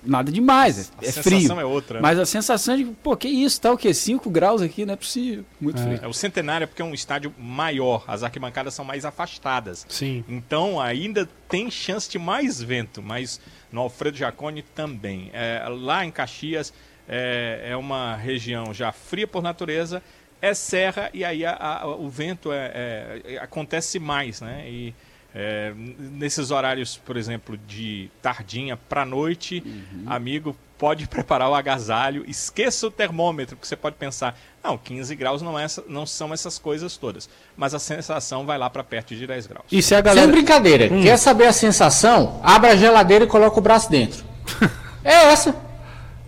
nada 0.04 0.30
demais. 0.30 0.92
A 1.00 1.04
É, 1.04 1.08
é 1.08 1.12
sensação 1.12 1.56
frio. 1.56 1.60
é 1.60 1.64
outra, 1.64 1.94
né? 1.96 2.02
Mas 2.02 2.18
a 2.18 2.26
sensação 2.26 2.76
de, 2.76 2.84
pô, 2.84 3.16
que 3.16 3.26
isso, 3.28 3.60
tá 3.60 3.72
o 3.72 3.76
quê? 3.78 3.92
5 3.94 4.28
graus 4.30 4.60
aqui, 4.62 4.84
não 4.86 4.94
é 4.94 4.96
possível. 4.96 5.44
Muito 5.60 5.80
frio. 5.82 5.98
É 6.02 6.06
o 6.06 6.12
centenário 6.12 6.64
é 6.64 6.66
porque 6.66 6.82
é 6.82 6.84
um 6.84 6.94
estádio 6.94 7.34
maior, 7.38 8.04
as 8.06 8.22
arquibancadas 8.22 8.74
são 8.74 8.84
mais 8.84 9.04
afastadas. 9.04 9.84
Sim. 9.88 10.22
Então 10.28 10.80
ainda 10.80 11.28
tem 11.48 11.70
chance 11.70 12.08
de 12.08 12.18
mais 12.18 12.62
vento, 12.62 13.02
mas 13.02 13.40
no 13.72 13.80
Alfredo 13.80 14.16
Jaconi 14.16 14.62
também. 14.62 15.30
É, 15.32 15.62
lá 15.68 16.04
em 16.04 16.10
Caxias 16.10 16.72
é, 17.08 17.68
é 17.70 17.76
uma 17.76 18.14
região 18.16 18.72
já 18.72 18.92
fria 18.92 19.26
por 19.26 19.42
natureza, 19.42 20.02
é 20.40 20.52
serra 20.54 21.08
e 21.14 21.24
aí 21.24 21.44
a- 21.44 21.56
a- 21.82 21.86
o 21.86 22.08
vento 22.08 22.52
é, 22.52 23.20
é- 23.24 23.38
acontece 23.38 23.98
mais, 23.98 24.40
né? 24.42 24.64
E 24.68 24.94
é, 25.34 25.72
nesses 25.76 26.50
horários, 26.50 26.96
por 26.96 27.16
exemplo, 27.16 27.56
de 27.66 28.08
tardinha 28.22 28.76
para 28.76 29.04
noite, 29.04 29.62
amigo, 30.06 30.54
pode 30.78 31.06
preparar 31.08 31.48
o 31.48 31.54
agasalho, 31.54 32.24
esqueça 32.28 32.86
o 32.86 32.90
termômetro, 32.90 33.56
porque 33.56 33.66
você 33.66 33.76
pode 33.76 33.96
pensar, 33.96 34.38
não, 34.62 34.76
15 34.76 35.14
graus 35.16 35.40
não, 35.42 35.58
é 35.58 35.64
essa- 35.64 35.82
não 35.88 36.04
são 36.04 36.32
essas 36.34 36.58
coisas 36.58 36.96
todas, 36.96 37.28
mas 37.56 37.74
a 37.74 37.78
sensação 37.78 38.44
vai 38.44 38.58
lá 38.58 38.68
para 38.68 38.84
perto 38.84 39.14
de 39.14 39.26
10 39.26 39.46
graus. 39.46 39.64
E 39.72 39.80
se 39.82 39.94
a 39.94 39.98
Sem 39.98 40.04
galera. 40.04 40.26
brincadeira, 40.30 40.92
Hum. 40.92 41.02
quer 41.02 41.16
saber 41.16 41.46
a 41.46 41.52
sensação? 41.52 42.40
Abra 42.42 42.72
a 42.72 42.76
geladeira 42.76 43.24
e 43.24 43.28
coloca 43.28 43.58
o 43.58 43.62
braço 43.62 43.90
dentro. 43.90 44.24
é 45.02 45.14
essa. 45.32 45.54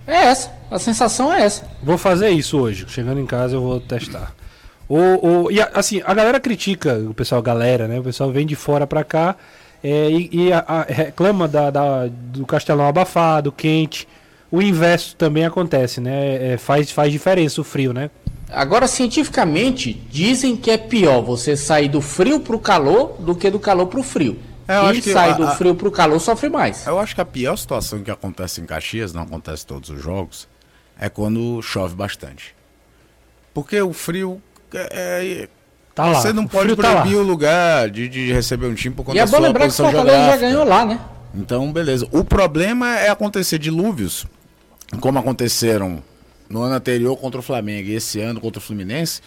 É 0.07 0.15
essa. 0.27 0.55
A 0.71 0.79
sensação 0.79 1.33
é 1.33 1.43
essa. 1.43 1.69
Vou 1.83 1.99
fazer 1.99 2.31
isso 2.31 2.59
hoje. 2.59 2.87
Chegando 2.89 3.21
em 3.21 3.27
casa 3.27 3.55
eu 3.57 3.61
vou 3.61 3.81
testar. 3.81 4.33
O, 4.89 5.45
o, 5.45 5.51
e 5.51 5.61
a- 5.61 5.71
assim, 5.75 6.01
a 6.05 6.15
galera 6.15 6.39
critica, 6.39 6.95
o 7.09 7.13
pessoal, 7.15 7.43
galera, 7.43 7.89
né? 7.89 7.99
O 7.99 8.03
pessoal 8.05 8.31
vem 8.31 8.47
de 8.47 8.55
fora 8.55 8.87
pra 8.87 9.03
cá 9.03 9.35
é, 9.83 10.09
e, 10.11 10.29
e 10.33 10.53
a- 10.53 10.65
a- 10.67 10.83
reclama 10.89 11.49
da, 11.49 11.71
da- 11.71 12.07
do 12.09 12.47
castelão 12.47 12.87
abafado, 12.87 13.51
quente. 13.51 14.07
O 14.51 14.63
inverso 14.63 15.17
também 15.17 15.45
acontece, 15.45 16.01
né? 16.01 16.53
É, 16.53 16.57
faz, 16.57 16.91
faz 16.93 17.11
diferença 17.11 17.61
o 17.61 17.65
frio, 17.65 17.93
né? 17.93 18.11
Agora, 18.49 18.87
cientificamente, 18.87 19.93
dizem 20.09 20.57
que 20.57 20.71
é 20.71 20.79
pior 20.79 21.21
você 21.21 21.57
sair 21.57 21.89
do 21.89 22.01
frio 22.01 22.39
pro 22.39 22.59
calor 22.61 23.17
do 23.19 23.35
que 23.35 23.51
do 23.51 23.59
calor 23.59 23.87
pro 23.89 24.05
frio. 24.05 24.39
É, 24.69 24.81
Quem 24.93 25.01
sai 25.13 25.31
a- 25.31 25.35
do 25.35 25.49
frio 25.57 25.75
pro 25.75 25.91
calor 25.91 26.21
sofre 26.21 26.49
mais. 26.49 26.87
Eu 26.87 26.99
acho 27.01 27.13
que 27.15 27.21
a 27.21 27.25
pior 27.25 27.57
situação 27.57 28.03
que 28.05 28.11
acontece 28.11 28.61
em 28.61 28.67
Caxias, 28.67 29.13
não 29.13 29.23
acontece 29.23 29.65
em 29.65 29.67
todos 29.67 29.91
os 29.91 30.01
jogos, 30.01 30.47
é 30.99 31.09
quando 31.09 31.61
chove 31.61 31.97
bastante. 31.97 32.55
Porque 33.53 33.81
o 33.81 33.93
frio. 33.93 34.41
É, 34.75 35.43
é- 35.45 35.49
Tá 35.95 36.05
lá. 36.05 36.21
você 36.21 36.31
não 36.31 36.45
o 36.45 36.49
pode 36.49 36.77
tá 36.77 36.93
proibir 37.01 37.17
o 37.17 37.23
lugar 37.23 37.89
de, 37.89 38.07
de 38.07 38.31
receber 38.31 38.67
um 38.67 38.75
time 38.75 38.95
por 38.95 39.03
conta 39.03 39.17
E 39.17 39.21
é 39.21 39.25
da 39.25 39.31
bom 39.31 39.39
sua 39.39 39.47
lembrar 39.47 39.65
que 39.67 39.69
o 39.71 39.73
Fortaleza 39.73 40.05
já 40.05 40.13
geográfica. 40.19 40.47
ganhou 40.47 40.65
lá, 40.65 40.85
né? 40.85 41.01
Então, 41.35 41.73
beleza. 41.73 42.07
O 42.13 42.23
problema 42.23 42.99
é 42.99 43.09
acontecer 43.09 43.59
dilúvios, 43.59 44.27
como 45.01 45.19
aconteceram 45.19 46.03
no 46.51 46.61
ano 46.63 46.75
anterior 46.75 47.17
contra 47.17 47.41
o 47.41 47.43
Flamengo 47.43 47.89
e 47.89 47.95
esse 47.95 48.21
ano 48.21 48.41
contra 48.43 48.59
o 48.59 48.63
Fluminense, 48.63 49.23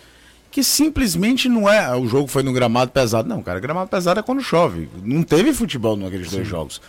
que 0.51 0.63
simplesmente 0.63 1.49
não 1.49 1.67
é. 1.67 1.95
O 1.95 2.07
jogo 2.07 2.27
foi 2.27 2.43
no 2.43 2.53
gramado 2.53 2.91
pesado. 2.91 3.27
Não, 3.27 3.41
cara, 3.41 3.59
gramado 3.59 3.89
pesado 3.89 4.19
é 4.19 4.23
quando 4.23 4.41
chove. 4.41 4.87
Não 5.03 5.23
teve 5.23 5.53
futebol 5.53 5.97
naqueles 5.97 6.29
dois 6.29 6.47
jogos. 6.47 6.79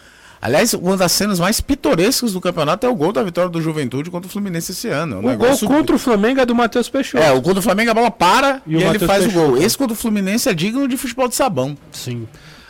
Aliás, 0.43 0.73
uma 0.73 0.97
das 0.97 1.13
cenas 1.13 1.39
mais 1.39 1.61
pitorescas 1.61 2.33
do 2.33 2.41
campeonato 2.41 2.87
é 2.87 2.89
o 2.89 2.95
gol 2.95 3.13
da 3.13 3.23
vitória 3.23 3.51
do 3.51 3.61
Juventude 3.61 4.11
contra 4.11 4.27
o 4.27 4.31
Fluminense 4.31 4.73
esse 4.73 4.89
ano. 4.89 5.17
É 5.17 5.19
um 5.19 5.35
O 5.35 5.37
gol 5.37 5.59
contra 5.67 5.95
o 5.95 5.99
Flamengo 5.99 6.41
é 6.41 6.47
do 6.47 6.55
Matheus 6.55 6.89
Peixoto. 6.89 7.23
É, 7.23 7.31
o 7.31 7.41
gol 7.43 7.53
do 7.53 7.61
Flamengo 7.61 7.91
a 7.91 7.95
bola 7.95 8.11
para 8.11 8.63
E 8.67 8.73
e, 8.73 8.77
o 8.77 8.81
ele 8.81 8.99
faz 9.01 9.25
o 9.25 9.29
Peixoto. 9.29 9.49
gol. 9.53 9.59
Esse 9.63 9.77
gol 9.77 9.87
do 9.87 9.95
Fluminense 9.95 10.49
é 10.49 10.55
digno 10.55 10.89
de 10.89 10.97
futebol 10.97 11.29
de 11.29 11.35
sabão. 11.35 11.77
Sim. 11.93 12.27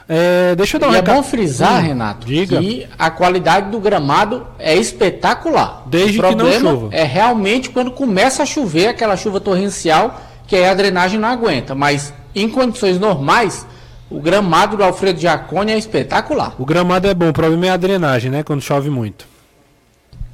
É, 0.08 0.56
deixa 0.56 0.76
eu 0.76 0.80
dar 0.80 0.88
um 0.88 0.90
E 0.90 0.94
é 0.94 0.98
recado. 0.98 1.14
bom 1.14 1.22
frisar, 1.22 1.78
Hum, 1.80 1.86
Renato, 1.86 2.26
diga. 2.26 2.58
que 2.58 2.88
a 2.98 3.08
qualidade 3.12 3.70
do 3.70 3.78
gramado 3.78 4.44
é 4.58 4.74
espetacular. 4.76 5.84
Desde 5.86 6.18
o 6.18 6.22
que 6.24 6.28
não 6.30 6.36
problema 6.36 6.70
chova. 6.70 6.88
é 6.90 7.04
realmente 7.04 7.70
quando 7.70 7.92
começa 7.92 8.42
a 8.42 8.46
chover, 8.46 8.88
aquela 8.88 9.16
chuva 9.16 9.38
torrencial, 9.40 10.20
que 10.48 10.56
aí 10.56 10.64
a 10.66 10.74
drenagem 10.74 11.20
não 11.20 11.28
aguenta. 11.28 11.76
Mas 11.76 12.12
em 12.34 12.48
condições 12.48 12.98
normais, 12.98 13.64
o 14.10 14.20
gramado 14.20 14.76
do 14.76 14.82
Alfredo 14.82 15.20
Giacone 15.20 15.72
é 15.72 15.78
espetacular. 15.78 16.54
O 16.58 16.66
gramado 16.66 17.06
é 17.06 17.14
bom, 17.14 17.28
o 17.28 17.32
problema 17.32 17.66
é 17.66 17.70
a 17.70 17.76
drenagem, 17.76 18.30
né? 18.30 18.42
Quando 18.42 18.60
chove 18.60 18.90
muito. 18.90 19.24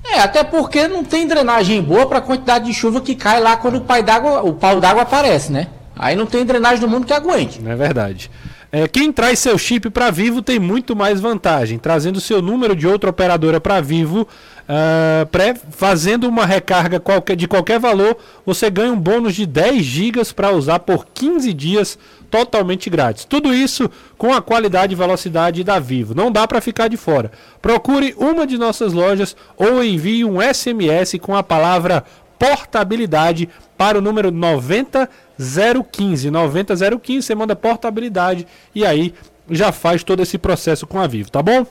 É, 0.03 0.21
até 0.21 0.43
porque 0.43 0.89
não 0.89 1.05
tem 1.05 1.27
drenagem 1.27 1.83
boa 1.83 2.07
para 2.07 2.19
a 2.19 2.23
quantidade 2.23 2.65
de 2.65 2.73
chuva 2.73 3.01
que 3.01 3.15
cai 3.15 3.41
lá 3.41 3.57
quando 3.57 3.77
o, 3.77 3.81
pai 3.83 4.03
d'água, 4.03 4.43
o 4.43 4.55
pau 4.55 4.81
d'água 4.81 5.03
aparece, 5.03 5.53
né? 5.53 5.69
Aí 5.95 6.17
não 6.17 6.27
tem 6.27 6.45
drenagem 6.45 6.81
do 6.81 6.89
mundo 6.89 7.07
que 7.07 7.13
aguente. 7.13 7.61
É 7.65 7.75
verdade. 7.75 8.31
É, 8.73 8.89
quem 8.89 9.13
traz 9.13 9.39
seu 9.39 9.57
chip 9.57 9.91
para 9.91 10.11
Vivo 10.11 10.43
tem 10.43 10.59
muito 10.59 10.95
mais 10.95 11.21
vantagem. 11.21 11.79
Trazendo 11.79 12.21
seu 12.21 12.41
número 12.41 12.75
de 12.75 12.87
outra 12.87 13.11
operadora 13.11 13.61
para 13.61 13.81
Vivo, 13.81 14.27
ah, 14.69 15.27
pré, 15.31 15.55
fazendo 15.71 16.29
uma 16.29 16.45
recarga 16.45 16.99
qualquer, 16.99 17.37
de 17.37 17.47
qualquer 17.47 17.79
valor, 17.79 18.17
você 18.45 18.69
ganha 18.69 18.93
um 18.93 18.99
bônus 18.99 19.35
de 19.35 19.47
10 19.47 19.83
GB 19.83 20.25
para 20.35 20.51
usar 20.51 20.81
por 20.81 21.07
15 21.07 21.53
dias 21.53 21.99
totalmente 22.31 22.91
grátis. 22.91 23.25
Tudo 23.25 23.55
isso 23.55 23.91
com 24.17 24.33
a 24.33 24.43
qualidade 24.43 24.93
e 24.93 24.97
velocidade 24.97 25.65
da 25.65 25.79
Vivo. 25.79 26.15
Não 26.15 26.31
dá 26.31 26.47
para 26.47 26.61
ficar 26.61 26.89
de 26.89 26.97
fora. 26.97 27.33
Procure 27.61 28.15
uma 28.19 28.47
de 28.47 28.59
nossas 28.59 28.93
lojas 28.93 29.37
ou 29.57 29.83
envie 29.83 30.25
um 30.25 30.39
SMS 30.41 31.17
com 31.21 31.35
a 31.35 31.43
palavra 31.43 32.05
portabilidade 32.39 33.49
para 33.77 33.99
o 33.99 34.01
número 34.01 34.31
90015. 34.31 36.31
90015, 36.31 37.27
você 37.27 37.35
manda 37.35 37.57
portabilidade 37.57 38.47
e 38.75 38.85
aí 38.85 39.15
já 39.51 39.73
faz 39.73 40.03
todo 40.03 40.23
esse 40.23 40.39
processo 40.39 40.87
com 40.87 41.01
a 41.01 41.07
Vivo, 41.07 41.31
tá 41.31 41.43
bom? 41.43 41.67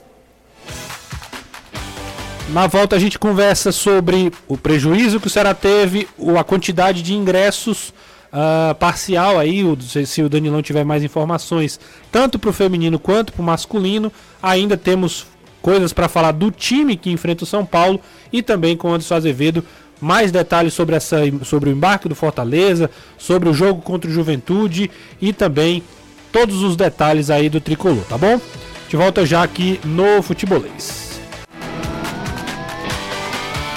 Na 2.50 2.68
volta 2.68 2.94
a 2.94 2.98
gente 2.98 3.18
conversa 3.18 3.72
sobre 3.72 4.32
o 4.46 4.56
prejuízo 4.56 5.18
que 5.18 5.26
o 5.26 5.30
Ceará 5.30 5.52
teve, 5.52 6.06
a 6.38 6.44
quantidade 6.44 7.02
de 7.02 7.12
ingressos 7.12 7.92
ah, 8.38 8.76
parcial 8.78 9.38
aí, 9.38 9.64
o- 9.64 9.78
se, 9.80 10.22
o 10.22 10.28
Danilão 10.28 10.60
tiver 10.60 10.84
mais 10.84 11.02
informações, 11.02 11.80
tanto 12.12 12.38
para 12.38 12.50
o 12.50 12.52
feminino 12.52 12.98
quanto 12.98 13.32
para 13.32 13.40
o 13.40 13.44
masculino. 13.44 14.12
Ainda 14.42 14.76
temos 14.76 15.24
coisas 15.62 15.90
para 15.94 16.06
falar 16.06 16.32
do 16.32 16.50
time 16.50 16.96
que 16.98 17.10
enfrenta 17.10 17.44
o 17.44 17.46
São 17.46 17.64
Paulo 17.64 17.98
e 18.30 18.42
também 18.42 18.76
com 18.76 18.88
o 18.88 18.92
Anderson 18.92 19.14
Azevedo. 19.14 19.64
Mais 19.98 20.30
detalhes 20.30 20.74
sobre, 20.74 20.94
essa, 20.94 21.16
sobre 21.42 21.70
o 21.70 21.72
embarque 21.72 22.06
do 22.10 22.14
Fortaleza, 22.14 22.90
sobre 23.16 23.48
o 23.48 23.54
jogo 23.54 23.80
contra 23.80 24.10
o 24.10 24.12
Juventude 24.12 24.90
e 25.18 25.32
também 25.32 25.82
todos 26.30 26.62
os 26.62 26.76
detalhes 26.76 27.30
aí 27.30 27.48
do 27.48 27.62
tricolor, 27.62 28.04
tá 28.06 28.18
bom? 28.18 28.38
Gente 28.82 28.96
volta 28.96 29.24
já 29.24 29.42
aqui 29.42 29.80
no 29.82 30.20
Futebolês. 30.22 31.05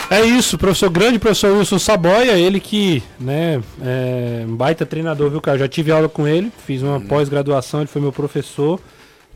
É 0.10 0.22
isso, 0.26 0.58
professor 0.58 0.90
grande, 0.90 1.20
professor 1.20 1.56
Wilson 1.56 1.78
Saboia, 1.78 2.32
ele 2.32 2.60
que, 2.60 3.04
né, 3.20 3.62
é 3.82 4.44
um 4.48 4.56
baita 4.56 4.84
treinador, 4.84 5.30
viu, 5.30 5.40
cara? 5.40 5.58
Já 5.60 5.68
tive 5.68 5.92
aula 5.92 6.10
com 6.10 6.28
ele, 6.28 6.52
fiz 6.66 6.82
uma 6.82 7.00
pós-graduação, 7.00 7.82
ele 7.82 7.88
foi 7.88 8.02
meu 8.02 8.12
professor. 8.12 8.80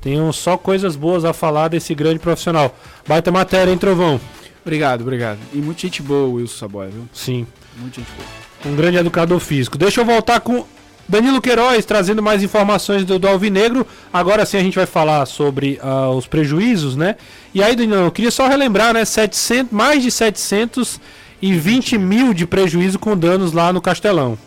Tenho 0.02 0.34
só 0.34 0.58
coisas 0.58 0.96
boas 0.96 1.24
a 1.26 1.32
falar 1.32 1.68
desse 1.68 1.94
grande 1.94 2.20
profissional. 2.20 2.76
Baita 3.08 3.32
matéria, 3.32 3.72
hein, 3.72 3.78
Trovão? 3.78 4.20
Obrigado, 4.66 5.02
obrigado. 5.02 5.38
E 5.54 5.58
muita 5.58 5.82
gente 5.82 6.02
boa, 6.02 6.28
Wilson 6.28 6.58
Saboia, 6.58 6.90
viu? 6.90 7.04
Sim, 7.14 7.46
Muita 7.78 8.02
gente 8.02 8.10
boa. 8.18 8.74
um 8.74 8.76
grande 8.76 8.98
educador 8.98 9.40
físico. 9.40 9.78
Deixa 9.78 10.02
eu 10.02 10.06
voltar 10.06 10.40
com 10.40 10.66
Danilo 11.08 11.42
Queiroz, 11.42 11.86
trazendo 11.86 12.22
mais 12.22 12.42
informações 12.42 13.04
do, 13.04 13.20
do 13.20 13.28
Alvinegro. 13.28 13.86
Agora 14.12 14.46
sim 14.46 14.58
a 14.58 14.64
gente 14.64 14.76
vai 14.76 14.86
falar 14.86 15.26
sobre 15.26 15.80
ah, 15.82 16.10
os 16.10 16.26
prejuízos, 16.26 16.96
né? 16.96 17.18
E 17.54 17.62
aí, 17.62 17.76
Danilo, 17.76 18.06
eu 18.06 18.12
queria 18.12 18.32
só 18.32 18.48
relembrar, 18.48 18.94
né? 18.94 19.04
700, 19.04 19.72
mais 19.72 20.02
de 20.02 20.10
720 20.10 21.98
mil 21.98 22.34
de 22.34 22.46
prejuízo 22.48 22.98
com 22.98 23.18
danos 23.18 23.52
lá 23.52 23.74
no 23.74 23.82
Castelão. 23.82 24.38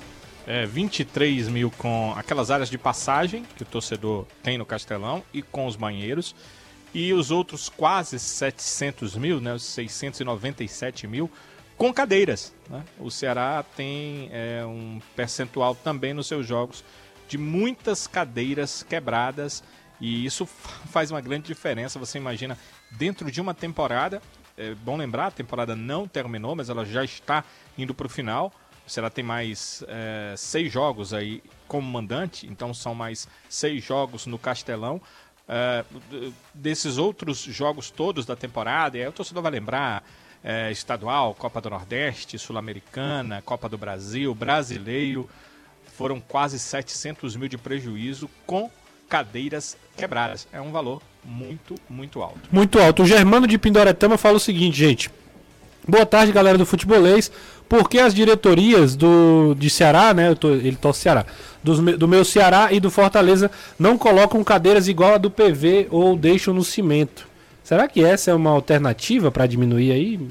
É, 0.46 0.64
23 0.64 1.48
mil 1.48 1.72
com 1.76 2.14
aquelas 2.16 2.52
áreas 2.52 2.70
de 2.70 2.78
passagem 2.78 3.44
que 3.56 3.62
o 3.62 3.66
torcedor 3.66 4.24
tem 4.42 4.56
no 4.56 4.64
Castelão 4.64 5.22
e 5.34 5.42
com 5.42 5.66
os 5.66 5.76
banheiros. 5.76 6.34
E 6.94 7.12
os 7.12 7.30
outros 7.30 7.68
quase 7.68 8.18
700 8.18 9.16
mil, 9.16 9.40
né, 9.40 9.52
os 9.52 9.64
697 9.64 11.06
mil, 11.06 11.30
com 11.76 11.92
cadeiras. 11.92 12.54
Né? 12.68 12.84
O 12.98 13.10
Ceará 13.10 13.64
tem 13.76 14.28
é, 14.32 14.64
um 14.64 15.00
percentual 15.14 15.74
também 15.74 16.14
nos 16.14 16.26
seus 16.26 16.46
jogos 16.46 16.84
de 17.28 17.36
muitas 17.36 18.06
cadeiras 18.06 18.82
quebradas 18.82 19.62
e 20.00 20.24
isso 20.24 20.46
faz 20.46 21.10
uma 21.10 21.20
grande 21.20 21.46
diferença. 21.46 21.98
Você 21.98 22.18
imagina, 22.18 22.58
dentro 22.92 23.30
de 23.30 23.40
uma 23.40 23.54
temporada, 23.54 24.20
é 24.56 24.74
bom 24.74 24.96
lembrar, 24.96 25.26
a 25.26 25.30
temporada 25.30 25.74
não 25.74 26.06
terminou, 26.06 26.54
mas 26.54 26.68
ela 26.68 26.84
já 26.84 27.04
está 27.04 27.44
indo 27.76 27.94
para 27.94 28.06
o 28.06 28.10
final. 28.10 28.52
Será 28.86 29.10
tem 29.10 29.24
mais 29.24 29.84
é, 29.88 30.34
seis 30.36 30.72
jogos 30.72 31.12
aí 31.12 31.42
como 31.66 31.90
mandante, 31.90 32.46
então 32.46 32.72
são 32.72 32.94
mais 32.94 33.26
seis 33.48 33.84
jogos 33.84 34.26
no 34.26 34.38
Castelão. 34.38 35.00
É, 35.48 35.84
desses 36.54 36.98
outros 36.98 37.38
jogos 37.38 37.90
todos 37.90 38.26
da 38.26 38.34
temporada, 38.34 38.98
e 38.98 39.02
aí 39.02 39.08
o 39.08 39.12
torcedor 39.12 39.42
vai 39.42 39.52
lembrar 39.52 40.04
é, 40.46 40.70
estadual, 40.70 41.34
Copa 41.34 41.60
do 41.60 41.68
Nordeste, 41.68 42.38
Sul-Americana, 42.38 43.42
Copa 43.44 43.68
do 43.68 43.76
Brasil, 43.76 44.32
Brasileiro, 44.32 45.28
foram 45.96 46.20
quase 46.20 46.56
700 46.56 47.34
mil 47.34 47.48
de 47.48 47.58
prejuízo 47.58 48.30
com 48.46 48.70
cadeiras 49.08 49.76
quebradas. 49.96 50.46
É 50.52 50.60
um 50.60 50.70
valor 50.70 51.02
muito, 51.24 51.74
muito 51.90 52.22
alto. 52.22 52.38
Muito 52.52 52.78
alto. 52.78 53.02
O 53.02 53.06
Germano 53.06 53.46
de 53.48 53.58
Pindoretama 53.58 54.16
fala 54.16 54.36
o 54.36 54.40
seguinte, 54.40 54.78
gente. 54.78 55.10
Boa 55.88 56.06
tarde, 56.06 56.32
galera 56.32 56.56
do 56.56 56.64
Futebolês. 56.64 57.30
Por 57.68 57.88
que 57.88 57.98
as 57.98 58.14
diretorias 58.14 58.94
do, 58.94 59.52
de 59.58 59.68
Ceará, 59.68 60.14
né? 60.14 60.32
Tô, 60.36 60.50
ele 60.50 60.76
torce 60.76 61.00
Ceará. 61.00 61.26
Do, 61.62 61.96
do 61.96 62.06
meu 62.06 62.24
Ceará 62.24 62.72
e 62.72 62.78
do 62.78 62.90
Fortaleza 62.90 63.50
não 63.76 63.98
colocam 63.98 64.44
cadeiras 64.44 64.86
igual 64.86 65.14
a 65.14 65.18
do 65.18 65.30
PV 65.30 65.88
ou 65.90 66.16
deixam 66.16 66.54
no 66.54 66.62
cimento? 66.62 67.26
Será 67.66 67.88
que 67.88 68.04
essa 68.04 68.30
é 68.30 68.34
uma 68.34 68.50
alternativa 68.50 69.28
para 69.28 69.44
diminuir 69.44 69.90
aí? 69.90 70.28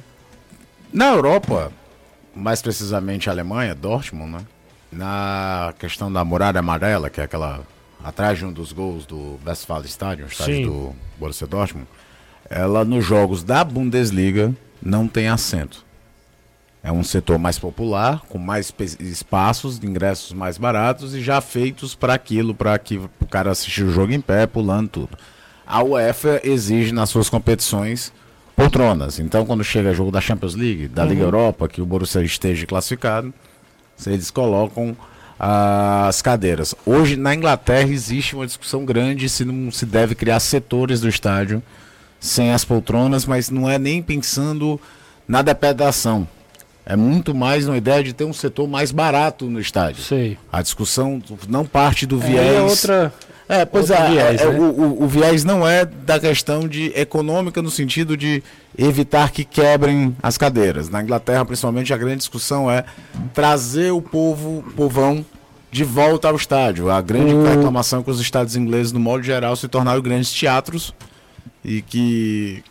Na 0.94 1.10
Europa, 1.10 1.70
mais 2.34 2.62
precisamente 2.62 3.30
a 3.30 3.34
Alemanha, 3.34 3.76
Dortmund, 3.76 4.32
né? 4.32 4.40
Na 4.90 5.74
questão 5.78 6.10
da 6.10 6.24
muralha 6.24 6.60
amarela, 6.60 7.10
que 7.10 7.20
é 7.20 7.26
aquela 7.26 7.60
atrás 8.02 8.38
de 8.38 8.46
um 8.46 8.54
dos 8.54 8.72
gols 8.72 9.06
do 9.06 9.38
Westfalenstadion, 9.46 10.28
estádio 10.28 10.56
Sim. 10.56 10.66
do 10.66 10.96
Borussia 11.20 11.46
Dortmund, 11.46 11.90
ela 12.50 12.86
nos 12.86 13.04
jogos 13.04 13.44
da 13.44 13.66
Bundesliga 13.66 14.56
não 14.82 15.06
tem 15.06 15.28
assento. 15.28 15.86
É 16.82 16.90
um 16.90 17.04
setor 17.04 17.38
mais 17.38 17.60
popular, 17.60 18.22
com 18.30 18.38
mais 18.38 18.74
espaços, 18.98 19.84
ingressos 19.84 20.32
mais 20.32 20.58
baratos 20.58 21.14
e 21.14 21.22
já 21.22 21.42
feitos 21.42 21.96
para 21.96 22.14
aquilo, 22.14 22.56
para 22.56 22.80
que 22.80 22.96
o 22.96 23.28
cara 23.30 23.52
assistir 23.52 23.84
o 23.84 23.92
jogo 23.92 24.14
em 24.14 24.22
pé, 24.22 24.48
pulando 24.48 24.88
tudo. 24.88 25.18
A 25.66 25.84
UEFA 25.84 26.41
exige 26.43 26.91
nas 26.91 27.09
suas 27.09 27.30
competições 27.30 28.11
poltronas. 28.55 29.20
Então, 29.20 29.45
quando 29.45 29.63
chega 29.63 29.91
o 29.91 29.93
jogo 29.93 30.11
da 30.11 30.22
Champions 30.22 30.55
League, 30.55 30.88
da 30.88 31.03
uhum. 31.03 31.09
Liga 31.09 31.24
Europa, 31.24 31.68
que 31.68 31.82
o 31.82 31.86
Borussia 31.86 32.22
esteja 32.22 32.66
classificado, 32.66 33.34
eles 34.05 34.32
colocam 34.32 34.95
as 35.38 36.22
cadeiras. 36.22 36.74
Hoje, 36.86 37.18
na 37.18 37.36
Inglaterra, 37.36 37.89
existe 37.89 38.36
uma 38.36 38.45
discussão 38.45 38.86
grande 38.86 39.28
se 39.28 39.43
não 39.43 39.70
se 39.72 39.86
deve 39.86 40.16
criar 40.16 40.39
setores 40.39 41.01
do 41.01 41.09
estádio 41.09 41.61
sem 42.20 42.51
as 42.51 42.63
poltronas, 42.63 43.26
mas 43.26 43.49
não 43.49 43.70
é 43.70 43.78
nem 43.78 44.01
pensando 44.01 44.80
na 45.28 45.41
depredação. 45.41 46.28
É 46.86 46.95
muito 46.95 47.34
mais 47.34 47.68
uma 47.68 47.78
ideia 47.78 48.03
de 48.03 48.13
ter 48.13 48.24
um 48.24 48.34
setor 48.34 48.68
mais 48.68 48.91
barato 48.91 49.45
no 49.45 49.59
estádio. 49.59 50.03
Sei. 50.03 50.38
A 50.51 50.61
discussão 50.61 51.22
não 51.49 51.66
parte 51.66 52.05
do 52.05 52.22
é, 52.22 52.26
viés. 52.26 52.55
É 52.55 52.61
outra. 52.61 53.13
É, 53.48 53.64
pois 53.64 53.91
é, 53.91 54.10
viés, 54.10 54.41
é, 54.41 54.46
né? 54.46 54.60
o, 54.60 54.64
o, 54.64 55.04
o, 55.04 55.08
viés 55.08 55.43
não 55.43 55.68
é 55.68 55.86
da 55.86 56.20
questão 56.20 56.68
de 56.68 56.91
econômica 56.96 57.62
no 57.62 57.70
sentido 57.70 58.18
de 58.18 58.41
evitar 58.76 59.32
que 59.32 59.43
quebrem 59.43 60.16
as 60.22 60.36
cadeiras. 60.36 60.89
Na 60.89 61.04
Inglaterra, 61.04 61.46
principalmente, 61.46 61.93
a 61.93 61.98
grande 61.98 62.18
discussão 62.18 62.70
é 62.70 62.84
trazer 63.34 63.91
o 63.91 64.02
povo, 64.02 64.64
o 64.68 64.72
povão, 64.72 65.24
de 65.72 65.84
volta 65.84 66.30
ao 66.30 66.36
estádio. 66.36 66.89
A 66.89 67.02
grande 67.02 67.34
o... 67.34 67.43
reclamação 67.43 68.00
é 68.00 68.04
que 68.04 68.10
os 68.10 68.20
estados 68.20 68.56
ingleses, 68.56 68.91
no 68.91 69.00
modo 69.00 69.24
geral, 69.24 69.56
se 69.56 69.68
tornaram 69.68 70.02
grandes 70.02 70.32
teatros 70.32 70.93
e 71.64 71.82
que 71.82 72.64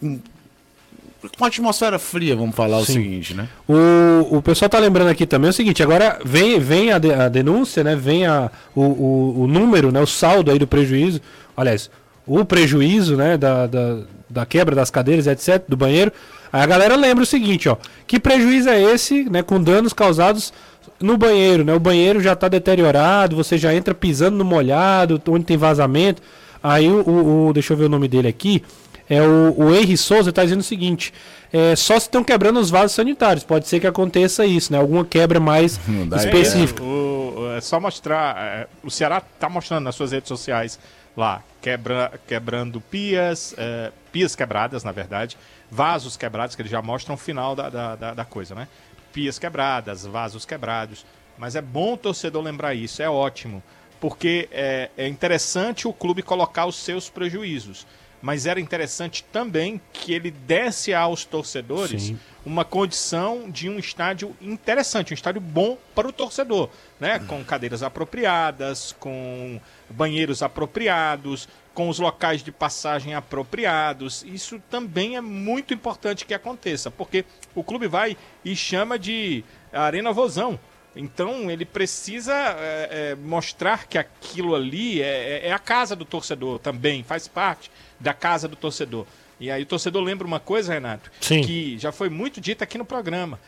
com 1.37 1.45
atmosfera 1.45 1.99
fria, 1.99 2.37
vamos 2.37 2.55
falar 2.55 2.77
Sim. 2.79 2.83
o 2.83 2.87
seguinte, 2.87 3.35
né? 3.35 3.49
O, 3.69 4.37
o 4.37 4.43
pessoal 4.43 4.69
tá 4.69 4.79
lembrando 4.79 5.09
aqui 5.09 5.27
também 5.27 5.51
o 5.51 5.53
seguinte, 5.53 5.83
agora 5.83 6.19
vem, 6.25 6.59
vem 6.59 6.93
a, 6.93 6.99
de, 6.99 7.13
a 7.13 7.29
denúncia, 7.29 7.83
né? 7.83 7.97
Vem 7.97 8.27
a, 8.27 8.51
o, 8.75 8.83
o, 8.83 9.43
o, 9.43 9.47
número, 9.47 9.91
né? 9.91 10.01
O 10.01 10.07
saldo 10.07 10.51
aí 10.51 10.59
do 10.59 10.67
prejuízo. 10.67 11.21
Aliás, 11.57 11.91
o 12.27 12.45
prejuízo, 12.45 13.17
né? 13.17 13.37
Da, 13.37 13.67
da, 13.67 13.99
da 14.29 14.47
quebra 14.47 14.75
das 14.75 14.91
cadeiras, 14.91 15.27
etc., 15.27 15.63
do 15.69 15.77
banheiro. 15.77 16.13
Aí 16.53 16.63
a 16.63 16.67
galera 16.67 16.97
lembra 16.97 17.25
o 17.25 17.27
seguinte, 17.27 17.69
ó. 17.69 17.77
Que 18.07 18.21
prejuízo 18.21 18.69
é 18.69 18.81
esse, 18.81 19.25
né? 19.25 19.43
Com 19.43 19.63
danos 19.63 19.93
causados 19.93 20.53
no 21.01 21.17
banheiro, 21.17 21.65
né? 21.65 21.75
O 21.75 21.81
banheiro 21.81 22.21
já 22.21 22.33
está 22.33 22.49
deteriorado, 22.49 23.37
você 23.37 23.59
já 23.59 23.75
entra 23.75 23.95
pisando 23.95 24.37
no 24.37 24.45
molhado, 24.45 25.21
onde 25.29 25.45
tem 25.45 25.57
vazamento. 25.57 26.23
Aí 26.63 26.89
o, 26.89 27.01
o, 27.03 27.49
o 27.49 27.53
deixa 27.53 27.73
eu 27.73 27.77
ver 27.77 27.85
o 27.85 27.89
nome 27.89 28.09
dele 28.09 28.29
aqui. 28.29 28.63
É 29.09 29.21
o, 29.21 29.55
o 29.57 29.75
Henry 29.75 29.97
Souza 29.97 30.31
está 30.31 30.43
dizendo 30.43 30.61
o 30.61 30.65
seguinte: 30.65 31.13
é, 31.53 31.77
só 31.77 31.95
se 31.99 32.07
estão 32.07 32.25
quebrando 32.25 32.59
os 32.59 32.71
vasos 32.71 32.93
sanitários. 32.93 33.45
Pode 33.45 33.69
ser 33.69 33.81
que 33.81 33.87
aconteça 33.87 34.45
isso, 34.47 34.73
né? 34.73 34.79
Alguma 34.79 35.05
quebra 35.05 35.39
mais 35.39 35.79
específica. 36.17 36.83
É, 36.83 36.87
o, 36.87 37.55
é 37.57 37.61
só 37.61 37.79
mostrar. 37.79 38.37
É, 38.39 38.67
o 38.83 38.91
Ceará 38.91 39.19
está 39.19 39.49
mostrando 39.49 39.85
nas 39.85 39.95
suas 39.95 40.13
redes 40.13 40.29
sociais 40.29 40.79
lá, 41.17 41.43
quebra, 41.61 42.13
quebrando 42.27 42.81
pias, 42.81 43.55
é, 43.57 43.93
pias 44.11 44.35
quebradas, 44.35 44.83
na 44.83 44.91
verdade, 44.91 45.37
vasos 45.71 46.17
quebrados, 46.17 46.57
que 46.57 46.63
eles 46.63 46.73
já 46.73 46.83
mostram 46.83 47.15
o 47.15 47.19
final 47.19 47.55
da, 47.55 47.69
da, 47.69 47.97
da, 47.97 48.15
da 48.15 48.25
coisa, 48.25 48.55
né? 48.55 48.67
Pias 49.13 49.39
quebradas, 49.39 50.05
vasos 50.05 50.45
quebrados. 50.45 51.07
Mas 51.39 51.55
é 51.57 51.63
bom 51.63 51.95
o 51.95 51.97
torcedor 51.97 52.43
lembrar 52.43 52.75
isso, 52.75 53.03
é 53.03 53.09
ótimo. 53.09 53.63
Porque 54.01 54.49
é, 54.51 54.91
é 54.97 55.09
interessante 55.09 55.87
o 55.87 55.93
clube 55.93 56.23
colocar 56.23 56.67
os 56.67 56.77
seus 56.77 57.09
prejuízos 57.09 57.87
mas 58.25 58.47
era 58.47 58.59
interessante 58.59 59.23
também 59.23 59.79
que 59.93 60.15
ele 60.15 60.31
desse 60.31 60.95
aos 60.95 61.27
torcedores 61.27 62.05
Sim. 62.05 62.19
uma 62.45 62.65
condição 62.65 63.51
de 63.51 63.69
um 63.69 63.79
estádio 63.79 64.35
interessante, 64.41 65.13
um 65.13 65.15
estádio 65.15 65.43
bom 65.43 65.77
para 65.95 66.09
o 66.09 66.13
torcedor, 66.13 66.71
né? 66.99 67.19
Com 67.19 67.45
cadeiras 67.45 67.83
apropriadas, 67.83 68.97
com 68.99 69.61
banheiros 69.91 70.43
apropriados, 70.43 71.47
com 71.75 71.91
os 71.91 71.99
locais 71.99 72.43
de 72.43 72.51
passagem 72.51 73.15
apropriados. 73.15 74.25
Isso 74.27 74.59
também 74.71 75.17
é 75.17 75.21
muito 75.21 75.75
importante 75.75 76.25
que 76.25 76.33
aconteça, 76.33 76.91
porque 76.91 77.27
o 77.55 77.63
clube 77.63 77.87
vai 77.87 78.17
e 78.43 78.57
chama 78.57 78.99
de 78.99 79.45
Arena 79.71 80.15
Vozão. 80.15 80.59
Então 80.97 81.51
ele 81.51 81.67
precisa 81.67 82.33
é, 82.33 82.89
é, 82.91 83.15
mostrar 83.17 83.87
que 83.87 83.99
aquilo 83.99 84.55
ali 84.55 85.03
é, 85.03 85.43
é, 85.45 85.49
é, 85.49 85.53
a 85.53 85.59
casa 85.59 85.95
do 85.95 86.07
torcedor 86.07 86.59
também, 86.59 87.03
faz 87.03 87.29
parte 87.29 87.71
da 88.05 88.15
casa 88.15 88.47
do 88.47 88.55
torcedor. 88.55 89.07
E 89.41 89.51
aí 89.51 89.63
o 89.63 89.67
torcedor 89.67 90.03
lembra 90.03 90.27
uma 90.27 90.39
coisa, 90.39 90.75
Renato, 90.75 91.11
Sim. 91.21 91.41
que 91.43 91.77
já 91.79 91.91
foi 91.91 92.09
muito 92.09 92.41
dita 92.41 92.63
aqui 92.63 92.79
no 92.79 92.85
programa. 92.85 93.41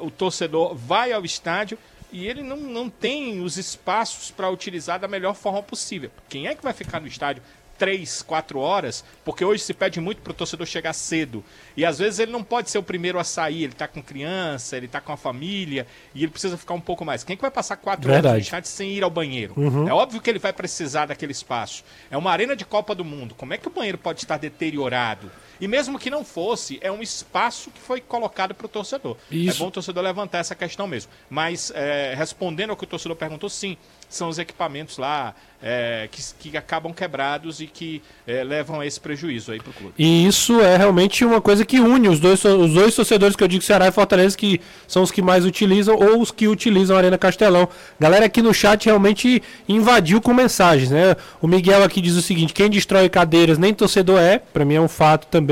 Uh, 0.00 0.06
o 0.06 0.10
torcedor 0.10 0.74
vai 0.74 1.12
ao 1.12 1.24
estádio 1.24 1.78
e 2.10 2.26
ele 2.26 2.42
não, 2.42 2.56
não 2.56 2.90
tem 2.90 3.40
os 3.40 3.56
espaços 3.56 4.30
para 4.30 4.50
utilizar 4.50 4.98
da 4.98 5.06
melhor 5.06 5.34
forma 5.34 5.62
possível. 5.62 6.10
Quem 6.28 6.48
é 6.48 6.54
que 6.54 6.62
vai 6.62 6.72
ficar 6.72 7.00
no 7.00 7.06
estádio 7.06 7.42
três, 7.78 8.22
quatro 8.22 8.58
horas, 8.58 9.04
porque 9.24 9.44
hoje 9.44 9.62
se 9.62 9.72
pede 9.72 10.00
muito 10.00 10.20
para 10.20 10.32
o 10.32 10.34
torcedor 10.34 10.66
chegar 10.66 10.92
cedo. 10.92 11.44
E 11.76 11.84
às 11.84 11.98
vezes 11.98 12.18
ele 12.18 12.32
não 12.32 12.42
pode 12.42 12.70
ser 12.70 12.78
o 12.78 12.82
primeiro 12.82 13.18
a 13.18 13.24
sair, 13.24 13.64
ele 13.64 13.72
está 13.72 13.86
com 13.86 14.02
criança, 14.02 14.76
ele 14.76 14.86
está 14.86 15.00
com 15.00 15.12
a 15.12 15.16
família, 15.16 15.86
e 16.14 16.24
ele 16.24 16.32
precisa 16.32 16.58
ficar 16.58 16.74
um 16.74 16.80
pouco 16.80 17.04
mais. 17.04 17.22
Quem 17.22 17.34
é 17.34 17.36
que 17.36 17.42
vai 17.42 17.50
passar 17.50 17.76
quatro 17.76 18.10
horas 18.10 18.32
no 18.32 18.38
estádio 18.38 18.68
sem 18.68 18.90
ir 18.90 19.02
ao 19.02 19.10
banheiro? 19.10 19.54
Uhum. 19.56 19.88
É 19.88 19.92
óbvio 19.92 20.20
que 20.20 20.28
ele 20.28 20.38
vai 20.38 20.52
precisar 20.52 21.06
daquele 21.06 21.32
espaço. 21.32 21.84
É 22.10 22.16
uma 22.16 22.30
arena 22.30 22.56
de 22.56 22.64
Copa 22.64 22.94
do 22.94 23.04
Mundo. 23.04 23.34
Como 23.34 23.54
é 23.54 23.56
que 23.58 23.68
o 23.68 23.70
banheiro 23.70 23.98
pode 23.98 24.20
estar 24.20 24.36
deteriorado? 24.36 25.30
E 25.60 25.66
mesmo 25.66 25.98
que 25.98 26.10
não 26.10 26.24
fosse, 26.24 26.78
é 26.80 26.90
um 26.90 27.02
espaço 27.02 27.70
que 27.70 27.80
foi 27.80 28.00
colocado 28.00 28.54
para 28.54 28.66
o 28.66 28.68
torcedor. 28.68 29.16
É 29.30 29.36
Isso. 29.36 29.56
É 29.56 29.58
bom 29.58 29.68
o 29.68 29.70
torcedor 29.70 30.02
levantar 30.02 30.38
essa 30.38 30.54
questão 30.54 30.86
mesmo. 30.86 31.10
Mas, 31.28 31.72
é, 31.74 32.14
respondendo 32.16 32.70
ao 32.70 32.76
que 32.76 32.84
o 32.84 32.86
torcedor 32.86 33.16
perguntou, 33.16 33.48
sim, 33.48 33.76
são 34.08 34.28
os 34.28 34.38
equipamentos 34.38 34.96
lá 34.96 35.34
é, 35.62 36.08
que, 36.10 36.50
que, 36.50 36.56
acabam 36.56 36.92
quebrados 36.92 37.60
e 37.60 37.66
que 37.66 38.00
é, 38.26 38.42
levam 38.44 38.80
a 38.80 38.86
esse 38.86 38.98
prejuízo 38.98 39.52
aí 39.52 39.60
para 39.60 39.70
o 39.70 39.72
clube. 39.74 39.94
E 39.98 40.26
isso 40.26 40.60
é 40.60 40.76
realmente 40.76 41.24
uma 41.24 41.40
coisa 41.40 41.64
que 41.64 41.80
une 41.80 42.08
os 42.08 42.20
dois, 42.20 42.42
os 42.44 42.72
dois 42.72 42.94
torcedores 42.94 43.36
que 43.36 43.42
eu 43.42 43.48
digo 43.48 43.62
Ceará 43.62 43.88
e 43.88 43.92
Fortaleza, 43.92 44.36
que 44.36 44.60
são 44.86 45.02
os 45.02 45.10
que 45.10 45.20
mais 45.20 45.44
utilizam 45.44 45.96
ou 45.96 46.22
os 46.22 46.30
que 46.30 46.48
utilizam 46.48 46.96
a 46.96 47.00
Arena 47.00 47.18
Castelão. 47.18 47.68
Galera 47.98 48.26
aqui 48.26 48.40
no 48.40 48.54
chat 48.54 48.86
realmente 48.86 49.42
invadiu 49.68 50.20
com 50.20 50.32
mensagens, 50.32 50.90
né? 50.90 51.16
O 51.42 51.46
Miguel 51.46 51.82
aqui 51.82 52.00
diz 52.00 52.14
o 52.14 52.22
seguinte: 52.22 52.54
quem 52.54 52.70
destrói 52.70 53.08
cadeiras 53.08 53.58
nem 53.58 53.74
torcedor 53.74 54.20
é, 54.20 54.38
para 54.38 54.64
mim 54.64 54.74
é 54.74 54.80
um 54.80 54.88
fato 54.88 55.26
também. 55.26 55.47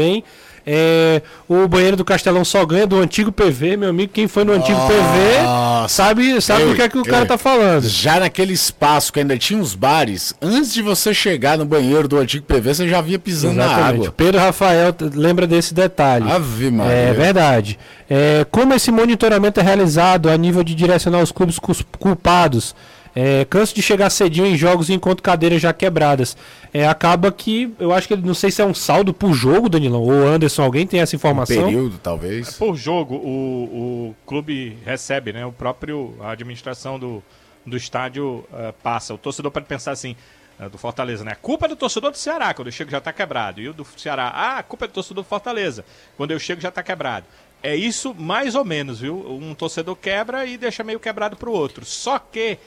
É, 0.68 1.22
o 1.48 1.68
banheiro 1.68 1.96
do 1.96 2.04
Castelão 2.04 2.44
só 2.44 2.66
ganha 2.66 2.88
do 2.88 2.98
antigo 2.98 3.30
PV, 3.30 3.76
meu 3.76 3.90
amigo. 3.90 4.12
Quem 4.12 4.26
foi 4.26 4.42
no 4.42 4.52
antigo 4.52 4.78
PV 4.80 5.88
sabe, 5.88 6.40
sabe 6.40 6.64
o 6.64 6.74
que 6.74 6.82
é 6.82 6.88
que 6.88 6.98
o 6.98 7.04
cara 7.04 7.24
tá 7.24 7.38
falando. 7.38 7.88
Já 7.88 8.18
naquele 8.18 8.52
espaço 8.52 9.12
que 9.12 9.20
ainda 9.20 9.38
tinha 9.38 9.60
os 9.60 9.76
bares, 9.76 10.34
antes 10.42 10.74
de 10.74 10.82
você 10.82 11.14
chegar 11.14 11.56
no 11.56 11.64
banheiro 11.64 12.08
do 12.08 12.18
antigo 12.18 12.44
PV, 12.44 12.74
você 12.74 12.88
já 12.88 13.00
via 13.00 13.16
pisando 13.16 13.60
Exatamente. 13.60 13.80
na 13.80 13.88
água. 13.88 14.14
Pedro 14.16 14.40
Rafael 14.40 14.92
lembra 15.14 15.46
desse 15.46 15.72
detalhe. 15.72 16.28
Ave 16.28 16.68
Maria. 16.72 16.92
É 16.92 17.12
verdade. 17.12 17.78
É, 18.10 18.44
como 18.50 18.74
esse 18.74 18.90
monitoramento 18.90 19.60
é 19.60 19.62
realizado 19.62 20.28
a 20.28 20.36
nível 20.36 20.64
de 20.64 20.74
direcionar 20.74 21.20
os 21.22 21.30
clubes 21.30 21.60
culpados? 22.00 22.74
É, 23.18 23.46
canso 23.46 23.74
de 23.74 23.80
chegar 23.80 24.10
cedinho 24.10 24.46
em 24.46 24.58
jogos 24.58 24.90
e 24.90 24.92
encontro 24.92 25.22
cadeiras 25.22 25.62
já 25.62 25.72
quebradas. 25.72 26.36
É, 26.70 26.86
acaba 26.86 27.32
que, 27.32 27.74
eu 27.80 27.90
acho 27.90 28.06
que 28.06 28.14
não 28.14 28.34
sei 28.34 28.50
se 28.50 28.60
é 28.60 28.64
um 28.66 28.74
saldo 28.74 29.14
por 29.14 29.32
jogo, 29.32 29.70
Danilão, 29.70 30.02
ou 30.02 30.28
Anderson, 30.28 30.62
alguém 30.62 30.86
tem 30.86 31.00
essa 31.00 31.16
informação? 31.16 31.62
Um 31.62 31.64
período, 31.64 31.98
talvez. 31.98 32.48
É 32.54 32.58
por 32.58 32.76
jogo, 32.76 33.14
o, 33.14 34.10
o 34.10 34.16
clube 34.26 34.76
recebe, 34.84 35.32
né? 35.32 35.46
O 35.46 35.52
próprio, 35.52 36.14
a 36.20 36.32
administração 36.32 36.98
do, 36.98 37.22
do 37.64 37.74
estádio 37.74 38.44
uh, 38.52 38.74
passa. 38.82 39.14
O 39.14 39.18
torcedor 39.18 39.50
pode 39.50 39.64
pensar 39.64 39.92
assim, 39.92 40.14
uh, 40.60 40.68
do 40.68 40.76
Fortaleza, 40.76 41.24
né? 41.24 41.32
A 41.32 41.36
culpa 41.36 41.64
é 41.64 41.68
do 41.70 41.76
torcedor 41.76 42.10
do 42.10 42.18
Ceará, 42.18 42.52
quando 42.52 42.68
eu 42.68 42.72
chego 42.72 42.90
já 42.90 42.98
está 42.98 43.14
quebrado. 43.14 43.62
E 43.62 43.68
o 43.70 43.72
do 43.72 43.86
Ceará, 43.96 44.28
ah, 44.28 44.58
a 44.58 44.62
culpa 44.62 44.84
é 44.84 44.88
do 44.88 44.92
torcedor 44.92 45.24
do 45.24 45.26
Fortaleza. 45.26 45.86
Quando 46.18 46.32
eu 46.32 46.38
chego 46.38 46.60
já 46.60 46.68
está 46.68 46.82
quebrado. 46.82 47.24
É 47.62 47.74
isso 47.74 48.14
mais 48.14 48.54
ou 48.54 48.62
menos, 48.62 49.00
viu? 49.00 49.16
Um 49.26 49.54
torcedor 49.54 49.96
quebra 49.96 50.44
e 50.44 50.58
deixa 50.58 50.84
meio 50.84 51.00
quebrado 51.00 51.34
para 51.34 51.48
o 51.48 51.52
outro. 51.54 51.86
Só 51.86 52.18
que 52.18 52.58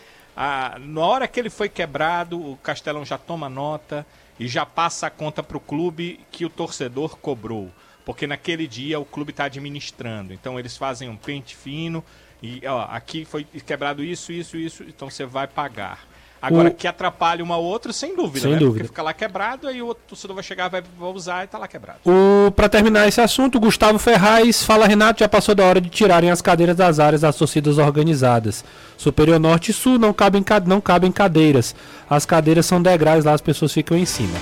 ah, 0.41 0.77
na 0.79 1.01
hora 1.01 1.27
que 1.27 1.37
ele 1.37 1.49
foi 1.49 1.67
quebrado, 1.67 2.39
o 2.39 2.55
Castelão 2.55 3.03
já 3.03 3.17
toma 3.17 3.49
nota 3.49 4.07
e 4.39 4.47
já 4.47 4.65
passa 4.65 5.07
a 5.07 5.09
conta 5.09 5.43
para 5.43 5.57
o 5.57 5.59
clube 5.59 6.21
que 6.31 6.45
o 6.45 6.49
torcedor 6.49 7.17
cobrou. 7.17 7.69
Porque 8.05 8.25
naquele 8.25 8.65
dia 8.65 8.97
o 8.97 9.03
clube 9.03 9.31
está 9.31 9.43
administrando. 9.43 10.31
Então 10.31 10.57
eles 10.57 10.77
fazem 10.77 11.09
um 11.09 11.17
pente 11.17 11.57
fino 11.57 12.01
e 12.41 12.65
ó, 12.65 12.83
aqui 12.89 13.25
foi 13.25 13.43
quebrado 13.43 14.01
isso, 14.01 14.31
isso, 14.31 14.55
isso, 14.55 14.83
então 14.83 15.09
você 15.09 15.25
vai 15.25 15.45
pagar. 15.45 16.07
Agora, 16.41 16.69
o... 16.69 16.73
que 16.73 16.87
atrapalha 16.87 17.43
uma 17.43 17.57
outra, 17.57 17.91
sem 17.91 18.15
dúvida, 18.15 18.41
sem 18.41 18.51
né? 18.51 18.57
dúvida. 18.57 18.79
Porque 18.79 18.87
fica 18.87 19.03
lá 19.03 19.13
quebrado, 19.13 19.67
aí 19.67 19.81
o 19.81 19.87
outro 19.87 20.03
torcedor 20.07 20.35
vai 20.35 20.43
chegar, 20.43 20.69
vai, 20.69 20.81
vai 20.81 21.09
usar 21.11 21.43
e 21.43 21.47
tá 21.47 21.57
lá 21.57 21.67
quebrado. 21.67 21.99
O... 22.05 22.51
Para 22.51 22.69
terminar 22.69 23.07
esse 23.07 23.19
assunto, 23.19 23.59
Gustavo 23.59 23.99
Ferraz 23.99 24.63
fala, 24.63 24.87
Renato, 24.87 25.19
já 25.19 25.27
passou 25.27 25.53
da 25.53 25.65
hora 25.65 25.81
de 25.81 25.89
tirarem 25.89 26.31
as 26.31 26.41
cadeiras 26.41 26.75
das 26.75 26.99
áreas 26.99 27.21
das 27.21 27.35
torcidas 27.35 27.77
organizadas. 27.77 28.63
Superior 28.97 29.39
Norte 29.39 29.71
e 29.71 29.73
Sul 29.73 29.99
não 29.99 30.13
cabem, 30.13 30.43
não 30.65 30.79
cabem 30.79 31.11
cadeiras. 31.11 31.75
As 32.09 32.25
cadeiras 32.25 32.65
são 32.65 32.81
degraus 32.81 33.25
lá, 33.25 33.33
as 33.33 33.41
pessoas 33.41 33.73
ficam 33.73 33.97
em 33.97 34.05
cima. 34.05 34.37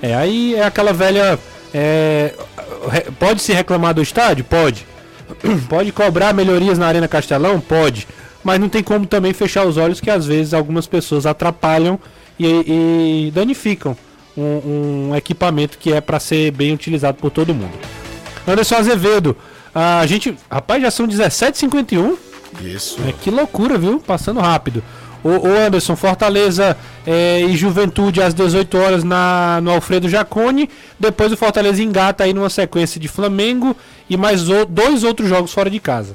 É, 0.00 0.14
aí 0.14 0.54
é 0.54 0.64
aquela 0.64 0.92
velha... 0.92 1.38
É... 1.72 2.34
Pode 3.18 3.42
se 3.42 3.52
reclamar 3.52 3.94
do 3.94 4.02
estádio? 4.02 4.44
Pode. 4.44 4.86
Pode 5.68 5.90
cobrar 5.90 6.32
melhorias 6.32 6.78
na 6.78 6.86
Arena 6.86 7.08
Castelão? 7.08 7.60
Pode 7.60 8.06
mas 8.44 8.60
não 8.60 8.68
tem 8.68 8.82
como 8.82 9.06
também 9.06 9.32
fechar 9.32 9.66
os 9.66 9.78
olhos 9.78 10.00
que 10.00 10.10
às 10.10 10.26
vezes 10.26 10.52
algumas 10.52 10.86
pessoas 10.86 11.24
atrapalham 11.24 11.98
e, 12.38 13.26
e 13.26 13.30
danificam 13.32 13.96
um, 14.36 15.08
um, 15.10 15.16
equipamento 15.16 15.78
que 15.78 15.92
é 15.92 16.00
para 16.00 16.20
ser 16.20 16.50
bem 16.50 16.72
utilizado 16.72 17.16
por 17.18 17.30
todo 17.30 17.54
mundo. 17.54 17.72
Anderson 18.46 18.76
Azevedo, 18.76 19.36
a 19.74 20.04
gente. 20.06 20.36
Rapaz, 20.50 20.82
já 20.82 20.90
são 20.90 21.08
17h51. 21.08 22.16
Isso. 22.62 23.00
É, 23.08 23.12
que 23.12 23.30
loucura, 23.30 23.78
viu? 23.78 23.98
Passando 23.98 24.40
rápido. 24.40 24.82
O, 25.24 25.48
Anderson, 25.48 25.96
Fortaleza 25.96 26.76
é, 27.06 27.40
e 27.40 27.56
Juventude 27.56 28.20
às 28.20 28.34
18 28.34 28.76
horas 28.76 29.02
na, 29.02 29.58
no 29.62 29.70
Alfredo 29.70 30.06
Jacone. 30.06 30.68
Depois 31.00 31.32
o 31.32 31.36
Fortaleza 31.36 31.82
engata 31.82 32.24
aí 32.24 32.34
numa 32.34 32.50
sequência 32.50 33.00
de 33.00 33.08
Flamengo 33.08 33.74
e 34.08 34.18
mais 34.18 34.50
o, 34.50 34.66
dois 34.66 35.02
outros 35.02 35.26
jogos 35.26 35.50
fora 35.50 35.70
de 35.70 35.80
casa. 35.80 36.14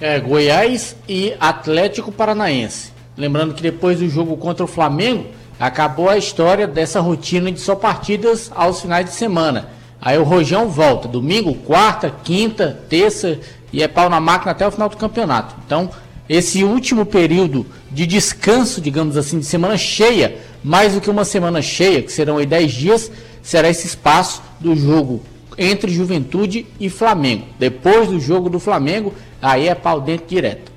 É, 0.00 0.18
Goiás 0.18 0.96
e 1.08 1.34
Atlético 1.38 2.10
Paranaense. 2.10 2.92
Lembrando 3.16 3.54
que 3.54 3.62
depois 3.62 3.98
do 3.98 4.08
jogo 4.08 4.36
contra 4.36 4.64
o 4.64 4.68
Flamengo, 4.68 5.26
acabou 5.58 6.08
a 6.08 6.16
história 6.16 6.66
dessa 6.66 7.00
rotina 7.00 7.52
de 7.52 7.60
só 7.60 7.74
partidas 7.74 8.50
aos 8.54 8.80
finais 8.80 9.06
de 9.06 9.12
semana. 9.12 9.68
Aí 10.00 10.18
o 10.18 10.24
Rojão 10.24 10.68
volta, 10.68 11.06
domingo, 11.06 11.54
quarta, 11.54 12.12
quinta, 12.24 12.80
terça 12.88 13.38
e 13.72 13.82
é 13.82 13.86
pau 13.86 14.10
na 14.10 14.20
máquina 14.20 14.50
até 14.50 14.66
o 14.66 14.70
final 14.72 14.88
do 14.88 14.96
campeonato. 14.96 15.54
Então, 15.64 15.88
esse 16.28 16.64
último 16.64 17.06
período 17.06 17.64
de 17.90 18.06
descanso, 18.06 18.80
digamos 18.80 19.16
assim, 19.16 19.38
de 19.38 19.44
semana 19.44 19.76
cheia, 19.76 20.38
mais 20.64 20.94
do 20.94 21.00
que 21.00 21.10
uma 21.10 21.24
semana 21.24 21.62
cheia, 21.62 22.02
que 22.02 22.10
serão 22.10 22.38
aí 22.38 22.46
10 22.46 22.72
dias, 22.72 23.12
será 23.42 23.68
esse 23.68 23.86
espaço 23.86 24.42
do 24.58 24.74
jogo 24.74 25.22
entre 25.62 25.92
Juventude 25.92 26.66
e 26.80 26.90
Flamengo. 26.90 27.44
Depois 27.58 28.08
do 28.08 28.18
jogo 28.18 28.50
do 28.50 28.58
Flamengo, 28.58 29.14
aí 29.40 29.68
é 29.68 29.74
pau 29.74 30.00
dentro 30.00 30.26
direto. 30.26 30.72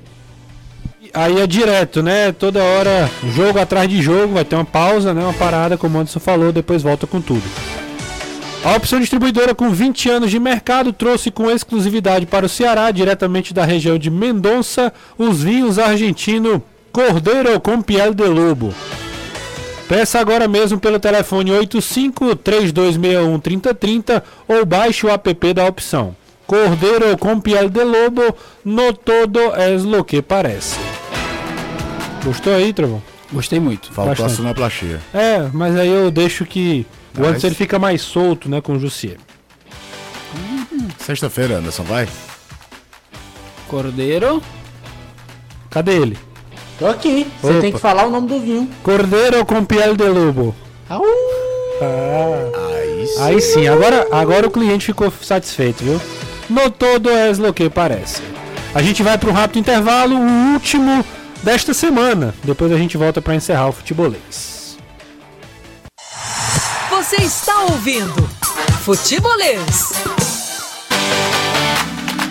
Aí 1.12 1.40
é 1.40 1.46
direto, 1.46 2.02
né? 2.02 2.30
Toda 2.30 2.62
hora, 2.62 3.10
jogo 3.34 3.58
atrás 3.58 3.88
de 3.88 4.02
jogo, 4.02 4.34
vai 4.34 4.44
ter 4.44 4.54
uma 4.54 4.64
pausa, 4.64 5.14
né? 5.14 5.22
Uma 5.22 5.32
parada, 5.32 5.76
como 5.76 5.96
o 5.96 6.00
Anderson 6.00 6.20
falou, 6.20 6.52
depois 6.52 6.82
volta 6.82 7.06
com 7.06 7.20
tudo. 7.20 7.42
A 8.64 8.76
opção 8.76 9.00
distribuidora 9.00 9.54
com 9.54 9.70
20 9.70 10.10
anos 10.10 10.30
de 10.30 10.38
mercado 10.38 10.92
trouxe 10.92 11.30
com 11.30 11.50
exclusividade 11.50 12.26
para 12.26 12.46
o 12.46 12.48
Ceará, 12.48 12.90
diretamente 12.90 13.54
da 13.54 13.64
região 13.64 13.96
de 13.96 14.10
Mendonça, 14.10 14.92
os 15.16 15.42
vinhos 15.42 15.78
argentino 15.78 16.62
Cordeiro 16.92 17.60
com 17.60 17.80
Piel 17.80 18.12
de 18.12 18.24
Lobo. 18.24 18.74
Peça 19.88 20.18
agora 20.18 20.48
mesmo 20.48 20.80
pelo 20.80 20.98
telefone 20.98 21.52
85-3261-3030 21.52 24.20
ou 24.48 24.66
baixe 24.66 25.06
o 25.06 25.10
app 25.10 25.54
da 25.54 25.66
opção. 25.66 26.16
Cordeiro 26.44 27.16
com 27.18 27.38
piel 27.40 27.68
de 27.68 27.84
lobo, 27.84 28.36
no 28.64 28.92
todo 28.92 29.38
é 29.54 29.68
lo 29.76 30.02
que 30.04 30.20
parece. 30.20 30.76
Gostou 32.24 32.52
aí, 32.54 32.72
Trovão? 32.72 33.00
Gostei 33.32 33.60
muito. 33.60 33.92
Faltou 33.92 34.26
a 34.26 34.28
sonoplastia. 34.28 35.00
É, 35.14 35.48
mas 35.52 35.76
aí 35.76 35.88
eu 35.88 36.10
deixo 36.10 36.44
que 36.44 36.84
o 37.16 37.20
mas... 37.20 37.28
Anderson 37.28 37.46
ele 37.48 37.56
fica 37.56 37.78
mais 37.78 38.02
solto, 38.02 38.48
né, 38.48 38.60
com 38.60 38.72
o 38.74 38.80
Jussier. 38.80 39.18
Sexta-feira, 40.98 41.58
Anderson, 41.58 41.84
vai? 41.84 42.08
Cordeiro. 43.68 44.42
Cadê 45.70 45.96
ele? 45.96 46.18
Tô 46.78 46.86
aqui. 46.86 47.26
Você 47.40 47.60
tem 47.60 47.72
que 47.72 47.78
falar 47.78 48.06
o 48.06 48.10
nome 48.10 48.28
do 48.28 48.38
vinho. 48.38 48.70
Cordeiro 48.82 49.44
com 49.46 49.64
piel 49.64 49.96
de 49.96 50.04
lobo. 50.08 50.54
Au! 50.88 51.02
Ah, 51.80 52.78
aí 52.78 53.06
sim. 53.06 53.22
Aí 53.22 53.40
sim. 53.40 53.68
Agora, 53.68 54.06
agora 54.12 54.46
o 54.46 54.50
cliente 54.50 54.86
ficou 54.86 55.12
satisfeito, 55.22 55.82
viu? 55.82 56.00
No 56.48 56.70
todo 56.70 57.10
é 57.10 57.30
o 57.30 57.52
que 57.52 57.68
parece. 57.70 58.22
A 58.74 58.82
gente 58.82 59.02
vai 59.02 59.16
para 59.16 59.30
um 59.30 59.32
rápido 59.32 59.58
intervalo, 59.58 60.16
o 60.16 60.52
último 60.52 61.04
desta 61.42 61.72
semana. 61.72 62.34
Depois 62.44 62.70
a 62.70 62.76
gente 62.76 62.96
volta 62.96 63.22
para 63.22 63.34
encerrar 63.34 63.68
o 63.68 63.72
futebolês. 63.72 64.76
Você 66.90 67.16
está 67.16 67.62
ouvindo 67.62 68.28
Futebolês. 68.82 69.92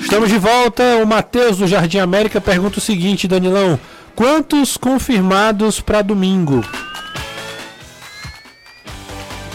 Estamos 0.01 0.29
de 0.29 0.37
volta. 0.37 0.83
O 1.01 1.05
Matheus 1.05 1.57
do 1.57 1.67
Jardim 1.67 1.97
América 1.97 2.39
pergunta 2.39 2.77
o 2.77 2.81
seguinte, 2.81 3.27
Danilão: 3.27 3.79
Quantos 4.16 4.78
confirmados 4.78 5.82
para 5.82 6.01
domingo? 6.01 6.61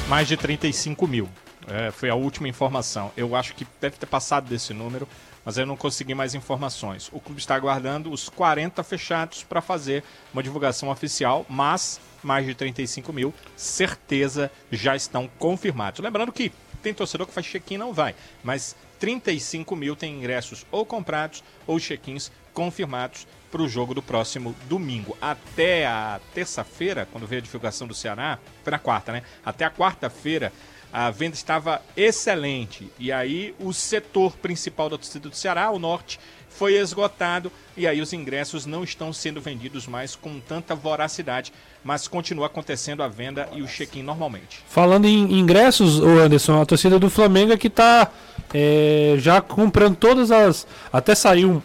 Mais 0.07 0.29
de 0.29 0.37
35 0.37 1.09
mil. 1.09 1.27
É, 1.67 1.91
foi 1.91 2.11
a 2.11 2.15
última 2.15 2.47
informação. 2.47 3.11
Eu 3.17 3.35
acho 3.35 3.55
que 3.55 3.67
deve 3.81 3.97
ter 3.97 4.05
passado 4.05 4.51
desse 4.51 4.75
número, 4.75 5.09
mas 5.47 5.57
eu 5.57 5.65
não 5.65 5.79
consegui 5.79 6.15
mais 6.15 6.35
informações. 6.35 7.09
O 7.11 7.19
clube 7.19 7.41
está 7.41 7.55
aguardando 7.55 8.13
os 8.13 8.29
40 8.29 8.83
fechados 8.83 9.43
para 9.45 9.63
fazer 9.63 10.05
uma 10.31 10.43
divulgação 10.43 10.91
oficial, 10.91 11.47
mas 11.49 11.99
mais 12.23 12.45
de 12.45 12.55
35 12.55 13.15
mil, 13.15 13.33
certeza, 13.57 14.53
já 14.71 14.95
estão 14.95 15.27
confirmados. 15.39 16.01
Lembrando 16.01 16.33
que 16.33 16.53
tem 16.83 16.93
torcedor 16.93 17.27
que 17.27 17.33
faz 17.33 17.47
check-in 17.47 17.79
não 17.79 17.95
vai, 17.95 18.15
mas 18.45 18.77
35 18.99 19.75
mil 19.75 19.97
tem 19.97 20.19
ingressos 20.19 20.67
ou 20.71 20.85
comprados 20.85 21.43
ou 21.67 21.81
check-ins 21.81 22.31
confirmados 22.53 23.27
para 23.51 23.63
o 23.63 23.69
jogo 23.69 23.95
do 23.95 24.03
próximo 24.03 24.55
domingo. 24.69 25.17
Até 25.21 25.87
a 25.87 26.21
terça-feira, 26.35 27.09
quando 27.11 27.27
veio 27.27 27.41
a 27.41 27.45
divulgação 27.45 27.87
do 27.87 27.95
Ceará, 27.95 28.39
foi 28.63 28.71
na 28.71 28.79
quarta, 28.79 29.13
né? 29.13 29.23
Até 29.45 29.65
a 29.65 29.71
quarta-feira 29.71 30.53
a 30.93 31.11
venda 31.11 31.35
estava 31.35 31.81
excelente. 31.97 32.91
E 32.99 33.13
aí 33.13 33.55
o 33.59 33.73
setor 33.73 34.37
principal 34.37 34.89
da 34.89 34.97
torcida 34.99 35.29
do 35.29 35.37
Ceará, 35.37 35.71
o 35.71 35.79
norte, 35.79 36.19
foi 36.49 36.75
esgotado 36.75 37.51
e 37.77 37.87
aí 37.87 38.01
os 38.01 38.13
ingressos 38.13 38.67
não 38.67 38.83
estão 38.83 39.13
sendo 39.13 39.41
vendidos 39.41 39.87
mais 39.87 40.17
com 40.17 40.41
tanta 40.41 40.75
voracidade, 40.75 41.53
mas 41.83 42.09
continua 42.09 42.47
acontecendo 42.47 43.03
a 43.03 43.09
venda 43.09 43.49
e 43.53 43.63
o 43.63 43.67
check-in 43.67 44.03
normalmente. 44.03 44.63
Falando 44.67 45.07
em 45.07 45.39
ingressos, 45.39 46.01
o 46.01 46.19
Anderson, 46.19 46.61
a 46.61 46.67
torcida 46.67 46.99
do 46.99 47.09
Flamengo 47.09 47.53
é 47.53 47.57
que 47.57 47.69
está 47.69 48.11
é, 48.53 49.15
já 49.19 49.41
comprando 49.41 49.97
todas 49.97 50.31
as. 50.31 50.67
Até 50.93 51.15
saiu 51.15 51.63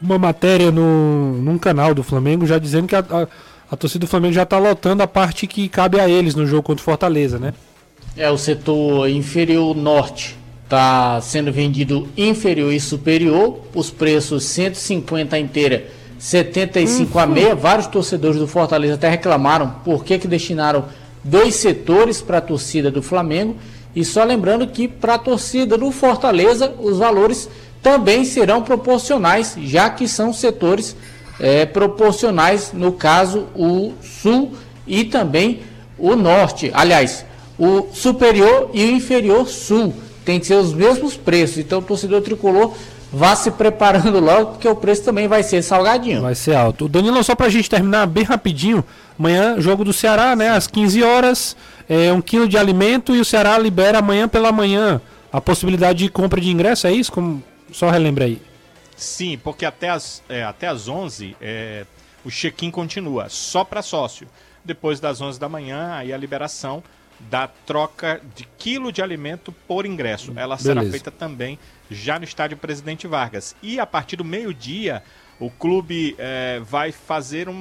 uma 0.00 0.18
matéria 0.18 0.70
no, 0.70 1.34
num 1.42 1.58
canal 1.58 1.94
do 1.94 2.02
Flamengo 2.02 2.46
já 2.46 2.58
dizendo 2.58 2.86
que 2.86 2.94
a, 2.94 3.00
a, 3.00 3.26
a 3.70 3.76
torcida 3.76 4.06
do 4.06 4.08
Flamengo 4.08 4.34
já 4.34 4.44
está 4.44 4.58
lotando 4.58 5.02
a 5.02 5.06
parte 5.06 5.46
que 5.46 5.68
cabe 5.68 6.00
a 6.00 6.08
eles 6.08 6.34
no 6.34 6.46
jogo 6.46 6.62
contra 6.62 6.82
o 6.82 6.84
Fortaleza, 6.84 7.38
né? 7.38 7.52
É, 8.16 8.30
o 8.30 8.38
setor 8.38 9.08
inferior 9.08 9.76
norte 9.76 10.36
está 10.64 11.20
sendo 11.20 11.50
vendido 11.50 12.08
inferior 12.16 12.72
e 12.72 12.78
superior, 12.78 13.60
os 13.74 13.90
preços 13.90 14.44
150 14.44 15.38
inteira, 15.38 15.86
75 16.18 17.16
uhum. 17.16 17.24
a 17.24 17.26
meia. 17.26 17.54
Vários 17.54 17.86
torcedores 17.86 18.38
do 18.38 18.46
Fortaleza 18.46 18.94
até 18.94 19.08
reclamaram 19.08 19.70
por 19.84 20.04
que, 20.04 20.18
que 20.18 20.28
destinaram 20.28 20.84
dois 21.24 21.54
setores 21.54 22.20
para 22.20 22.38
a 22.38 22.42
torcida 22.42 22.90
do 22.90 23.02
Flamengo. 23.02 23.56
E 23.96 24.04
só 24.04 24.22
lembrando 24.24 24.66
que 24.66 24.86
para 24.86 25.14
a 25.14 25.18
torcida 25.18 25.78
do 25.78 25.90
Fortaleza 25.90 26.74
os 26.78 26.98
valores 26.98 27.48
também 27.82 28.24
serão 28.24 28.62
proporcionais, 28.62 29.56
já 29.58 29.88
que 29.90 30.08
são 30.08 30.32
setores 30.32 30.96
é, 31.40 31.64
proporcionais, 31.64 32.72
no 32.72 32.92
caso 32.92 33.46
o 33.54 33.92
sul 34.02 34.52
e 34.86 35.04
também 35.04 35.60
o 35.98 36.16
norte. 36.16 36.70
Aliás, 36.74 37.24
o 37.58 37.88
superior 37.92 38.70
e 38.72 38.84
o 38.84 38.90
inferior 38.92 39.48
sul 39.48 39.94
tem 40.24 40.38
que 40.38 40.46
ser 40.46 40.54
os 40.54 40.72
mesmos 40.72 41.16
preços. 41.16 41.58
Então 41.58 41.78
o 41.78 41.82
torcedor 41.82 42.22
tricolor 42.22 42.74
vá 43.12 43.34
se 43.34 43.50
preparando 43.50 44.20
logo, 44.20 44.52
porque 44.52 44.68
o 44.68 44.76
preço 44.76 45.02
também 45.02 45.26
vai 45.26 45.42
ser 45.42 45.62
salgadinho. 45.62 46.22
Vai 46.22 46.34
ser 46.34 46.54
alto. 46.54 46.88
Danilo, 46.88 47.22
só 47.24 47.34
pra 47.34 47.48
gente 47.48 47.68
terminar 47.68 48.06
bem 48.06 48.24
rapidinho, 48.24 48.84
amanhã, 49.18 49.56
jogo 49.58 49.84
do 49.84 49.92
Ceará, 49.92 50.36
né? 50.36 50.50
Às 50.50 50.66
15 50.66 51.02
horas, 51.02 51.56
é 51.88 52.12
um 52.12 52.20
quilo 52.20 52.46
de 52.46 52.58
alimento 52.58 53.14
e 53.14 53.20
o 53.20 53.24
Ceará 53.24 53.58
libera 53.58 53.98
amanhã 53.98 54.28
pela 54.28 54.52
manhã 54.52 55.00
a 55.32 55.40
possibilidade 55.40 56.04
de 56.04 56.10
compra 56.10 56.40
de 56.40 56.50
ingresso, 56.50 56.86
é 56.86 56.92
isso? 56.92 57.12
Como... 57.12 57.42
Só 57.72 57.90
relembra 57.90 58.24
aí. 58.24 58.40
Sim, 58.96 59.38
porque 59.38 59.64
até 59.64 59.90
as, 59.90 60.22
é, 60.28 60.42
até 60.42 60.66
as 60.66 60.88
11 60.88 61.36
é, 61.40 61.86
o 62.24 62.30
check-in 62.30 62.70
continua, 62.70 63.28
só 63.28 63.64
para 63.64 63.80
sócio. 63.80 64.26
Depois 64.64 65.00
das 65.00 65.20
11 65.20 65.38
da 65.38 65.48
manhã, 65.48 65.94
aí 65.94 66.12
a 66.12 66.16
liberação 66.16 66.82
da 67.20 67.48
troca 67.48 68.20
de 68.34 68.46
quilo 68.56 68.92
de 68.92 69.02
alimento 69.02 69.52
por 69.66 69.86
ingresso. 69.86 70.32
Ela 70.36 70.56
Beleza. 70.56 70.62
será 70.62 70.82
feita 70.84 71.10
também 71.10 71.58
já 71.90 72.18
no 72.18 72.24
estádio 72.24 72.56
Presidente 72.56 73.06
Vargas. 73.06 73.56
E 73.62 73.80
a 73.80 73.86
partir 73.86 74.16
do 74.16 74.24
meio-dia, 74.24 75.02
o 75.40 75.50
clube 75.50 76.14
é, 76.18 76.60
vai 76.62 76.92
fazer 76.92 77.48
um, 77.48 77.54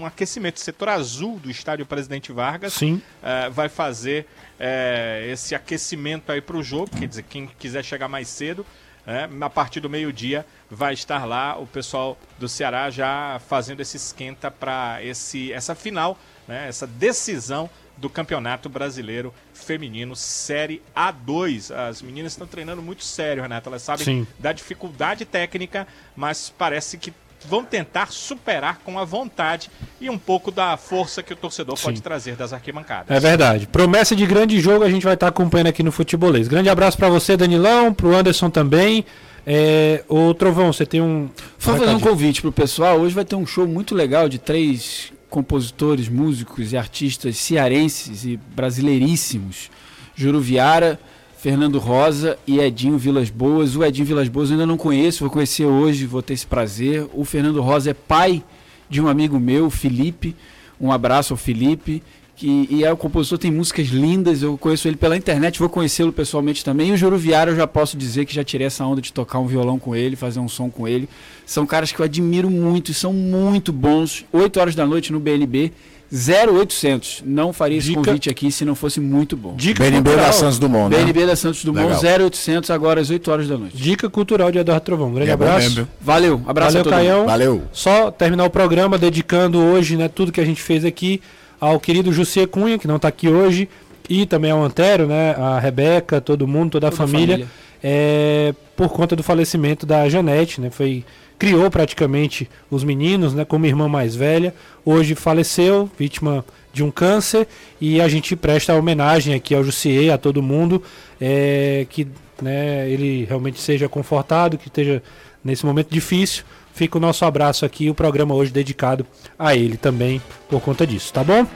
um, 0.00 0.06
aquecimento. 0.06 0.56
O 0.56 0.60
setor 0.60 0.88
azul 0.88 1.38
do 1.38 1.50
estádio 1.50 1.86
Presidente 1.86 2.32
Vargas 2.32 2.74
Sim. 2.74 3.00
É, 3.22 3.48
vai 3.50 3.68
fazer 3.68 4.26
é, 4.58 5.28
esse 5.30 5.54
aquecimento 5.54 6.32
aí 6.32 6.40
para 6.40 6.56
o 6.56 6.62
jogo. 6.62 6.90
Quer 6.98 7.06
dizer, 7.06 7.22
quem 7.24 7.46
quiser 7.46 7.84
chegar 7.84 8.08
mais 8.08 8.28
cedo 8.28 8.64
é, 9.06 9.28
a 9.40 9.50
partir 9.50 9.80
do 9.80 9.88
meio-dia 9.88 10.46
vai 10.70 10.94
estar 10.94 11.24
lá 11.24 11.58
o 11.58 11.66
pessoal 11.66 12.18
do 12.38 12.48
Ceará 12.48 12.90
já 12.90 13.40
fazendo 13.48 13.80
esse 13.80 13.96
esquenta 13.96 14.50
para 14.50 14.98
essa 15.02 15.74
final, 15.74 16.18
né, 16.46 16.68
essa 16.68 16.86
decisão 16.86 17.68
do 17.96 18.08
Campeonato 18.08 18.68
Brasileiro 18.68 19.32
Feminino 19.52 20.16
Série 20.16 20.82
A2. 20.96 21.74
As 21.74 22.00
meninas 22.00 22.32
estão 22.32 22.46
treinando 22.46 22.80
muito 22.80 23.04
sério, 23.04 23.42
Renato. 23.42 23.68
Elas 23.68 23.82
sabem 23.82 24.04
Sim. 24.04 24.26
da 24.38 24.52
dificuldade 24.52 25.26
técnica, 25.26 25.86
mas 26.16 26.52
parece 26.56 26.96
que 26.96 27.12
vão 27.48 27.64
tentar 27.64 28.08
superar 28.10 28.80
com 28.84 28.98
a 28.98 29.04
vontade 29.04 29.70
e 30.00 30.10
um 30.10 30.18
pouco 30.18 30.50
da 30.50 30.76
força 30.76 31.22
que 31.22 31.32
o 31.32 31.36
torcedor 31.36 31.76
Sim. 31.76 31.84
pode 31.84 32.02
trazer 32.02 32.36
das 32.36 32.52
arquibancadas. 32.52 33.14
É 33.14 33.20
verdade. 33.20 33.66
Promessa 33.66 34.14
de 34.14 34.26
grande 34.26 34.60
jogo 34.60 34.84
a 34.84 34.90
gente 34.90 35.04
vai 35.04 35.14
estar 35.14 35.28
acompanhando 35.28 35.68
aqui 35.68 35.82
no 35.82 35.92
Futebolês. 35.92 36.48
Grande 36.48 36.68
abraço 36.68 36.96
para 36.96 37.08
você, 37.08 37.36
Danilão, 37.36 37.92
para 37.92 38.06
o 38.06 38.14
Anderson 38.14 38.50
também. 38.50 39.04
É, 39.46 40.04
ô 40.08 40.34
Trovão, 40.34 40.72
você 40.72 40.84
tem 40.84 41.00
um. 41.00 41.28
Só 41.58 41.76
fazer 41.76 41.94
um 41.94 42.00
convite 42.00 42.42
pro 42.42 42.52
pessoal. 42.52 43.00
Hoje 43.00 43.14
vai 43.14 43.24
ter 43.24 43.36
um 43.36 43.46
show 43.46 43.66
muito 43.66 43.94
legal 43.94 44.28
de 44.28 44.38
três 44.38 45.12
compositores, 45.30 46.08
músicos 46.08 46.72
e 46.72 46.76
artistas 46.76 47.36
cearenses 47.36 48.24
e 48.24 48.36
brasileiríssimos. 48.36 49.70
Juro 50.14 50.40
Viara, 50.40 51.00
Fernando 51.40 51.78
Rosa 51.78 52.38
e 52.46 52.60
Edinho 52.60 52.98
Vilas 52.98 53.30
Boas. 53.30 53.74
O 53.74 53.82
Edinho 53.82 54.06
Vilas 54.06 54.28
Boas 54.28 54.50
eu 54.50 54.56
ainda 54.56 54.66
não 54.66 54.76
conheço, 54.76 55.20
vou 55.20 55.30
conhecer 55.30 55.64
hoje, 55.64 56.04
vou 56.04 56.20
ter 56.20 56.34
esse 56.34 56.46
prazer. 56.46 57.06
O 57.14 57.24
Fernando 57.24 57.62
Rosa 57.62 57.92
é 57.92 57.94
pai 57.94 58.44
de 58.90 59.00
um 59.00 59.08
amigo 59.08 59.40
meu, 59.40 59.70
Felipe. 59.70 60.36
Um 60.78 60.92
abraço 60.92 61.32
ao 61.32 61.38
Felipe. 61.38 62.02
Que, 62.36 62.68
e 62.70 62.84
é 62.84 62.92
o 62.92 62.96
compositor, 62.96 63.38
tem 63.38 63.50
músicas 63.50 63.86
lindas. 63.86 64.42
Eu 64.42 64.58
conheço 64.58 64.86
ele 64.86 64.96
pela 64.96 65.16
internet, 65.16 65.58
vou 65.58 65.70
conhecê-lo 65.70 66.12
pessoalmente 66.12 66.62
também. 66.62 66.90
E 66.90 66.92
o 66.92 66.96
Juro 66.98 67.16
Viara, 67.16 67.52
eu 67.52 67.56
já 67.56 67.66
posso 67.66 67.96
dizer 67.96 68.26
que 68.26 68.34
já 68.34 68.44
tirei 68.44 68.66
essa 68.66 68.84
onda 68.84 69.00
de 69.00 69.10
tocar 69.10 69.38
um 69.38 69.46
violão 69.46 69.78
com 69.78 69.96
ele, 69.96 70.16
fazer 70.16 70.40
um 70.40 70.48
som 70.48 70.68
com 70.68 70.86
ele. 70.86 71.08
São 71.46 71.64
caras 71.64 71.90
que 71.90 72.00
eu 72.00 72.04
admiro 72.04 72.50
muito 72.50 72.90
e 72.90 72.94
são 72.94 73.14
muito 73.14 73.72
bons. 73.72 74.26
8 74.30 74.60
horas 74.60 74.74
da 74.74 74.84
noite 74.84 75.10
no 75.10 75.18
BNB. 75.18 75.72
0800. 76.12 77.22
Não 77.24 77.52
faria 77.52 77.78
esse 77.78 77.88
Dica... 77.88 78.02
convite 78.02 78.28
aqui 78.28 78.50
se 78.50 78.64
não 78.64 78.74
fosse 78.74 79.00
muito 79.00 79.36
bom. 79.36 79.54
Dica 79.56 79.84
BNB 79.84 80.10
cultural. 80.10 80.26
da 80.26 80.32
Santos 80.32 80.58
Dumont, 80.58 80.90
né? 80.90 80.96
BNB 80.96 81.26
da 81.26 81.36
Santos 81.36 81.64
Dumont, 81.64 82.02
Legal. 82.02 82.20
0800, 82.20 82.70
agora 82.70 83.00
às 83.00 83.10
8 83.10 83.30
horas 83.30 83.48
da 83.48 83.56
noite. 83.56 83.76
Dica 83.76 84.10
cultural 84.10 84.50
de 84.50 84.58
Eduardo 84.58 84.84
Trovão. 84.84 85.12
Grande 85.12 85.30
é 85.30 85.34
abraço. 85.34 85.88
Valeu, 86.00 86.42
abraço 86.46 86.76
Valeu, 86.76 86.92
a 86.92 86.94
Caião. 86.96 87.26
Valeu. 87.26 87.62
Só 87.72 88.10
terminar 88.10 88.44
o 88.44 88.50
programa 88.50 88.98
dedicando 88.98 89.58
hoje, 89.58 89.96
né, 89.96 90.08
tudo 90.08 90.32
que 90.32 90.40
a 90.40 90.44
gente 90.44 90.60
fez 90.60 90.84
aqui 90.84 91.20
ao 91.60 91.78
querido 91.78 92.12
José 92.12 92.46
Cunha, 92.46 92.78
que 92.78 92.88
não 92.88 92.96
está 92.96 93.08
aqui 93.08 93.28
hoje, 93.28 93.68
e 94.08 94.26
também 94.26 94.50
ao 94.50 94.62
Antero, 94.62 95.06
né, 95.06 95.36
a 95.38 95.60
Rebeca, 95.60 96.20
todo 96.20 96.48
mundo, 96.48 96.72
toda, 96.72 96.90
toda 96.90 97.02
a 97.02 97.06
família, 97.06 97.34
família. 97.34 97.48
É, 97.82 98.54
por 98.80 98.88
conta 98.88 99.14
do 99.14 99.22
falecimento 99.22 99.84
da 99.84 100.08
Janete, 100.08 100.58
né, 100.58 100.70
foi 100.70 101.04
criou 101.38 101.70
praticamente 101.70 102.48
os 102.70 102.82
meninos, 102.82 103.34
né, 103.34 103.44
como 103.44 103.66
irmã 103.66 103.86
mais 103.86 104.16
velha. 104.16 104.54
Hoje 104.86 105.14
faleceu, 105.14 105.90
vítima 105.98 106.42
de 106.72 106.82
um 106.82 106.90
câncer, 106.90 107.46
e 107.78 108.00
a 108.00 108.08
gente 108.08 108.34
presta 108.34 108.74
homenagem 108.74 109.34
aqui 109.34 109.54
ao 109.54 109.62
Jussier, 109.62 110.10
a 110.10 110.16
todo 110.16 110.42
mundo, 110.42 110.82
é, 111.20 111.86
que 111.90 112.08
né, 112.40 112.88
ele 112.88 113.26
realmente 113.26 113.60
seja 113.60 113.86
confortado, 113.86 114.56
que 114.56 114.68
esteja 114.68 115.02
nesse 115.44 115.66
momento 115.66 115.90
difícil. 115.90 116.42
Fica 116.72 116.96
o 116.96 117.00
nosso 117.02 117.22
abraço 117.26 117.66
aqui, 117.66 117.90
o 117.90 117.94
programa 117.94 118.34
hoje 118.34 118.50
dedicado 118.50 119.06
a 119.38 119.54
ele 119.54 119.76
também 119.76 120.22
por 120.48 120.58
conta 120.62 120.86
disso, 120.86 121.12
tá 121.12 121.22
bom? 121.22 121.46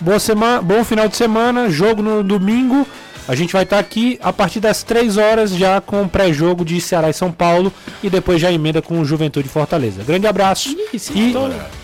Boa 0.00 0.18
semana, 0.18 0.62
bom 0.62 0.82
final 0.84 1.06
de 1.06 1.16
semana, 1.18 1.68
jogo 1.68 2.02
no 2.02 2.22
domingo. 2.24 2.86
A 3.28 3.34
gente 3.34 3.52
vai 3.52 3.62
estar 3.62 3.78
aqui 3.78 4.18
a 4.22 4.32
partir 4.32 4.60
das 4.60 4.82
3 4.82 5.16
horas 5.16 5.50
já 5.52 5.80
com 5.80 6.02
o 6.02 6.08
pré-jogo 6.08 6.64
de 6.64 6.80
Ceará 6.80 7.08
e 7.08 7.14
São 7.14 7.30
Paulo 7.30 7.72
e 8.02 8.10
depois 8.10 8.40
já 8.40 8.50
emenda 8.52 8.82
com 8.82 9.00
o 9.00 9.04
Juventude 9.04 9.48
Fortaleza. 9.48 10.02
Grande 10.02 10.26
abraço 10.26 10.76
e 11.14 11.34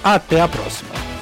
até 0.03 0.41
a 0.41 0.49
próxima. 0.49 1.18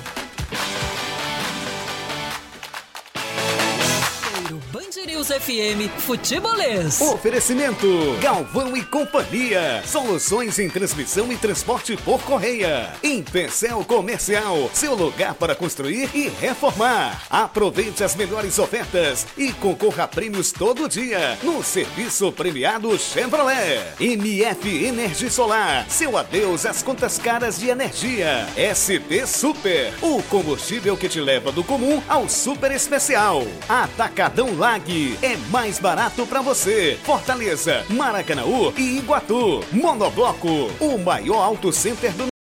News 5.16 5.28
FM 5.28 5.88
Futebolês. 5.96 7.00
Oferecimento 7.00 7.86
Galvão 8.20 8.76
e 8.76 8.84
Companhia. 8.84 9.82
Soluções 9.86 10.58
em 10.58 10.68
transmissão 10.68 11.32
e 11.32 11.38
transporte 11.38 11.96
por 11.96 12.20
correia. 12.20 12.92
Empecel 13.02 13.82
Comercial. 13.82 14.70
Seu 14.74 14.94
lugar 14.94 15.32
para 15.32 15.54
construir 15.54 16.10
e 16.14 16.28
reformar. 16.28 17.22
Aproveite 17.30 18.04
as 18.04 18.14
melhores 18.14 18.58
ofertas 18.58 19.26
e 19.38 19.54
concorra 19.54 20.04
a 20.04 20.08
prêmios 20.08 20.52
todo 20.52 20.86
dia 20.86 21.38
no 21.42 21.64
serviço 21.64 22.30
premiado 22.30 22.98
Chevrolet. 22.98 23.94
MF 23.98 24.84
Energia 24.84 25.30
Solar. 25.30 25.86
Seu 25.88 26.18
adeus 26.18 26.66
às 26.66 26.82
contas 26.82 27.16
caras 27.16 27.58
de 27.58 27.70
energia. 27.70 28.46
SP 28.54 29.26
Super. 29.26 29.94
O 30.02 30.22
combustível 30.24 30.94
que 30.94 31.08
te 31.08 31.22
leva 31.22 31.50
do 31.50 31.64
comum 31.64 32.02
ao 32.06 32.28
super 32.28 32.70
especial. 32.70 33.42
Atacadão 33.66 34.54
Lag 34.58 35.05
é 35.22 35.36
mais 35.50 35.78
barato 35.78 36.26
para 36.26 36.40
você. 36.40 36.98
Fortaleza, 37.04 37.84
Maracanaú 37.88 38.72
e 38.76 38.98
Iguatu. 38.98 39.64
Monobloco, 39.72 40.70
o 40.80 40.98
maior 40.98 41.42
auto 41.42 41.72
center 41.72 42.12
do 42.12 42.35